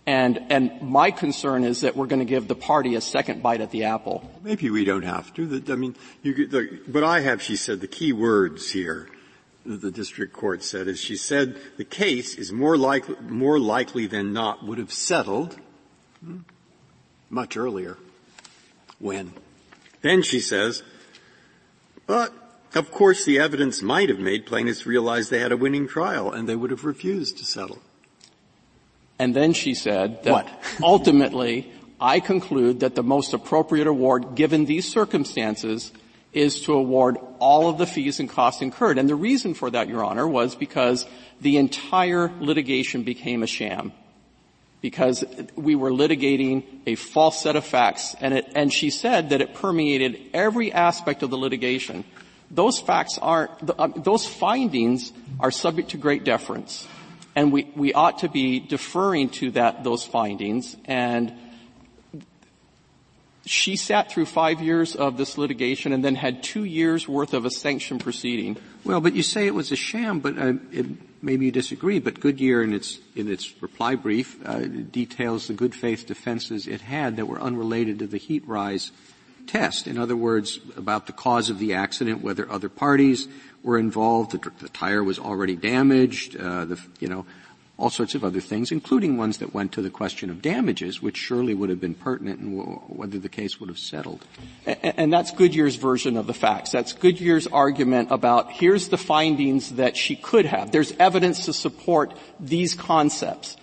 And, 0.06 0.46
and 0.50 0.82
my 0.82 1.10
concern 1.10 1.62
is 1.62 1.82
that 1.82 1.94
we're 1.94 2.06
going 2.06 2.20
to 2.20 2.24
give 2.24 2.48
the 2.48 2.54
party 2.54 2.94
a 2.94 3.00
second 3.00 3.42
bite 3.42 3.60
at 3.60 3.70
the 3.70 3.84
apple. 3.84 4.28
Maybe 4.42 4.70
we 4.70 4.84
don't 4.84 5.04
have 5.04 5.32
to. 5.34 5.62
I 5.68 5.76
mean, 5.76 5.94
you, 6.22 6.46
the, 6.46 6.80
but 6.88 7.04
I 7.04 7.20
have, 7.20 7.42
she 7.42 7.56
said, 7.56 7.80
the 7.80 7.86
key 7.86 8.12
words 8.12 8.70
here 8.70 9.08
that 9.66 9.82
the 9.82 9.90
district 9.90 10.32
court 10.32 10.64
said 10.64 10.88
is 10.88 10.98
she 10.98 11.16
said 11.16 11.56
the 11.76 11.84
case 11.84 12.34
is 12.34 12.50
more 12.50 12.76
likely, 12.76 13.14
more 13.28 13.58
likely 13.58 14.06
than 14.06 14.32
not 14.32 14.64
would 14.64 14.78
have 14.78 14.92
settled 14.92 15.56
hmm, 16.24 16.38
much 17.28 17.56
earlier. 17.56 17.98
When? 18.98 19.32
Then 20.00 20.22
she 20.22 20.40
says, 20.40 20.82
but 22.06 22.32
of 22.74 22.90
course 22.90 23.24
the 23.24 23.38
evidence 23.38 23.82
might 23.82 24.08
have 24.08 24.18
made 24.18 24.46
plaintiffs 24.46 24.86
realize 24.86 25.28
they 25.28 25.40
had 25.40 25.52
a 25.52 25.56
winning 25.56 25.86
trial 25.86 26.32
and 26.32 26.48
they 26.48 26.56
would 26.56 26.70
have 26.70 26.84
refused 26.84 27.38
to 27.38 27.44
settle. 27.44 27.80
And 29.20 29.36
then 29.36 29.52
she 29.52 29.74
said 29.74 30.24
that 30.24 30.32
what? 30.32 30.48
ultimately, 30.82 31.70
I 32.00 32.20
conclude 32.20 32.80
that 32.80 32.94
the 32.94 33.02
most 33.02 33.34
appropriate 33.34 33.86
award 33.86 34.34
given 34.34 34.64
these 34.64 34.90
circumstances 34.90 35.92
is 36.32 36.62
to 36.62 36.72
award 36.72 37.18
all 37.38 37.68
of 37.68 37.76
the 37.76 37.86
fees 37.86 38.18
and 38.18 38.30
costs 38.30 38.62
incurred. 38.62 38.96
And 38.96 39.10
the 39.10 39.14
reason 39.14 39.52
for 39.52 39.70
that, 39.70 39.88
Your 39.88 40.02
Honor, 40.02 40.26
was 40.26 40.54
because 40.54 41.04
the 41.38 41.58
entire 41.58 42.32
litigation 42.40 43.02
became 43.02 43.42
a 43.42 43.46
sham. 43.46 43.92
Because 44.80 45.22
we 45.54 45.74
were 45.74 45.90
litigating 45.90 46.64
a 46.86 46.94
false 46.94 47.42
set 47.42 47.56
of 47.56 47.66
facts, 47.66 48.16
and, 48.22 48.32
it, 48.32 48.50
and 48.54 48.72
she 48.72 48.88
said 48.88 49.28
that 49.30 49.42
it 49.42 49.52
permeated 49.52 50.18
every 50.32 50.72
aspect 50.72 51.22
of 51.22 51.28
the 51.28 51.36
litigation. 51.36 52.04
Those 52.50 52.78
facts 52.78 53.18
aren't, 53.20 53.50
uh, 53.78 53.88
those 53.96 54.26
findings 54.26 55.12
are 55.38 55.50
subject 55.50 55.90
to 55.90 55.98
great 55.98 56.24
deference 56.24 56.88
and 57.34 57.52
we, 57.52 57.70
we 57.76 57.92
ought 57.92 58.18
to 58.18 58.28
be 58.28 58.60
deferring 58.60 59.30
to 59.30 59.52
that, 59.52 59.84
those 59.84 60.04
findings. 60.04 60.76
And 60.84 61.32
she 63.46 63.76
sat 63.76 64.10
through 64.10 64.26
five 64.26 64.60
years 64.60 64.94
of 64.94 65.16
this 65.16 65.38
litigation 65.38 65.92
and 65.92 66.04
then 66.04 66.14
had 66.14 66.42
two 66.42 66.64
years 66.64 67.08
worth 67.08 67.34
of 67.34 67.44
a 67.44 67.50
sanction 67.50 67.98
proceeding. 67.98 68.56
Well, 68.84 69.00
but 69.00 69.14
you 69.14 69.22
say 69.22 69.46
it 69.46 69.54
was 69.54 69.72
a 69.72 69.76
sham, 69.76 70.20
but 70.20 70.38
uh, 70.38 70.54
it, 70.72 70.86
maybe 71.22 71.46
you 71.46 71.52
disagree. 71.52 71.98
But 71.98 72.20
Goodyear, 72.20 72.62
in 72.62 72.72
its 72.72 72.98
in 73.14 73.28
its 73.30 73.60
reply 73.62 73.94
brief, 73.94 74.38
uh, 74.46 74.60
details 74.60 75.48
the 75.48 75.54
good 75.54 75.74
faith 75.74 76.06
defenses 76.06 76.66
it 76.66 76.80
had 76.80 77.16
that 77.16 77.26
were 77.26 77.40
unrelated 77.40 77.98
to 78.00 78.06
the 78.06 78.18
heat 78.18 78.46
rise 78.46 78.92
test. 79.46 79.86
In 79.86 79.98
other 79.98 80.16
words, 80.16 80.60
about 80.76 81.06
the 81.06 81.12
cause 81.12 81.50
of 81.50 81.58
the 81.58 81.74
accident, 81.74 82.22
whether 82.22 82.50
other 82.50 82.68
parties 82.68 83.26
were 83.62 83.78
involved, 83.78 84.32
the, 84.32 84.50
the 84.60 84.68
tire 84.68 85.04
was 85.04 85.18
already 85.18 85.56
damaged, 85.56 86.36
uh, 86.36 86.64
the, 86.64 86.80
you 86.98 87.08
know, 87.08 87.26
all 87.80 87.90
sorts 87.90 88.14
of 88.14 88.22
other 88.22 88.40
things, 88.40 88.70
including 88.70 89.16
ones 89.16 89.38
that 89.38 89.54
went 89.54 89.72
to 89.72 89.80
the 89.80 89.88
question 89.88 90.28
of 90.28 90.42
damages, 90.42 91.00
which 91.00 91.16
surely 91.16 91.54
would 91.54 91.70
have 91.70 91.80
been 91.80 91.94
pertinent 91.94 92.38
in 92.38 92.58
w- 92.58 92.78
whether 92.88 93.18
the 93.18 93.28
case 93.28 93.58
would 93.58 93.70
have 93.70 93.78
settled. 93.78 94.24
And, 94.66 94.78
and 94.98 95.12
that's 95.12 95.30
Goodyear's 95.30 95.76
version 95.76 96.18
of 96.18 96.26
the 96.26 96.34
facts. 96.34 96.72
That's 96.72 96.92
Goodyear's 96.92 97.46
argument 97.46 98.10
about 98.10 98.52
here's 98.52 98.88
the 98.88 98.98
findings 98.98 99.76
that 99.76 99.96
she 99.96 100.14
could 100.14 100.44
have. 100.44 100.72
There's 100.72 100.92
evidence 100.98 101.46
to 101.46 101.54
support 101.54 102.12
these 102.38 102.74
concepts. 102.74 103.56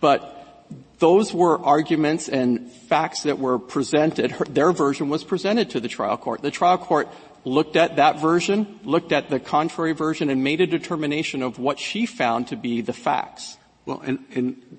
But 0.00 0.34
those 0.98 1.34
were 1.34 1.60
arguments 1.60 2.28
and 2.28 2.70
facts 2.72 3.22
that 3.24 3.38
were 3.38 3.58
presented. 3.58 4.32
Her, 4.32 4.44
their 4.46 4.72
version 4.72 5.08
was 5.08 5.24
presented 5.24 5.70
to 5.70 5.80
the 5.80 5.88
trial 5.88 6.16
court. 6.16 6.42
The 6.42 6.50
trial 6.50 6.78
court 6.78 7.08
looked 7.48 7.76
at 7.76 7.96
that 7.96 8.20
version, 8.20 8.78
looked 8.84 9.12
at 9.12 9.30
the 9.30 9.40
contrary 9.40 9.92
version, 9.92 10.30
and 10.30 10.44
made 10.44 10.60
a 10.60 10.66
determination 10.66 11.42
of 11.42 11.58
what 11.58 11.78
she 11.78 12.06
found 12.06 12.48
to 12.48 12.56
be 12.56 12.80
the 12.80 12.92
facts. 12.92 13.56
Well, 13.86 14.00
and, 14.00 14.24
and 14.34 14.78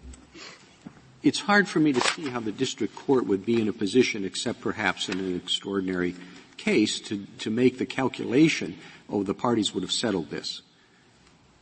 it's 1.24 1.40
hard 1.40 1.68
for 1.68 1.80
me 1.80 1.94
to 1.94 2.02
see 2.02 2.30
how 2.30 2.40
the 2.40 2.52
district 2.52 2.96
court 2.96 3.26
would 3.26 3.46
be 3.46 3.60
in 3.60 3.68
a 3.68 3.74
position, 3.74 4.24
except 4.24 4.62
perhaps 4.62 5.10
in 5.10 5.20
an 5.20 5.36
extraordinary 5.36 6.16
case, 6.58 7.00
to, 7.02 7.26
to 7.40 7.50
make 7.50 7.78
the 7.78 7.86
calculation, 7.86 8.78
oh, 9.10 9.24
the 9.24 9.34
parties 9.34 9.74
would 9.74 9.84
have 9.84 9.92
settled 9.92 10.30
this. 10.30 10.62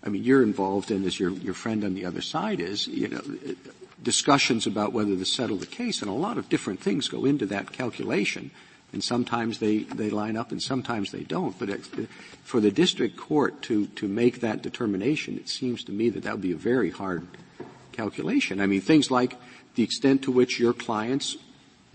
I 0.03 0.09
mean, 0.09 0.23
you're 0.23 0.43
involved 0.43 0.91
in, 0.91 1.05
as 1.05 1.19
your, 1.19 1.31
your 1.31 1.53
friend 1.53 1.83
on 1.83 1.93
the 1.93 2.05
other 2.05 2.21
side 2.21 2.59
is, 2.59 2.87
you 2.87 3.07
know, 3.07 3.21
discussions 4.01 4.67
about 4.67 4.93
whether 4.93 5.15
to 5.15 5.25
settle 5.25 5.57
the 5.57 5.65
case, 5.65 6.01
and 6.01 6.09
a 6.09 6.13
lot 6.13 6.37
of 6.37 6.49
different 6.49 6.79
things 6.79 7.07
go 7.07 7.25
into 7.25 7.45
that 7.47 7.71
calculation 7.71 8.51
and 8.93 9.03
sometimes 9.03 9.59
they, 9.59 9.79
they 9.79 10.09
line 10.09 10.37
up 10.37 10.51
and 10.51 10.61
sometimes 10.61 11.11
they 11.11 11.23
don't. 11.23 11.57
But 11.59 11.69
for 12.43 12.59
the 12.59 12.71
district 12.71 13.17
court 13.17 13.61
to, 13.63 13.87
to 13.87 14.07
make 14.07 14.41
that 14.41 14.61
determination, 14.61 15.37
it 15.37 15.49
seems 15.49 15.83
to 15.85 15.91
me 15.91 16.09
that 16.09 16.23
that 16.23 16.33
would 16.33 16.41
be 16.41 16.53
a 16.53 16.57
very 16.57 16.91
hard 16.91 17.27
calculation. 17.91 18.61
I 18.61 18.65
mean, 18.67 18.81
things 18.81 19.11
like 19.11 19.35
the 19.75 19.83
extent 19.83 20.23
to 20.23 20.31
which 20.31 20.59
your 20.59 20.73
clients 20.73 21.35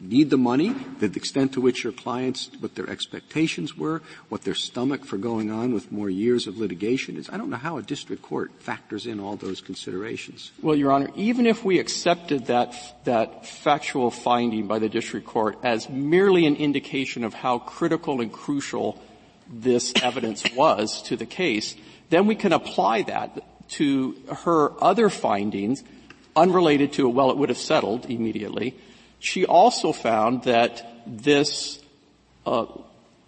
need 0.03 0.31
the 0.31 0.37
money, 0.37 0.75
the 0.99 1.07
extent 1.07 1.53
to 1.53 1.61
which 1.61 1.85
your 1.85 1.93
clients, 1.93 2.51
what 2.59 2.75
their 2.75 2.91
expectations 2.91 3.77
were, 3.77 4.03
what 4.29 4.43
their 4.43 4.55
stomach 4.55 5.05
for 5.05 5.17
going 5.17 5.51
on 5.51 5.73
with 5.73 5.93
more 5.93 6.11
years 6.11 6.47
of 6.47 6.59
litigation 6.59 7.17
is. 7.17 7.31
I 7.31 7.37
don't 7.37 7.51
know 7.51 7.57
how 7.57 7.79
a 7.79 7.83
district 7.83 8.23
court 8.23 8.51
factors 8.59 9.07
in 9.07 9.21
all 9.21 9.37
those 9.37 9.61
considerations. 9.61 10.51
Well, 10.61 10.75
Your 10.75 10.91
Honor, 10.91 11.11
even 11.15 11.47
if 11.47 11.65
we 11.65 11.79
accepted 11.79 12.47
that, 12.47 12.75
that 13.05 13.47
factual 13.47 14.11
finding 14.11 14.67
by 14.67 14.81
the 14.81 14.89
district 14.89 15.27
court 15.27 15.59
as 15.63 15.89
merely 15.89 16.47
an 16.47 16.57
indication 16.57 17.23
of 17.23 17.33
how 17.33 17.59
critical 17.59 18.21
and 18.21 18.33
crucial 18.33 19.01
this 19.49 19.93
evidence 20.03 20.43
was 20.55 21.03
to 21.03 21.17
the 21.17 21.27
case, 21.27 21.77
then 22.11 22.27
we 22.27 22.35
can 22.35 22.53
apply 22.53 23.03
that 23.03 23.45
to 23.69 24.17
her 24.45 24.73
other 24.83 25.09
findings 25.09 25.85
unrelated 26.35 26.93
to, 26.95 27.09
well, 27.09 27.31
it 27.31 27.37
would 27.37 27.51
have 27.51 27.59
settled 27.59 28.07
immediately, 28.07 28.75
she 29.23 29.47
also 29.47 29.93
found 29.93 30.43
that 30.43 30.85
this 31.07 31.81
uh, 32.45 32.67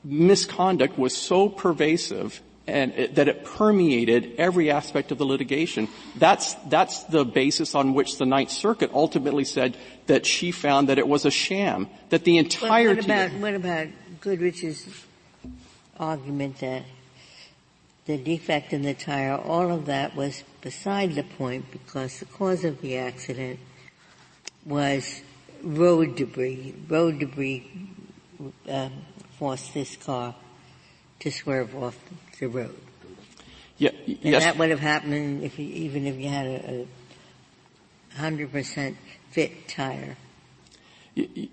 misconduct 0.03 0.99
was 0.99 1.17
so 1.17 1.49
pervasive 1.49 2.43
and 2.67 2.93
it, 2.95 3.15
that 3.15 3.29
it 3.29 3.45
permeated 3.45 4.35
every 4.37 4.73
aspect 4.73 5.13
of 5.13 5.19
the 5.19 5.25
litigation. 5.25 5.89
That's 6.17 6.55
that's 6.67 7.05
the 7.05 7.25
basis 7.25 7.77
on 7.77 7.95
which 7.95 8.19
the 8.19 8.27
Ninth 8.27 8.51
Circuit 8.51 8.91
ultimately 8.93 9.45
said 9.45 9.77
that 10.07 10.27
she 10.27 10.51
found 10.51 10.89
that 10.89 10.99
it 10.99 11.07
was 11.07 11.25
a 11.27 11.31
sham. 11.31 11.89
That 12.09 12.25
the 12.25 12.39
entire 12.39 12.89
what 12.89 13.05
about 13.05 13.31
what 13.35 13.55
about 13.55 13.87
Goodrich's 14.21 14.89
argument 16.01 16.59
that 16.59 16.83
the 18.07 18.19
defect 18.19 18.73
in 18.73 18.83
the 18.83 18.95
tire, 18.95 19.37
all 19.37 19.71
of 19.71 19.87
that 19.87 20.17
was 20.17 20.43
beside 20.61 21.15
the 21.15 21.23
point 21.23 21.71
because 21.71 22.19
the 22.19 22.27
cause 22.27 22.65
of 22.65 22.81
the 22.81 22.97
accident 22.97 23.61
was 24.65 25.23
road 25.65 26.17
debris. 26.17 26.75
Road 26.89 27.19
debris 27.19 27.71
um, 28.69 28.93
forced 29.39 29.75
this 29.75 29.97
car 29.97 30.35
to 31.21 31.31
swerve 31.31 31.75
off 31.75 31.99
the 32.39 32.47
road. 32.47 32.77
Yeah, 33.77 33.91
and 34.07 34.19
yes. 34.23 34.45
that 34.45 34.57
would 34.57 34.71
have 34.71 34.81
happened 34.81 35.43
if 35.43 35.59
you, 35.59 35.67
even 35.67 36.07
if 36.07 36.17
you 36.17 36.29
had 36.29 36.47
a, 36.47 36.81
a 36.83 36.87
100% 38.19 38.95
fit 39.31 39.69
tire. 39.69 40.17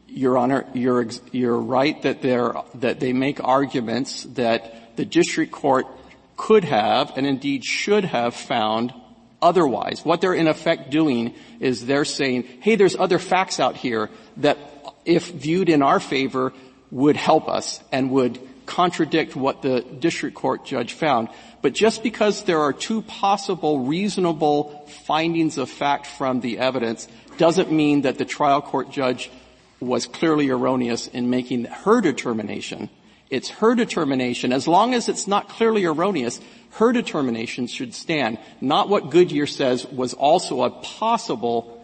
Your 0.07 0.37
Honor, 0.37 0.65
you're, 0.73 1.07
you're 1.31 1.57
right 1.57 1.99
that, 2.03 2.21
that 2.75 2.99
they 2.99 3.13
make 3.13 3.43
arguments 3.43 4.23
that 4.23 4.95
the 4.97 5.05
district 5.05 5.51
court 5.51 5.87
could 6.35 6.63
have 6.63 7.15
and 7.15 7.27
indeed 7.27 7.63
should 7.63 8.05
have 8.05 8.35
found 8.35 8.93
otherwise. 9.41 10.05
What 10.05 10.21
they're 10.21 10.33
in 10.33 10.47
effect 10.47 10.89
doing 10.89 11.33
is 11.59 11.85
they're 11.85 12.05
saying, 12.05 12.43
hey, 12.61 12.75
there's 12.75 12.95
other 12.95 13.19
facts 13.19 13.59
out 13.59 13.75
here 13.75 14.09
that 14.37 14.57
if 15.05 15.29
viewed 15.31 15.69
in 15.69 15.81
our 15.81 15.99
favor 15.99 16.53
would 16.91 17.15
help 17.15 17.47
us 17.49 17.81
and 17.91 18.11
would 18.11 18.39
contradict 18.65 19.35
what 19.35 19.61
the 19.61 19.81
district 19.81 20.35
court 20.35 20.65
judge 20.65 20.93
found. 20.93 21.29
But 21.61 21.73
just 21.73 22.03
because 22.03 22.43
there 22.43 22.61
are 22.61 22.73
two 22.73 23.01
possible 23.01 23.85
reasonable 23.85 24.87
findings 25.05 25.57
of 25.57 25.69
fact 25.69 26.05
from 26.05 26.41
the 26.41 26.59
evidence 26.59 27.07
doesn't 27.37 27.71
mean 27.71 28.01
that 28.01 28.17
the 28.17 28.25
trial 28.25 28.61
court 28.61 28.91
judge 28.91 29.31
was 29.79 30.05
clearly 30.05 30.49
erroneous 30.49 31.07
in 31.07 31.29
making 31.29 31.65
her 31.65 32.01
determination. 32.01 32.89
It's 33.31 33.49
her 33.49 33.73
determination. 33.75 34.51
As 34.51 34.67
long 34.67 34.93
as 34.93 35.07
it's 35.09 35.25
not 35.25 35.47
clearly 35.47 35.85
erroneous, 35.85 36.39
her 36.71 36.91
determination 36.91 37.67
should 37.67 37.93
stand, 37.93 38.37
not 38.59 38.89
what 38.89 39.09
Goodyear 39.09 39.47
says 39.47 39.87
was 39.87 40.13
also 40.13 40.63
a 40.63 40.69
possible 40.69 41.81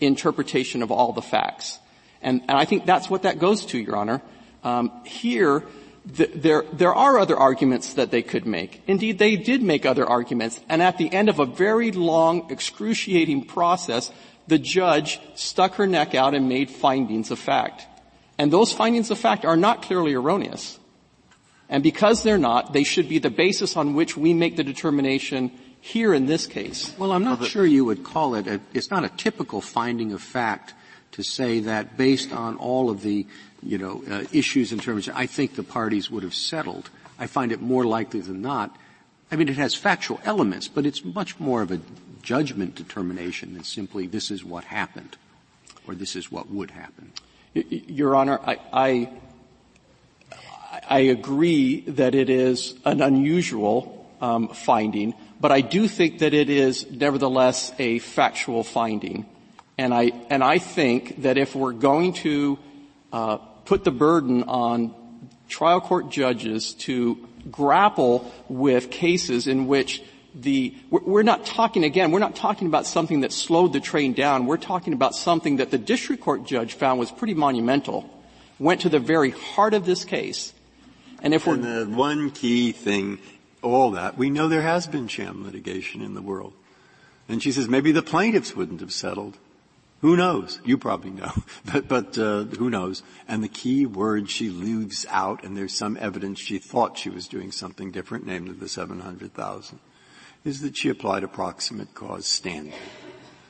interpretation 0.00 0.82
of 0.82 0.90
all 0.90 1.12
the 1.12 1.22
facts. 1.22 1.78
And, 2.22 2.40
and 2.48 2.52
I 2.52 2.64
think 2.64 2.86
that's 2.86 3.08
what 3.10 3.22
that 3.22 3.38
goes 3.38 3.66
to, 3.66 3.78
Your 3.78 3.96
Honor. 3.96 4.22
Um, 4.64 4.90
here, 5.04 5.64
the, 6.06 6.26
there, 6.34 6.64
there 6.72 6.94
are 6.94 7.18
other 7.18 7.36
arguments 7.36 7.94
that 7.94 8.10
they 8.10 8.22
could 8.22 8.46
make. 8.46 8.82
Indeed, 8.86 9.18
they 9.18 9.36
did 9.36 9.62
make 9.62 9.84
other 9.84 10.06
arguments. 10.06 10.60
And 10.68 10.82
at 10.82 10.96
the 10.98 11.12
end 11.12 11.28
of 11.28 11.38
a 11.38 11.46
very 11.46 11.92
long, 11.92 12.50
excruciating 12.50 13.44
process, 13.44 14.10
the 14.46 14.58
judge 14.58 15.20
stuck 15.34 15.74
her 15.74 15.86
neck 15.86 16.14
out 16.14 16.34
and 16.34 16.48
made 16.48 16.70
findings 16.70 17.30
of 17.30 17.38
fact. 17.38 17.86
And 18.38 18.52
those 18.52 18.72
findings 18.72 19.10
of 19.10 19.18
fact 19.18 19.44
are 19.44 19.56
not 19.56 19.82
clearly 19.82 20.14
erroneous. 20.14 20.78
And 21.68 21.82
because 21.82 22.22
they're 22.22 22.38
not, 22.38 22.72
they 22.72 22.84
should 22.84 23.08
be 23.08 23.18
the 23.18 23.30
basis 23.30 23.76
on 23.76 23.94
which 23.94 24.16
we 24.16 24.34
make 24.34 24.56
the 24.56 24.64
determination 24.64 25.50
here 25.80 26.14
in 26.14 26.26
this 26.26 26.46
case. 26.46 26.94
Well, 26.98 27.12
I'm 27.12 27.24
not 27.24 27.44
sure 27.44 27.66
you 27.66 27.84
would 27.84 28.04
call 28.04 28.34
it, 28.34 28.46
a, 28.46 28.60
it's 28.72 28.90
not 28.90 29.04
a 29.04 29.08
typical 29.08 29.60
finding 29.60 30.12
of 30.12 30.22
fact 30.22 30.74
to 31.12 31.22
say 31.22 31.60
that 31.60 31.96
based 31.96 32.32
on 32.32 32.56
all 32.56 32.90
of 32.90 33.02
the, 33.02 33.26
you 33.62 33.78
know, 33.78 34.02
uh, 34.10 34.24
issues 34.32 34.72
in 34.72 34.78
terms 34.78 35.08
of, 35.08 35.16
I 35.16 35.26
think 35.26 35.56
the 35.56 35.62
parties 35.62 36.10
would 36.10 36.22
have 36.22 36.34
settled. 36.34 36.90
I 37.18 37.26
find 37.26 37.52
it 37.52 37.60
more 37.60 37.84
likely 37.84 38.20
than 38.20 38.42
not. 38.42 38.76
I 39.30 39.36
mean, 39.36 39.48
it 39.48 39.56
has 39.56 39.74
factual 39.74 40.20
elements, 40.24 40.68
but 40.68 40.86
it's 40.86 41.04
much 41.04 41.40
more 41.40 41.62
of 41.62 41.70
a 41.70 41.80
judgment 42.22 42.74
determination 42.74 43.54
than 43.54 43.64
simply 43.64 44.06
this 44.06 44.30
is 44.30 44.44
what 44.44 44.64
happened 44.64 45.16
or 45.86 45.94
this 45.94 46.16
is 46.16 46.30
what 46.30 46.50
would 46.50 46.72
happen. 46.72 47.12
Your 47.54 48.14
Honor, 48.14 48.40
I, 48.44 48.58
I, 48.72 49.10
I 50.88 51.00
agree 51.00 51.80
that 51.82 52.14
it 52.14 52.30
is 52.30 52.74
an 52.84 53.00
unusual 53.00 54.06
um, 54.20 54.48
finding, 54.48 55.14
but 55.40 55.52
I 55.52 55.60
do 55.60 55.88
think 55.88 56.20
that 56.20 56.34
it 56.34 56.50
is 56.50 56.90
nevertheless 56.90 57.72
a 57.78 57.98
factual 57.98 58.64
finding. 58.64 59.26
And 59.78 59.92
I, 59.92 60.12
and 60.30 60.42
I 60.42 60.58
think 60.58 61.22
that 61.22 61.36
if 61.36 61.54
we're 61.54 61.72
going 61.72 62.14
to 62.14 62.58
uh, 63.12 63.36
put 63.64 63.84
the 63.84 63.90
burden 63.90 64.44
on 64.44 64.94
trial 65.48 65.80
court 65.80 66.10
judges 66.10 66.74
to 66.74 67.28
grapple 67.50 68.32
with 68.48 68.90
cases 68.90 69.46
in 69.46 69.66
which 69.66 70.02
the, 70.34 70.74
we're 70.90 71.22
not 71.22 71.46
talking 71.46 71.84
again, 71.84 72.10
we're 72.10 72.18
not 72.18 72.36
talking 72.36 72.66
about 72.66 72.86
something 72.86 73.20
that 73.20 73.32
slowed 73.32 73.72
the 73.72 73.80
train 73.80 74.12
down. 74.12 74.46
We're 74.46 74.56
talking 74.56 74.92
about 74.92 75.14
something 75.14 75.56
that 75.56 75.70
the 75.70 75.78
district 75.78 76.22
court 76.22 76.44
judge 76.44 76.74
found 76.74 76.98
was 76.98 77.10
pretty 77.10 77.34
monumental, 77.34 78.10
went 78.58 78.82
to 78.82 78.88
the 78.88 78.98
very 78.98 79.30
heart 79.30 79.72
of 79.72 79.86
this 79.86 80.04
case. 80.04 80.52
And 81.26 81.34
if 81.34 81.44
we're. 81.44 81.54
And 81.54 81.64
the 81.64 81.86
one 81.88 82.30
key 82.30 82.70
thing, 82.70 83.18
all 83.60 83.90
that, 83.90 84.16
we 84.16 84.30
know 84.30 84.46
there 84.46 84.62
has 84.62 84.86
been 84.86 85.08
sham 85.08 85.42
litigation 85.42 86.00
in 86.00 86.14
the 86.14 86.22
world. 86.22 86.52
And 87.28 87.42
she 87.42 87.50
says 87.50 87.66
maybe 87.66 87.90
the 87.90 88.00
plaintiffs 88.00 88.54
wouldn't 88.54 88.80
have 88.80 88.92
settled. 88.92 89.36
Who 90.02 90.16
knows? 90.16 90.60
You 90.64 90.78
probably 90.78 91.10
know, 91.10 91.32
but, 91.64 91.88
but 91.88 92.16
uh, 92.16 92.44
who 92.44 92.70
knows? 92.70 93.02
And 93.26 93.42
the 93.42 93.48
key 93.48 93.86
word 93.86 94.30
she 94.30 94.50
leaves 94.50 95.04
out, 95.08 95.42
and 95.42 95.56
there's 95.56 95.74
some 95.74 95.98
evidence 96.00 96.38
she 96.38 96.58
thought 96.58 96.96
she 96.96 97.10
was 97.10 97.26
doing 97.26 97.50
something 97.50 97.90
different, 97.90 98.24
namely 98.24 98.52
the 98.52 98.68
700,000 98.68 99.80
is 100.44 100.60
that 100.60 100.76
she 100.76 100.90
applied 100.90 101.24
a 101.24 101.28
proximate 101.28 101.92
cause 101.92 102.24
standard. 102.24 102.78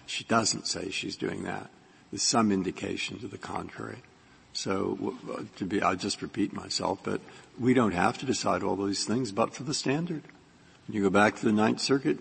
She 0.06 0.24
doesn't 0.24 0.66
say 0.66 0.88
she's 0.88 1.16
doing 1.16 1.44
that. 1.44 1.68
There's 2.10 2.22
some 2.22 2.50
indication 2.50 3.18
to 3.18 3.28
the 3.28 3.36
contrary. 3.36 3.98
So 4.56 5.14
to 5.56 5.66
be, 5.66 5.82
I'll 5.82 5.96
just 5.96 6.22
repeat 6.22 6.54
myself, 6.54 7.00
but 7.02 7.20
we 7.58 7.74
don't 7.74 7.92
have 7.92 8.16
to 8.18 8.26
decide 8.26 8.62
all 8.62 8.74
those 8.74 9.04
things 9.04 9.30
but 9.30 9.54
for 9.54 9.64
the 9.64 9.74
standard. 9.74 10.22
You 10.88 11.02
go 11.02 11.10
back 11.10 11.36
to 11.36 11.44
the 11.44 11.52
Ninth 11.52 11.80
Circuit, 11.80 12.18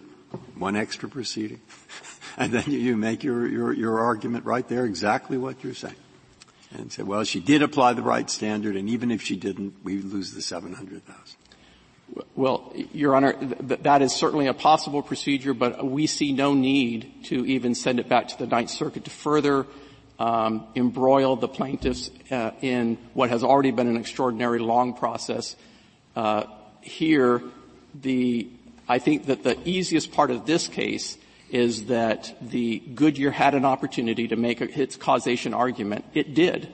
one 0.57 0.75
extra 0.75 1.07
proceeding, 1.07 1.61
and 2.37 2.51
then 2.51 2.65
you 2.67 2.97
make 2.97 3.23
your, 3.23 3.47
your, 3.47 3.71
your 3.71 3.99
argument 3.99 4.43
right 4.43 4.67
there 4.67 4.85
exactly 4.85 5.37
what 5.37 5.63
you're 5.63 5.73
saying. 5.73 5.95
And 6.71 6.91
say, 6.91 7.03
well, 7.03 7.23
she 7.23 7.39
did 7.39 7.61
apply 7.61 7.93
the 7.93 8.01
right 8.01 8.29
standard, 8.29 8.75
and 8.75 8.89
even 8.89 9.11
if 9.11 9.21
she 9.21 9.37
didn't, 9.37 9.75
we 9.85 10.01
lose 10.01 10.33
the 10.33 10.41
700,000. 10.41 11.37
Well, 12.35 12.73
Your 12.91 13.15
Honor, 13.15 13.33
th- 13.33 13.81
that 13.83 14.01
is 14.01 14.13
certainly 14.13 14.47
a 14.47 14.53
possible 14.53 15.01
procedure, 15.01 15.53
but 15.53 15.85
we 15.85 16.05
see 16.05 16.33
no 16.33 16.53
need 16.53 17.25
to 17.25 17.45
even 17.45 17.75
send 17.75 18.01
it 18.01 18.09
back 18.09 18.27
to 18.29 18.37
the 18.37 18.45
Ninth 18.45 18.71
Circuit 18.71 19.05
to 19.05 19.09
further 19.09 19.65
um, 20.19 20.67
embroil 20.75 21.35
the 21.35 21.47
plaintiffs 21.47 22.09
uh, 22.31 22.51
in 22.61 22.97
what 23.13 23.29
has 23.29 23.43
already 23.43 23.71
been 23.71 23.87
an 23.87 23.97
extraordinary 23.97 24.59
long 24.59 24.93
process. 24.93 25.55
Uh, 26.15 26.45
here, 26.81 27.41
the 27.93 28.47
I 28.87 28.99
think 28.99 29.25
that 29.27 29.43
the 29.43 29.57
easiest 29.67 30.11
part 30.11 30.31
of 30.31 30.45
this 30.45 30.67
case 30.67 31.17
is 31.49 31.85
that 31.85 32.35
the 32.41 32.79
Goodyear 32.79 33.31
had 33.31 33.55
an 33.55 33.65
opportunity 33.65 34.27
to 34.27 34.35
make 34.35 34.61
its 34.61 34.95
causation 34.95 35.53
argument. 35.53 36.05
It 36.13 36.33
did, 36.33 36.71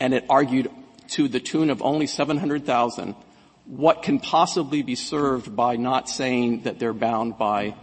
and 0.00 0.14
it 0.14 0.24
argued 0.28 0.70
to 1.08 1.28
the 1.28 1.40
tune 1.40 1.70
of 1.70 1.82
only 1.82 2.06
700,000 2.06 3.14
what 3.66 4.02
can 4.02 4.18
possibly 4.18 4.82
be 4.82 4.94
served 4.94 5.54
by 5.54 5.76
not 5.76 6.08
saying 6.08 6.62
that 6.62 6.78
they're 6.78 6.94
bound 6.94 7.36
by 7.36 7.74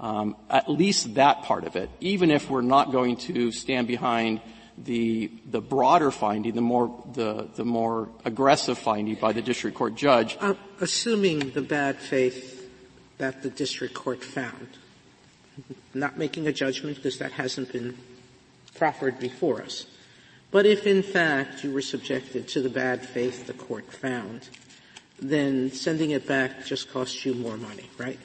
um, 0.00 0.36
at 0.50 0.68
least 0.68 1.14
that 1.14 1.42
part 1.42 1.64
of 1.64 1.76
it, 1.76 1.90
even 2.00 2.30
if 2.30 2.50
we're 2.50 2.62
not 2.62 2.92
going 2.92 3.16
to 3.16 3.52
stand 3.52 3.86
behind 3.86 4.40
the 4.76 5.30
the 5.50 5.60
broader 5.60 6.10
finding, 6.10 6.54
the 6.54 6.60
more 6.60 7.04
the 7.12 7.48
the 7.54 7.64
more 7.64 8.08
aggressive 8.24 8.78
finding 8.78 9.14
by 9.14 9.32
the 9.32 9.42
district 9.42 9.76
court 9.76 9.94
judge. 9.94 10.36
Uh, 10.40 10.54
assuming 10.80 11.50
the 11.50 11.62
bad 11.62 11.96
faith 11.96 12.68
that 13.18 13.42
the 13.42 13.50
district 13.50 13.94
court 13.94 14.24
found, 14.24 14.68
not 15.94 16.18
making 16.18 16.48
a 16.48 16.52
judgment 16.52 16.96
because 16.96 17.18
that 17.18 17.32
hasn't 17.32 17.72
been 17.72 17.96
proffered 18.74 19.18
before 19.20 19.62
us. 19.62 19.86
But 20.50 20.66
if 20.66 20.86
in 20.86 21.02
fact 21.02 21.62
you 21.62 21.72
were 21.72 21.82
subjected 21.82 22.48
to 22.48 22.62
the 22.62 22.68
bad 22.68 23.06
faith 23.06 23.46
the 23.46 23.54
court 23.54 23.92
found, 23.92 24.48
then 25.20 25.70
sending 25.70 26.10
it 26.10 26.26
back 26.26 26.64
just 26.66 26.92
costs 26.92 27.24
you 27.24 27.34
more 27.34 27.56
money, 27.56 27.88
right? 27.98 28.18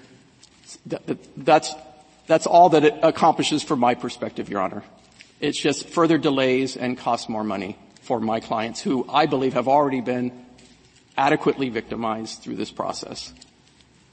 That's, 1.37 1.73
that's 2.27 2.45
all 2.45 2.69
that 2.69 2.83
it 2.83 2.95
accomplishes 3.01 3.63
from 3.63 3.79
my 3.79 3.95
perspective, 3.95 4.49
Your 4.49 4.61
Honor. 4.61 4.83
It's 5.39 5.59
just 5.59 5.87
further 5.89 6.17
delays 6.17 6.75
and 6.75 6.97
costs 6.97 7.29
more 7.29 7.43
money 7.43 7.77
for 8.01 8.19
my 8.19 8.39
clients 8.39 8.81
who 8.81 9.07
I 9.09 9.25
believe 9.25 9.53
have 9.53 9.67
already 9.67 10.01
been 10.01 10.45
adequately 11.17 11.69
victimized 11.69 12.41
through 12.41 12.55
this 12.55 12.71
process. 12.71 13.33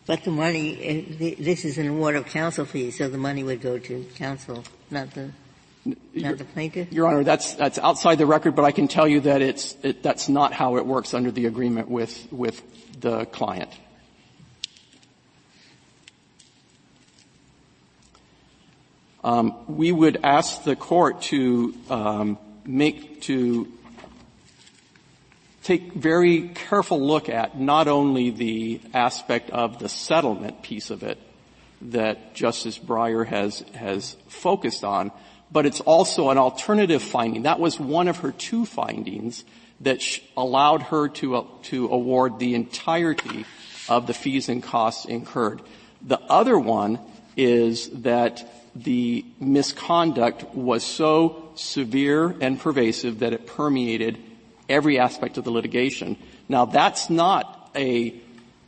But 0.06 0.22
the 0.22 0.30
money, 0.30 0.78
eh, 1.20 1.34
this 1.38 1.64
is 1.64 1.78
an 1.78 1.88
award 1.88 2.14
of 2.14 2.26
counsel 2.26 2.64
fees, 2.64 2.98
so 2.98 3.08
the 3.08 3.18
money 3.18 3.42
would 3.42 3.60
go 3.60 3.78
to 3.78 4.06
counsel, 4.14 4.62
not 4.90 5.12
the 5.12 5.30
not 6.14 6.38
the 6.38 6.44
plaintiff? 6.44 6.92
Your 6.92 7.06
Honor, 7.06 7.24
that's, 7.24 7.54
that's 7.54 7.78
outside 7.78 8.16
the 8.16 8.26
record, 8.26 8.56
but 8.56 8.64
I 8.64 8.72
can 8.72 8.88
tell 8.88 9.06
you 9.06 9.20
that 9.20 9.42
it's, 9.42 9.76
it, 9.82 10.02
that's 10.02 10.28
not 10.28 10.52
how 10.52 10.76
it 10.76 10.86
works 10.86 11.14
under 11.14 11.30
the 11.30 11.46
agreement 11.46 11.88
with, 11.88 12.26
with 12.32 12.62
the 13.00 13.26
client. 13.26 13.70
We 19.66 19.90
would 19.90 20.20
ask 20.22 20.62
the 20.62 20.76
court 20.76 21.22
to 21.22 21.74
um, 21.90 22.38
make 22.64 23.22
to 23.22 23.66
take 25.64 25.94
very 25.94 26.48
careful 26.54 27.00
look 27.00 27.28
at 27.28 27.58
not 27.58 27.88
only 27.88 28.30
the 28.30 28.80
aspect 28.94 29.50
of 29.50 29.80
the 29.80 29.88
settlement 29.88 30.62
piece 30.62 30.90
of 30.90 31.02
it 31.02 31.18
that 31.82 32.34
Justice 32.34 32.78
Breyer 32.78 33.26
has 33.26 33.64
has 33.74 34.16
focused 34.28 34.84
on, 34.84 35.10
but 35.50 35.66
it's 35.66 35.80
also 35.80 36.30
an 36.30 36.38
alternative 36.38 37.02
finding. 37.02 37.42
That 37.42 37.58
was 37.58 37.80
one 37.80 38.06
of 38.06 38.18
her 38.18 38.30
two 38.30 38.64
findings 38.64 39.44
that 39.80 40.02
allowed 40.36 40.82
her 40.82 41.08
to, 41.08 41.36
uh, 41.36 41.44
to 41.64 41.88
award 41.88 42.38
the 42.38 42.54
entirety 42.54 43.44
of 43.88 44.06
the 44.06 44.14
fees 44.14 44.48
and 44.48 44.62
costs 44.62 45.04
incurred. 45.04 45.60
The 46.00 46.20
other 46.20 46.58
one 46.58 46.98
is 47.36 47.90
that 48.02 48.48
the 48.84 49.24
misconduct 49.40 50.54
was 50.54 50.84
so 50.84 51.50
severe 51.54 52.34
and 52.40 52.60
pervasive 52.60 53.20
that 53.20 53.32
it 53.32 53.46
permeated 53.46 54.18
every 54.68 54.98
aspect 54.98 55.38
of 55.38 55.44
the 55.44 55.50
litigation. 55.50 56.16
Now 56.48 56.66
that's 56.66 57.08
not 57.08 57.70
a, 57.74 58.14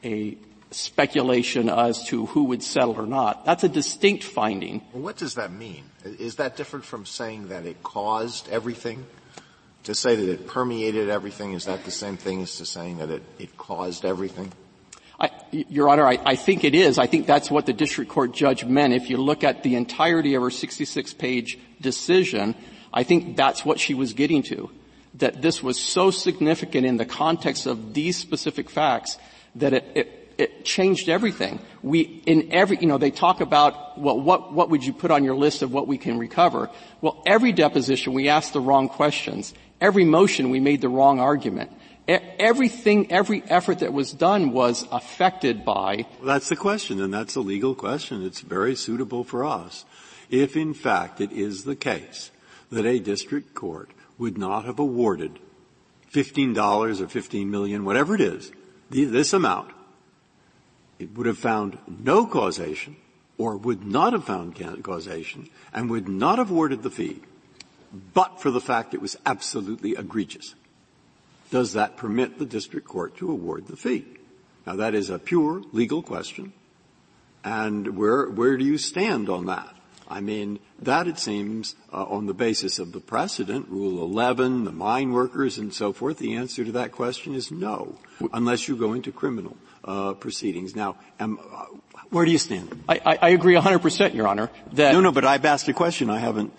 a 0.04 0.36
speculation 0.70 1.68
as 1.68 2.04
to 2.08 2.26
who 2.26 2.44
would 2.44 2.62
settle 2.62 2.98
or 2.98 3.06
not. 3.06 3.44
That's 3.44 3.64
a 3.64 3.68
distinct 3.68 4.24
finding. 4.24 4.82
Well, 4.92 5.02
what 5.02 5.16
does 5.16 5.34
that 5.34 5.52
mean? 5.52 5.84
Is 6.04 6.36
that 6.36 6.56
different 6.56 6.84
from 6.84 7.06
saying 7.06 7.48
that 7.48 7.66
it 7.66 7.82
caused 7.82 8.48
everything 8.48 9.06
To 9.84 9.94
say 9.94 10.16
that 10.16 10.28
it 10.28 10.46
permeated 10.46 11.08
everything, 11.08 11.54
is 11.54 11.64
that 11.64 11.84
the 11.84 11.90
same 11.90 12.18
thing 12.18 12.42
as 12.42 12.56
to 12.56 12.66
saying 12.66 12.98
that 12.98 13.10
it, 13.10 13.22
it 13.38 13.56
caused 13.56 14.04
everything? 14.04 14.52
I, 15.20 15.30
Your 15.50 15.88
Honor, 15.88 16.06
I, 16.06 16.18
I, 16.24 16.36
think 16.36 16.62
it 16.62 16.74
is. 16.74 16.98
I 16.98 17.06
think 17.06 17.26
that's 17.26 17.50
what 17.50 17.66
the 17.66 17.72
district 17.72 18.10
court 18.10 18.32
judge 18.32 18.64
meant. 18.64 18.92
If 18.92 19.10
you 19.10 19.16
look 19.16 19.42
at 19.42 19.64
the 19.64 19.74
entirety 19.74 20.34
of 20.34 20.42
her 20.42 20.48
66-page 20.48 21.58
decision, 21.80 22.54
I 22.92 23.02
think 23.02 23.36
that's 23.36 23.64
what 23.64 23.80
she 23.80 23.94
was 23.94 24.12
getting 24.12 24.42
to. 24.44 24.70
That 25.14 25.42
this 25.42 25.60
was 25.60 25.80
so 25.80 26.12
significant 26.12 26.86
in 26.86 26.98
the 26.98 27.04
context 27.04 27.66
of 27.66 27.94
these 27.94 28.16
specific 28.16 28.70
facts 28.70 29.18
that 29.56 29.72
it, 29.72 29.84
it, 29.96 30.34
it 30.38 30.64
changed 30.64 31.08
everything. 31.08 31.58
We, 31.82 32.22
in 32.24 32.52
every, 32.52 32.78
you 32.78 32.86
know, 32.86 32.98
they 32.98 33.10
talk 33.10 33.40
about, 33.40 33.98
well, 33.98 34.20
what, 34.20 34.52
what 34.52 34.70
would 34.70 34.84
you 34.84 34.92
put 34.92 35.10
on 35.10 35.24
your 35.24 35.34
list 35.34 35.62
of 35.62 35.72
what 35.72 35.88
we 35.88 35.98
can 35.98 36.18
recover? 36.18 36.70
Well, 37.00 37.20
every 37.26 37.50
deposition 37.50 38.12
we 38.12 38.28
asked 38.28 38.52
the 38.52 38.60
wrong 38.60 38.88
questions. 38.88 39.52
Every 39.80 40.04
motion 40.04 40.50
we 40.50 40.60
made 40.60 40.80
the 40.80 40.88
wrong 40.88 41.18
argument 41.18 41.72
everything, 42.08 43.12
every 43.12 43.42
effort 43.46 43.80
that 43.80 43.92
was 43.92 44.12
done 44.12 44.52
was 44.52 44.86
affected 44.90 45.64
by. 45.64 46.06
Well, 46.18 46.26
that's 46.26 46.48
the 46.48 46.56
question, 46.56 47.00
and 47.00 47.12
that's 47.12 47.36
a 47.36 47.40
legal 47.40 47.74
question. 47.74 48.24
It's 48.24 48.40
very 48.40 48.74
suitable 48.74 49.24
for 49.24 49.44
us. 49.44 49.84
If 50.30 50.56
in 50.56 50.74
fact 50.74 51.20
it 51.20 51.32
is 51.32 51.64
the 51.64 51.76
case 51.76 52.30
that 52.70 52.84
a 52.84 52.98
district 52.98 53.54
court 53.54 53.90
would 54.18 54.36
not 54.36 54.64
have 54.64 54.78
awarded 54.78 55.38
$15 56.12 57.00
or 57.00 57.08
15 57.08 57.50
million, 57.50 57.84
whatever 57.84 58.14
it 58.14 58.20
is, 58.20 58.50
this 58.90 59.32
amount, 59.32 59.70
it 60.98 61.16
would 61.16 61.26
have 61.26 61.38
found 61.38 61.78
no 61.86 62.26
causation 62.26 62.96
or 63.36 63.56
would 63.56 63.84
not 63.86 64.12
have 64.12 64.24
found 64.24 64.56
causation 64.82 65.48
and 65.72 65.88
would 65.88 66.08
not 66.08 66.38
have 66.38 66.50
awarded 66.50 66.82
the 66.82 66.90
fee 66.90 67.20
but 68.14 68.40
for 68.40 68.50
the 68.50 68.60
fact 68.60 68.94
it 68.94 69.00
was 69.00 69.16
absolutely 69.24 69.92
egregious 69.92 70.54
does 71.50 71.72
that 71.74 71.96
permit 71.96 72.38
the 72.38 72.46
district 72.46 72.86
court 72.86 73.16
to 73.18 73.30
award 73.30 73.66
the 73.66 73.76
fee? 73.76 74.04
Now 74.66 74.76
that 74.76 74.94
is 74.94 75.10
a 75.10 75.18
pure 75.18 75.62
legal 75.72 76.02
question. 76.02 76.52
And 77.44 77.96
where, 77.96 78.28
where 78.28 78.56
do 78.56 78.64
you 78.64 78.78
stand 78.78 79.28
on 79.28 79.46
that? 79.46 79.74
I 80.10 80.20
mean, 80.20 80.58
that 80.80 81.06
it 81.06 81.18
seems, 81.18 81.74
uh, 81.92 82.04
on 82.04 82.26
the 82.26 82.34
basis 82.34 82.78
of 82.78 82.92
the 82.92 83.00
precedent, 83.00 83.68
Rule 83.68 84.02
11, 84.04 84.64
the 84.64 84.72
mine 84.72 85.12
workers 85.12 85.58
and 85.58 85.72
so 85.72 85.92
forth, 85.92 86.18
the 86.18 86.34
answer 86.34 86.64
to 86.64 86.72
that 86.72 86.92
question 86.92 87.34
is 87.34 87.50
no, 87.50 87.98
unless 88.32 88.68
you 88.68 88.76
go 88.76 88.94
into 88.94 89.12
criminal, 89.12 89.56
uh, 89.84 90.14
proceedings. 90.14 90.74
Now, 90.74 90.96
uh, 91.20 91.26
where 92.10 92.24
do 92.24 92.30
you 92.30 92.38
stand? 92.38 92.82
I, 92.88 93.00
I, 93.04 93.18
I 93.22 93.28
agree 93.30 93.54
100%, 93.54 94.14
Your 94.14 94.28
Honor. 94.28 94.50
That 94.72 94.92
no, 94.92 95.02
no, 95.02 95.12
but 95.12 95.26
I've 95.26 95.44
asked 95.44 95.68
a 95.68 95.74
question. 95.74 96.08
I 96.08 96.18
haven't, 96.18 96.54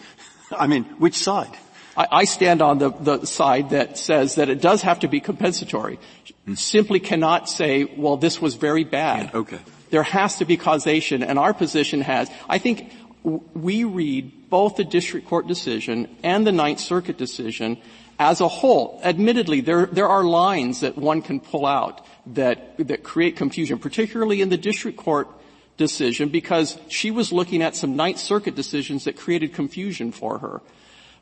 I 0.52 0.68
mean, 0.68 0.84
which 1.00 1.16
side? 1.16 1.56
I, 2.00 2.24
stand 2.24 2.62
on 2.62 2.78
the, 2.78 2.91
the 2.91 3.26
side 3.26 3.72
that 3.72 3.97
says 3.97 4.36
that 4.36 4.50
it 4.50 4.62
does 4.62 4.82
have 4.84 5.00
to 5.00 5.10
be 5.10 5.20
compensatory. 5.20 6.00
Hmm. 6.45 6.54
Simply 6.54 7.00
cannot 7.02 7.50
say, 7.50 7.84
well, 7.84 8.16
this 8.16 8.41
was 8.41 8.56
very 8.56 8.86
bad. 8.86 9.32
Yeah, 9.34 9.39
okay. 9.39 9.60
There 9.89 10.04
has 10.04 10.38
to 10.38 10.45
be 10.45 10.56
causation, 10.56 11.24
and 11.24 11.38
our 11.38 11.54
position 11.54 12.02
has. 12.02 12.30
I 12.47 12.58
think 12.58 12.93
we 13.24 13.84
read 13.84 14.50
both 14.50 14.78
the 14.78 14.86
district 14.86 15.28
court 15.28 15.47
decision 15.47 16.08
and 16.24 16.47
the 16.47 16.52
Ninth 16.52 16.80
Circuit 16.80 17.18
decision 17.18 17.78
as 18.18 18.39
a 18.39 18.47
whole. 18.47 19.00
Admittedly, 19.04 19.62
there, 19.62 19.86
there 19.86 20.08
are 20.08 20.24
lines 20.24 20.82
that 20.82 20.97
one 20.97 21.22
can 21.22 21.39
pull 21.39 21.66
out 21.66 22.06
that, 22.28 22.78
that 22.78 23.04
create 23.04 23.36
confusion, 23.36 23.80
particularly 23.80 24.41
in 24.41 24.50
the 24.50 24.58
district 24.58 24.97
court 24.97 25.28
decision 25.78 26.30
because 26.30 26.78
she 26.89 27.12
was 27.12 27.32
looking 27.32 27.62
at 27.62 27.76
some 27.76 27.95
Ninth 27.95 28.20
Circuit 28.20 28.56
decisions 28.56 29.06
that 29.06 29.18
created 29.18 29.54
confusion 29.54 30.12
for 30.12 30.39
her. 30.39 30.62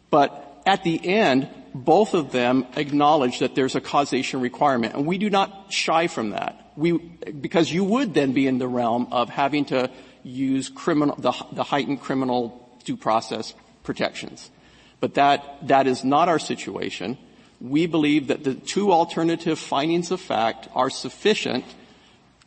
But 0.10 0.47
at 0.68 0.84
the 0.84 1.04
end, 1.08 1.50
both 1.74 2.14
of 2.14 2.32
them 2.32 2.68
acknowledge 2.76 3.40
that 3.40 3.56
there's 3.56 3.76
a 3.76 3.82
causation 3.82 4.42
requirement, 4.42 4.94
and 4.96 5.08
we 5.08 5.18
do 5.18 5.30
not 5.30 5.72
shy 5.72 6.08
from 6.08 6.32
that. 6.32 6.74
We, 6.76 6.98
because 6.98 7.72
you 7.72 7.84
would 7.86 8.14
then 8.14 8.34
be 8.34 8.46
in 8.46 8.60
the 8.60 8.68
realm 8.68 9.08
of 9.12 9.30
having 9.30 9.66
to 9.66 9.90
use 10.24 10.70
criminal, 10.70 11.16
the, 11.16 11.32
the 11.54 11.64
heightened 11.64 12.02
criminal 12.02 12.70
due 12.84 12.98
process 12.98 13.54
protections. 13.84 14.52
But 15.00 15.14
that, 15.16 15.68
that 15.68 15.88
is 15.88 16.04
not 16.04 16.28
our 16.28 16.40
situation. 16.40 17.18
We 17.62 17.88
believe 17.88 18.28
that 18.28 18.44
the 18.44 18.54
two 18.54 18.92
alternative 18.92 19.58
findings 19.58 20.12
of 20.12 20.20
fact 20.20 20.68
are 20.76 20.90
sufficient 20.90 21.66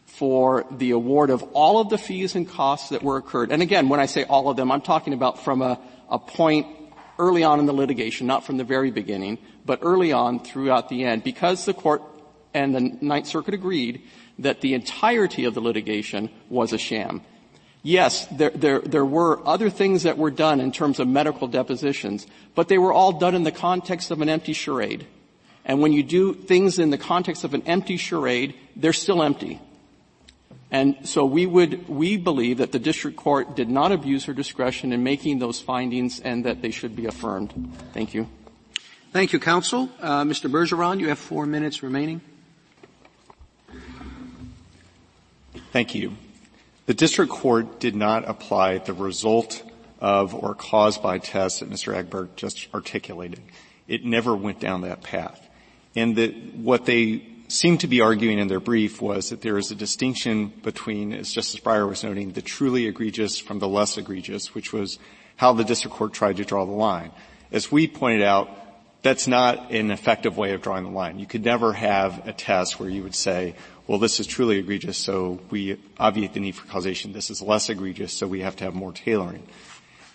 for 0.05 0.67
the 0.71 0.91
award 0.91 1.31
of 1.31 1.43
all 1.55 1.81
of 1.81 1.89
the 1.89 1.97
fees 1.97 2.35
and 2.35 2.47
costs 2.47 2.91
that 2.91 3.03
were 3.03 3.17
incurred. 3.17 3.51
And 3.51 3.63
again, 3.63 3.89
when 3.89 4.01
I 4.01 4.07
say 4.07 4.25
all 4.25 4.51
of 4.51 4.57
them, 4.57 4.71
I'm 4.71 4.83
talking 4.83 5.15
about 5.15 5.43
from 5.43 5.63
a, 5.63 5.81
a 6.11 6.19
point 6.19 6.67
early 7.21 7.45
on 7.45 7.61
in 7.61 7.67
the 7.67 7.73
litigation, 7.73 8.27
not 8.27 8.45
from 8.45 8.57
the 8.57 8.65
very 8.65 8.91
beginning, 8.91 9.39
but 9.65 9.79
early 9.83 10.11
on 10.11 10.43
throughout 10.43 10.89
the 10.89 11.05
end, 11.05 11.23
because 11.23 11.65
the 11.65 11.75
court 11.75 12.03
and 12.53 12.75
the 12.75 12.81
Ninth 12.81 13.27
Circuit 13.27 13.55
agreed 13.55 14.03
that 14.39 14.61
the 14.61 14.75
entirety 14.75 15.45
of 15.45 15.55
the 15.55 15.61
litigation 15.61 16.31
was 16.49 16.73
a 16.73 16.79
sham. 16.79 17.23
Yes, 17.83 18.27
there, 18.27 18.51
there, 18.51 18.81
there 18.81 19.05
were 19.05 19.47
other 19.47 19.71
things 19.71 20.03
that 20.03 20.19
were 20.19 20.31
done 20.31 20.61
in 20.61 20.73
terms 20.73 20.99
of 20.99 21.09
medical 21.09 21.47
depositions, 21.47 22.27
but 22.55 22.69
they 22.69 22.79
were 22.79 22.93
all 22.93 23.13
done 23.13 23.35
in 23.35 23.45
the 23.45 23.53
context 23.53 24.11
of 24.11 24.21
an 24.21 24.29
empty 24.29 24.53
charade. 24.53 25.07
And 25.65 25.81
when 25.81 25.93
you 25.93 26.03
do 26.03 26.35
things 26.35 26.79
in 26.79 26.91
the 26.91 26.99
context 26.99 27.45
of 27.45 27.55
an 27.55 27.63
empty 27.67 27.97
charade, 27.97 28.55
they're 28.77 28.93
still 28.93 29.23
empty. 29.23 29.61
And 30.71 31.09
so 31.09 31.25
we 31.25 31.47
would, 31.47 31.89
we 31.89 32.17
believe 32.17 32.59
that 32.59 32.71
the 32.71 32.79
district 32.79 33.17
court 33.17 33.57
did 33.57 33.69
not 33.69 33.91
abuse 33.91 34.27
her 34.27 34.33
discretion 34.33 34.93
in 34.93 35.03
making 35.03 35.41
those 35.41 35.61
findings 35.61 36.21
and 36.21 36.45
that 36.45 36.63
they 36.63 36.71
should 36.71 36.95
be 36.95 37.07
affirmed. 37.07 37.73
Thank 37.93 38.15
you. 38.15 38.29
Thank 39.13 39.33
you, 39.33 39.41
counsel. 39.41 39.91
Uh, 40.01 40.23
Mr. 40.23 40.49
Bergeron, 40.49 41.01
you 41.01 41.09
have 41.09 41.19
four 41.19 41.45
minutes 41.45 41.83
remaining. 41.83 42.21
Thank 45.73 45.95
you. 45.97 46.17
The 46.87 46.95
district 46.95 47.33
court 47.33 47.81
did 47.81 47.97
not 47.97 48.29
apply 48.29 48.79
the 48.79 48.93
result 48.93 49.63
of 50.01 50.35
or 50.35 50.55
caused 50.55 51.03
by 51.03 51.19
tests 51.19 51.61
that 51.61 51.71
Mr. 51.71 51.95
Egbert 51.95 52.37
just 52.37 52.69
articulated. 52.73 53.41
It 53.87 54.05
never 54.05 54.35
went 54.35 54.61
down 54.61 54.83
that 54.83 55.03
path. 55.03 55.49
And 55.97 56.17
that 56.17 56.55
what 56.55 56.87
they 56.87 57.27
seemed 57.51 57.81
to 57.81 57.89
be 57.89 58.01
arguing 58.01 58.39
in 58.39 58.49
their 58.49 58.61
brief 58.61 59.03
was 59.03 59.31
that 59.31 59.43
there 59.43 59.59
is 59.59 59.71
a 59.71 59.75
distinction 59.75 60.53
between, 60.63 61.13
as 61.13 61.33
Justice 61.33 61.61
Breyer 61.61 61.89
was 61.89 62.05
noting, 62.05 62.33
the 62.33 62.43
truly 62.43 62.87
egregious 62.87 63.39
from 63.39 63.59
the 63.59 63.69
less 63.69 63.99
egregious, 63.99 64.55
which 64.55 64.73
was 64.73 64.99
how 65.37 65.53
the 65.53 65.65
district 65.65 65.97
court 65.97 66.13
tried 66.13 66.37
to 66.37 66.45
draw 66.45 66.65
the 66.65 66.73
line. 66.73 67.11
As 67.51 67.73
we 67.73 67.89
pointed 67.89 68.23
out, 68.23 68.51
that's 69.03 69.27
not 69.27 69.73
an 69.73 69.91
effective 69.91 70.37
way 70.37 70.53
of 70.53 70.63
drawing 70.63 70.85
the 70.85 70.91
line. 70.91 71.19
You 71.19 71.27
could 71.27 71.45
never 71.45 71.73
have 71.73 72.27
a 72.29 72.33
test 72.33 72.79
where 72.79 72.89
you 72.89 73.03
would 73.03 73.15
say, 73.15 73.55
well, 73.87 73.99
this 73.99 74.21
is 74.21 74.27
truly 74.27 74.59
egregious, 74.59 74.99
so 74.99 75.41
we 75.51 75.81
obviate 75.99 76.35
the 76.35 76.41
need 76.41 76.55
for 76.55 76.67
causation. 76.69 77.13
This 77.13 77.31
is 77.31 77.43
less 77.43 77.69
egregious, 77.69 78.13
so 78.13 78.29
we 78.29 78.41
have 78.41 78.57
to 78.57 78.65
have 78.65 78.75
more 78.75 78.93
tailoring. 78.93 79.43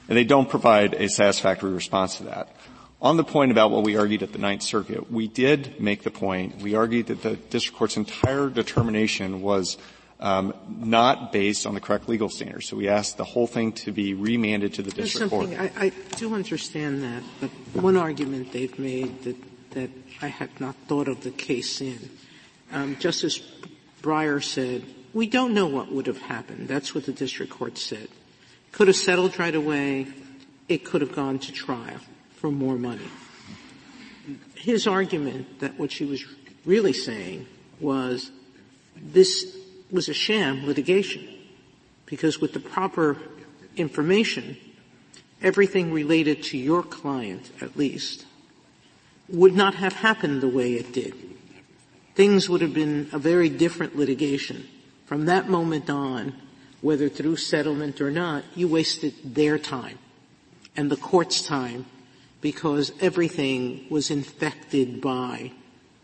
And 0.08 0.18
they 0.18 0.24
don't 0.24 0.50
provide 0.50 0.94
a 0.94 1.10
satisfactory 1.10 1.74
response 1.74 2.18
to 2.18 2.24
that. 2.26 2.56
On 3.02 3.18
the 3.18 3.24
point 3.24 3.52
about 3.52 3.72
what 3.72 3.84
we 3.84 3.98
argued 3.98 4.24
at 4.24 4.32
the 4.32 4.39
Ninth 4.39 4.64
Circuit, 4.64 5.12
we 5.12 5.28
did 5.28 5.80
make 5.82 6.04
the 6.04 6.12
point, 6.12 6.62
we 6.62 6.76
argued 6.76 7.08
that 7.08 7.22
the 7.22 7.36
district 7.36 7.78
court's 7.78 7.98
entire 7.98 8.50
determination 8.50 9.41
was 9.41 9.78
um, 10.20 10.54
not 10.70 11.34
based 11.34 11.68
on 11.68 11.74
the 11.74 11.82
correct 11.82 12.08
legal 12.08 12.30
standards. 12.30 12.68
So 12.68 12.78
we 12.78 12.88
asked 12.88 13.18
the 13.18 13.26
whole 13.26 13.48
thing 13.48 13.74
to 13.74 13.91
be 13.91 14.14
remanded 14.14 14.76
to 14.76 14.82
the 14.82 14.91
There's 14.91 15.12
district 15.12 15.32
court. 15.32 15.50
I, 15.50 15.72
I 15.78 15.89
do 16.16 16.34
understand 16.34 17.04
that, 17.04 17.22
but 17.41 17.50
one 17.82 17.98
argument 17.98 18.54
they've 18.54 18.78
made 18.80 19.24
that, 19.24 19.36
that 19.72 19.89
I 20.22 20.28
had 20.28 20.60
not 20.62 20.76
thought 20.88 21.10
of 21.10 21.22
the 21.22 21.32
case 21.32 21.82
in. 21.82 22.10
Um, 22.72 22.96
Justice 22.98 23.41
Breyer 24.02 24.41
said, 24.41 24.86
we 25.14 25.28
don't 25.28 25.54
know 25.54 25.68
what 25.68 25.91
would 25.91 26.08
have 26.08 26.22
happened. 26.22 26.70
That's 26.70 26.96
what 26.96 27.06
the 27.06 27.14
district 27.14 27.52
court 27.52 27.78
said. 27.78 28.08
Could 28.72 28.88
have 28.88 28.98
settled 28.98 29.38
right 29.38 29.56
away. 29.56 30.08
It 30.68 30.86
could 30.86 31.02
have 31.02 31.14
gone 31.14 31.39
to 31.39 31.52
trial 31.52 32.00
for 32.36 32.52
more 32.52 32.78
money. 32.78 33.08
His 34.56 34.88
argument 34.88 35.60
that 35.60 35.80
what 35.80 35.92
she 35.92 36.06
was 36.06 36.24
really 36.66 36.94
saying 36.94 37.48
was 37.80 38.32
this 38.96 39.58
was 39.92 40.10
a 40.10 40.14
sham 40.14 40.66
litigation 40.66 41.28
because 42.06 42.40
with 42.40 42.54
the 42.54 42.60
proper 42.60 43.18
information, 43.76 44.58
everything 45.42 45.92
related 45.92 46.44
to 46.44 46.58
your 46.58 46.84
client, 46.84 47.52
at 47.62 47.78
least, 47.78 48.26
would 49.30 49.56
not 49.56 49.76
have 49.76 49.94
happened 49.94 50.42
the 50.42 50.48
way 50.48 50.74
it 50.74 50.92
did. 50.92 51.14
Things 52.16 52.50
would 52.50 52.62
have 52.62 52.74
been 52.74 53.10
a 53.12 53.20
very 53.20 53.50
different 53.50 53.96
litigation. 53.96 54.68
From 55.06 55.26
that 55.26 55.50
moment 55.50 55.90
on, 55.90 56.34
whether 56.82 57.10
through 57.10 57.38
settlement 57.38 58.00
or 58.02 58.12
not, 58.12 58.44
you 58.56 58.68
wasted 58.68 59.14
their 59.24 59.58
time 59.58 59.98
and 60.78 60.90
the 60.90 60.98
court's 60.98 61.42
time 61.42 61.86
because 62.46 62.91
everything 63.02 63.88
was 63.89 64.12
infected 64.12 65.02
by 65.02 65.52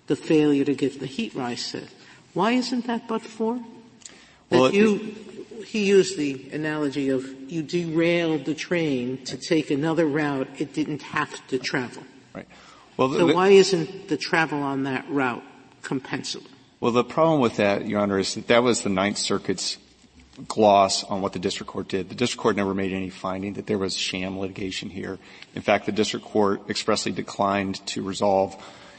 the 0.07 0.15
failure 0.15 0.65
to 0.65 0.73
give 0.73 0.99
the 0.99 1.05
heat 1.05 1.35
rise 1.35 1.63
set. 1.63 1.87
Why 2.33 2.53
isn't 2.53 2.87
that 2.87 3.07
but 3.07 3.21
for? 3.21 3.59
Well, 4.49 4.63
that 4.63 4.73
you, 4.73 5.13
he 5.67 5.85
used 5.85 6.17
the 6.17 6.49
analogy 6.51 7.09
of 7.09 7.23
you 7.47 7.61
derailed 7.61 8.45
the 8.45 8.55
train 8.55 9.23
to 9.25 9.37
take 9.37 9.69
another 9.69 10.07
route 10.07 10.47
it 10.57 10.73
didn't 10.73 11.03
have 11.03 11.29
to 11.49 11.59
travel. 11.59 12.01
Right. 12.33 12.47
Well, 12.97 13.09
the, 13.09 13.19
so 13.19 13.35
why 13.35 13.49
isn't 13.49 14.07
the 14.07 14.17
travel 14.17 14.63
on 14.63 14.85
that 14.85 15.07
route 15.09 15.43
compensable? 15.83 16.49
Well, 16.79 16.91
the 16.91 17.03
problem 17.03 17.39
with 17.39 17.57
that, 17.57 17.85
Your 17.85 17.99
Honor, 17.99 18.17
is 18.17 18.33
that 18.33 18.47
that 18.47 18.63
was 18.63 18.81
the 18.81 18.89
Ninth 18.89 19.19
Circuit's 19.19 19.77
gloss 20.47 21.03
on 21.03 21.21
what 21.21 21.33
the 21.33 21.39
district 21.39 21.71
court 21.71 21.87
did. 21.87 22.09
The 22.09 22.15
district 22.15 22.41
court 22.41 22.55
never 22.55 22.73
made 22.73 22.93
any 22.93 23.09
finding 23.09 23.53
that 23.53 23.67
there 23.67 23.77
was 23.77 23.95
sham 23.95 24.39
litigation 24.39 24.89
here. 24.89 25.19
In 25.55 25.61
fact, 25.61 25.85
the 25.85 25.91
district 25.91 26.25
court 26.25 26.69
expressly 26.69 27.11
declined 27.11 27.85
to 27.87 28.01
resolve 28.01 28.55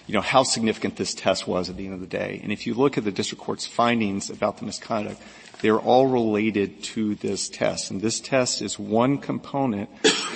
you 0.06 0.14
know, 0.14 0.20
how 0.20 0.42
significant 0.42 0.96
this 0.96 1.14
test 1.14 1.46
was 1.46 1.70
at 1.70 1.76
the 1.76 1.84
end 1.84 1.94
of 1.94 2.00
the 2.00 2.06
day. 2.06 2.40
And 2.42 2.52
if 2.52 2.66
you 2.66 2.74
look 2.74 2.98
at 2.98 3.04
the 3.04 3.12
district 3.12 3.42
court's 3.42 3.66
findings 3.66 4.30
about 4.30 4.58
the 4.58 4.64
misconduct, 4.64 5.20
they're 5.60 5.78
all 5.78 6.06
related 6.06 6.82
to 6.82 7.14
this 7.14 7.48
test. 7.48 7.90
And 7.90 8.00
this 8.00 8.18
test 8.18 8.62
is 8.62 8.78
one 8.78 9.18
component 9.18 9.88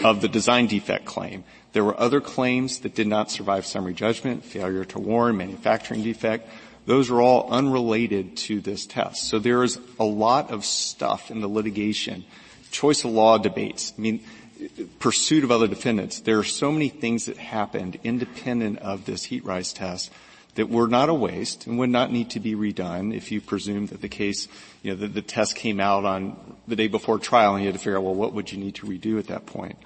of 0.05 0.21
the 0.21 0.29
design 0.29 0.69
defect 0.69 1.05
claim. 1.05 1.45
There 1.73 1.85
were 1.85 1.99
other 1.99 2.21
claims 2.21 2.81
that 2.81 2.95
did 2.95 3.09
not 3.09 3.31
survive 3.31 3.67
summary 3.67 3.93
judgment, 3.93 4.45
failure 4.45 4.85
to 4.87 4.99
warn, 5.01 5.37
manufacturing 5.37 6.03
defect. 6.03 6.49
Those 6.87 7.11
are 7.11 7.21
all 7.21 7.49
unrelated 7.51 8.37
to 8.39 8.61
this 8.61 8.87
test. 8.87 9.29
So 9.29 9.39
there 9.39 9.63
is 9.63 9.79
a 9.99 10.05
lot 10.05 10.51
of 10.51 10.65
stuff 10.65 11.31
in 11.31 11.41
the 11.41 11.49
litigation. 11.49 12.25
Choice 12.71 13.05
of 13.05 13.11
law 13.11 13.39
debates. 13.39 13.93
I 13.97 14.01
mean, 14.01 14.25
pursuit 14.99 15.45
of 15.45 15.51
other 15.51 15.69
defendants. 15.69 16.21
There 16.21 16.39
are 16.39 16.45
so 16.45 16.73
many 16.73 16.89
things 16.89 17.27
that 17.27 17.37
happened 17.37 17.99
independent 18.05 18.79
of 18.79 19.05
this 19.05 19.25
heat 19.25 19.45
rise 19.45 19.73
test 19.73 20.11
that 20.55 20.71
were 20.71 20.89
not 20.89 21.09
a 21.09 21.15
waste 21.15 21.67
and 21.67 21.79
would 21.79 21.91
not 21.91 22.11
need 22.11 22.31
to 22.31 22.41
be 22.41 22.55
redone 22.55 23.15
if 23.15 23.31
you 23.31 23.41
presume 23.41 23.87
that 23.87 24.01
the 24.01 24.09
case, 24.09 24.49
you 24.83 24.93
know, 24.93 24.97
the, 24.97 25.07
the 25.07 25.23
test 25.23 25.55
came 25.55 25.81
out 25.81 26.05
on 26.05 26.57
the 26.67 26.77
day 26.77 26.89
before 26.89 27.19
trial 27.19 27.55
and 27.55 27.63
you 27.63 27.69
had 27.69 27.75
to 27.75 27.79
figure 27.79 27.99
out, 27.99 28.05
well, 28.05 28.15
what 28.15 28.33
would 28.33 28.51
you 28.51 28.59
need 28.59 28.75
to 28.75 28.87
redo 28.87 29.19
at 29.19 29.27
that 29.27 29.45
point? 29.47 29.77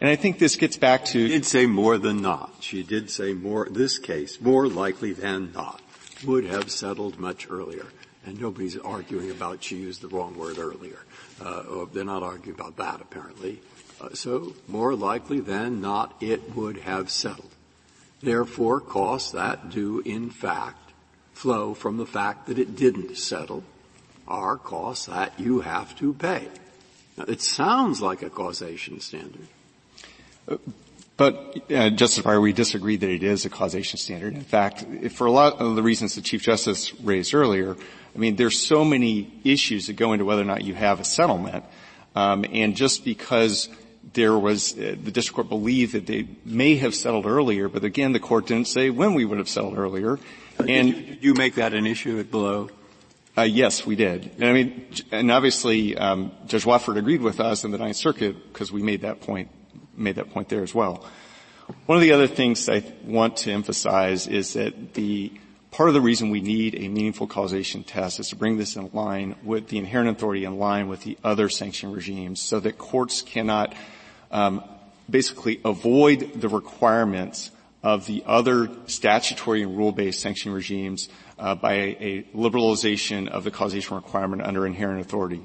And 0.00 0.08
I 0.08 0.16
think 0.16 0.38
this 0.38 0.56
gets 0.56 0.76
back 0.76 1.04
to. 1.06 1.26
She 1.26 1.28
did 1.28 1.44
say 1.44 1.66
more 1.66 1.98
than 1.98 2.22
not. 2.22 2.52
She 2.60 2.82
did 2.82 3.10
say 3.10 3.34
more, 3.34 3.68
this 3.70 3.98
case, 3.98 4.40
more 4.40 4.66
likely 4.68 5.12
than 5.12 5.52
not, 5.52 5.81
would 6.24 6.44
have 6.44 6.70
settled 6.70 7.18
much 7.18 7.48
earlier. 7.50 7.86
And 8.24 8.40
nobody's 8.40 8.78
arguing 8.78 9.30
about 9.30 9.64
she 9.64 9.76
used 9.76 10.00
the 10.00 10.08
wrong 10.08 10.36
word 10.36 10.58
earlier. 10.58 10.98
Uh, 11.40 11.86
they're 11.92 12.04
not 12.04 12.22
arguing 12.22 12.58
about 12.58 12.76
that 12.76 13.00
apparently. 13.00 13.60
Uh, 14.00 14.10
so 14.14 14.54
more 14.68 14.94
likely 14.94 15.40
than 15.40 15.80
not, 15.80 16.14
it 16.20 16.54
would 16.54 16.78
have 16.78 17.10
settled. 17.10 17.50
Therefore, 18.22 18.80
costs 18.80 19.32
that 19.32 19.70
do 19.70 20.00
in 20.00 20.30
fact 20.30 20.92
flow 21.32 21.74
from 21.74 21.96
the 21.96 22.06
fact 22.06 22.46
that 22.46 22.58
it 22.58 22.76
didn't 22.76 23.16
settle 23.16 23.64
are 24.28 24.56
costs 24.56 25.06
that 25.06 25.38
you 25.40 25.60
have 25.60 25.96
to 25.98 26.14
pay. 26.14 26.48
Now, 27.16 27.24
it 27.24 27.40
sounds 27.40 28.00
like 28.00 28.22
a 28.22 28.30
causation 28.30 29.00
standard. 29.00 29.48
But, 31.22 31.70
uh, 31.70 31.90
Justice 31.90 32.24
Breyer, 32.24 32.42
we 32.42 32.52
disagree 32.52 32.96
that 32.96 33.08
it 33.08 33.22
is 33.22 33.44
a 33.44 33.48
causation 33.48 33.96
standard. 33.96 34.34
In 34.34 34.42
fact, 34.42 34.84
for 35.12 35.28
a 35.28 35.30
lot 35.30 35.60
of 35.60 35.76
the 35.76 35.82
reasons 35.82 36.16
the 36.16 36.20
Chief 36.20 36.42
Justice 36.42 36.92
raised 36.98 37.32
earlier, 37.32 37.76
I 37.76 38.18
mean, 38.18 38.34
there's 38.34 38.58
so 38.58 38.84
many 38.84 39.32
issues 39.44 39.86
that 39.86 39.92
go 39.92 40.14
into 40.14 40.24
whether 40.24 40.42
or 40.42 40.46
not 40.46 40.64
you 40.64 40.74
have 40.74 40.98
a 40.98 41.04
settlement, 41.04 41.64
um, 42.16 42.44
and 42.52 42.74
just 42.74 43.04
because 43.04 43.68
there 44.14 44.36
was 44.36 44.72
uh, 44.72 44.96
the 45.00 45.12
district 45.12 45.36
court 45.36 45.48
believed 45.48 45.92
that 45.92 46.08
they 46.08 46.26
may 46.44 46.74
have 46.74 46.92
settled 46.92 47.26
earlier, 47.26 47.68
but 47.68 47.84
again, 47.84 48.10
the 48.10 48.18
court 48.18 48.48
didn't 48.48 48.66
say 48.66 48.90
when 48.90 49.14
we 49.14 49.24
would 49.24 49.38
have 49.38 49.48
settled 49.48 49.78
earlier. 49.78 50.18
And 50.58 50.92
did 50.92 51.22
you 51.22 51.34
make 51.34 51.54
that 51.54 51.72
an 51.72 51.86
issue 51.86 52.18
at 52.18 52.32
below? 52.32 52.68
Uh, 53.38 53.42
yes, 53.42 53.86
we 53.86 53.94
did. 53.94 54.28
And 54.40 54.44
I 54.44 54.52
mean, 54.52 54.86
and 55.12 55.30
obviously, 55.30 55.96
um, 55.96 56.32
Judge 56.48 56.66
Watford 56.66 56.96
agreed 56.96 57.22
with 57.22 57.38
us 57.38 57.62
in 57.62 57.70
the 57.70 57.78
Ninth 57.78 57.94
Circuit 57.94 58.52
because 58.52 58.72
we 58.72 58.82
made 58.82 59.02
that 59.02 59.20
point, 59.20 59.50
made 59.96 60.16
that 60.16 60.30
point 60.30 60.48
there 60.48 60.62
as 60.62 60.74
well. 60.74 61.04
One 61.86 61.96
of 61.96 62.02
the 62.02 62.12
other 62.12 62.26
things 62.26 62.68
I 62.68 62.82
want 63.04 63.38
to 63.38 63.52
emphasize 63.52 64.26
is 64.26 64.54
that 64.54 64.94
the 64.94 65.32
part 65.70 65.88
of 65.88 65.94
the 65.94 66.00
reason 66.00 66.30
we 66.30 66.40
need 66.40 66.74
a 66.74 66.88
meaningful 66.88 67.26
causation 67.26 67.82
test 67.82 68.20
is 68.20 68.28
to 68.28 68.36
bring 68.36 68.58
this 68.58 68.76
in 68.76 68.90
line 68.92 69.36
with 69.42 69.68
the 69.68 69.78
inherent 69.78 70.10
authority 70.10 70.44
in 70.44 70.58
line 70.58 70.88
with 70.88 71.02
the 71.02 71.16
other 71.24 71.48
sanction 71.48 71.92
regimes 71.92 72.40
so 72.40 72.60
that 72.60 72.76
courts 72.76 73.22
cannot 73.22 73.74
um, 74.30 74.62
basically 75.08 75.60
avoid 75.64 76.40
the 76.40 76.48
requirements 76.48 77.50
of 77.82 78.06
the 78.06 78.22
other 78.26 78.68
statutory 78.86 79.62
and 79.62 79.76
rule-based 79.76 80.20
sanction 80.20 80.52
regimes 80.52 81.08
uh, 81.38 81.54
by 81.54 81.72
a, 81.72 81.96
a 82.00 82.22
liberalization 82.34 83.28
of 83.28 83.44
the 83.44 83.50
causation 83.50 83.96
requirement 83.96 84.42
under 84.42 84.66
inherent 84.66 85.00
authority. 85.00 85.42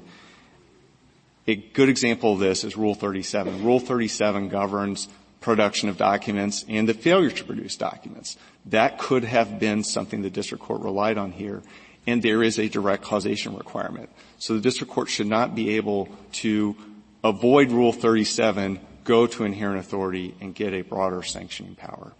A 1.48 1.56
good 1.56 1.88
example 1.88 2.34
of 2.34 2.40
this 2.40 2.62
is 2.62 2.76
Rule 2.76 2.94
37. 2.94 3.64
Rule 3.64 3.80
37 3.80 4.50
governs 4.50 5.08
production 5.40 5.88
of 5.88 5.96
documents 5.96 6.62
and 6.68 6.86
the 6.86 6.92
failure 6.92 7.30
to 7.30 7.44
produce 7.44 7.74
documents. 7.74 8.36
That 8.66 8.98
could 8.98 9.24
have 9.24 9.58
been 9.58 9.82
something 9.82 10.20
the 10.20 10.28
district 10.28 10.62
court 10.62 10.82
relied 10.82 11.16
on 11.16 11.32
here, 11.32 11.62
and 12.06 12.22
there 12.22 12.42
is 12.42 12.58
a 12.58 12.68
direct 12.68 13.02
causation 13.02 13.56
requirement. 13.56 14.10
So 14.38 14.52
the 14.52 14.60
district 14.60 14.92
court 14.92 15.08
should 15.08 15.26
not 15.26 15.54
be 15.54 15.76
able 15.76 16.10
to 16.32 16.76
avoid 17.24 17.70
Rule 17.70 17.94
37, 17.94 18.78
go 19.04 19.26
to 19.26 19.44
inherent 19.44 19.78
authority, 19.78 20.34
and 20.42 20.54
get 20.54 20.74
a 20.74 20.82
broader 20.82 21.22
sanctioning 21.22 21.76
power. 21.76 22.12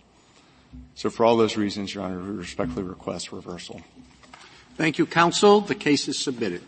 So 0.95 1.11
for 1.11 1.27
all 1.27 1.37
those 1.37 1.55
reasons, 1.55 1.95
Your 1.95 2.05
Honor, 2.05 2.19
we 2.19 2.31
respectfully 2.31 2.87
request 2.87 3.31
reversal. 3.31 3.83
Thank 4.77 4.97
you, 4.97 5.05
counsel. 5.05 5.61
The 5.61 5.75
case 5.75 6.09
is 6.09 6.19
submitted. 6.19 6.63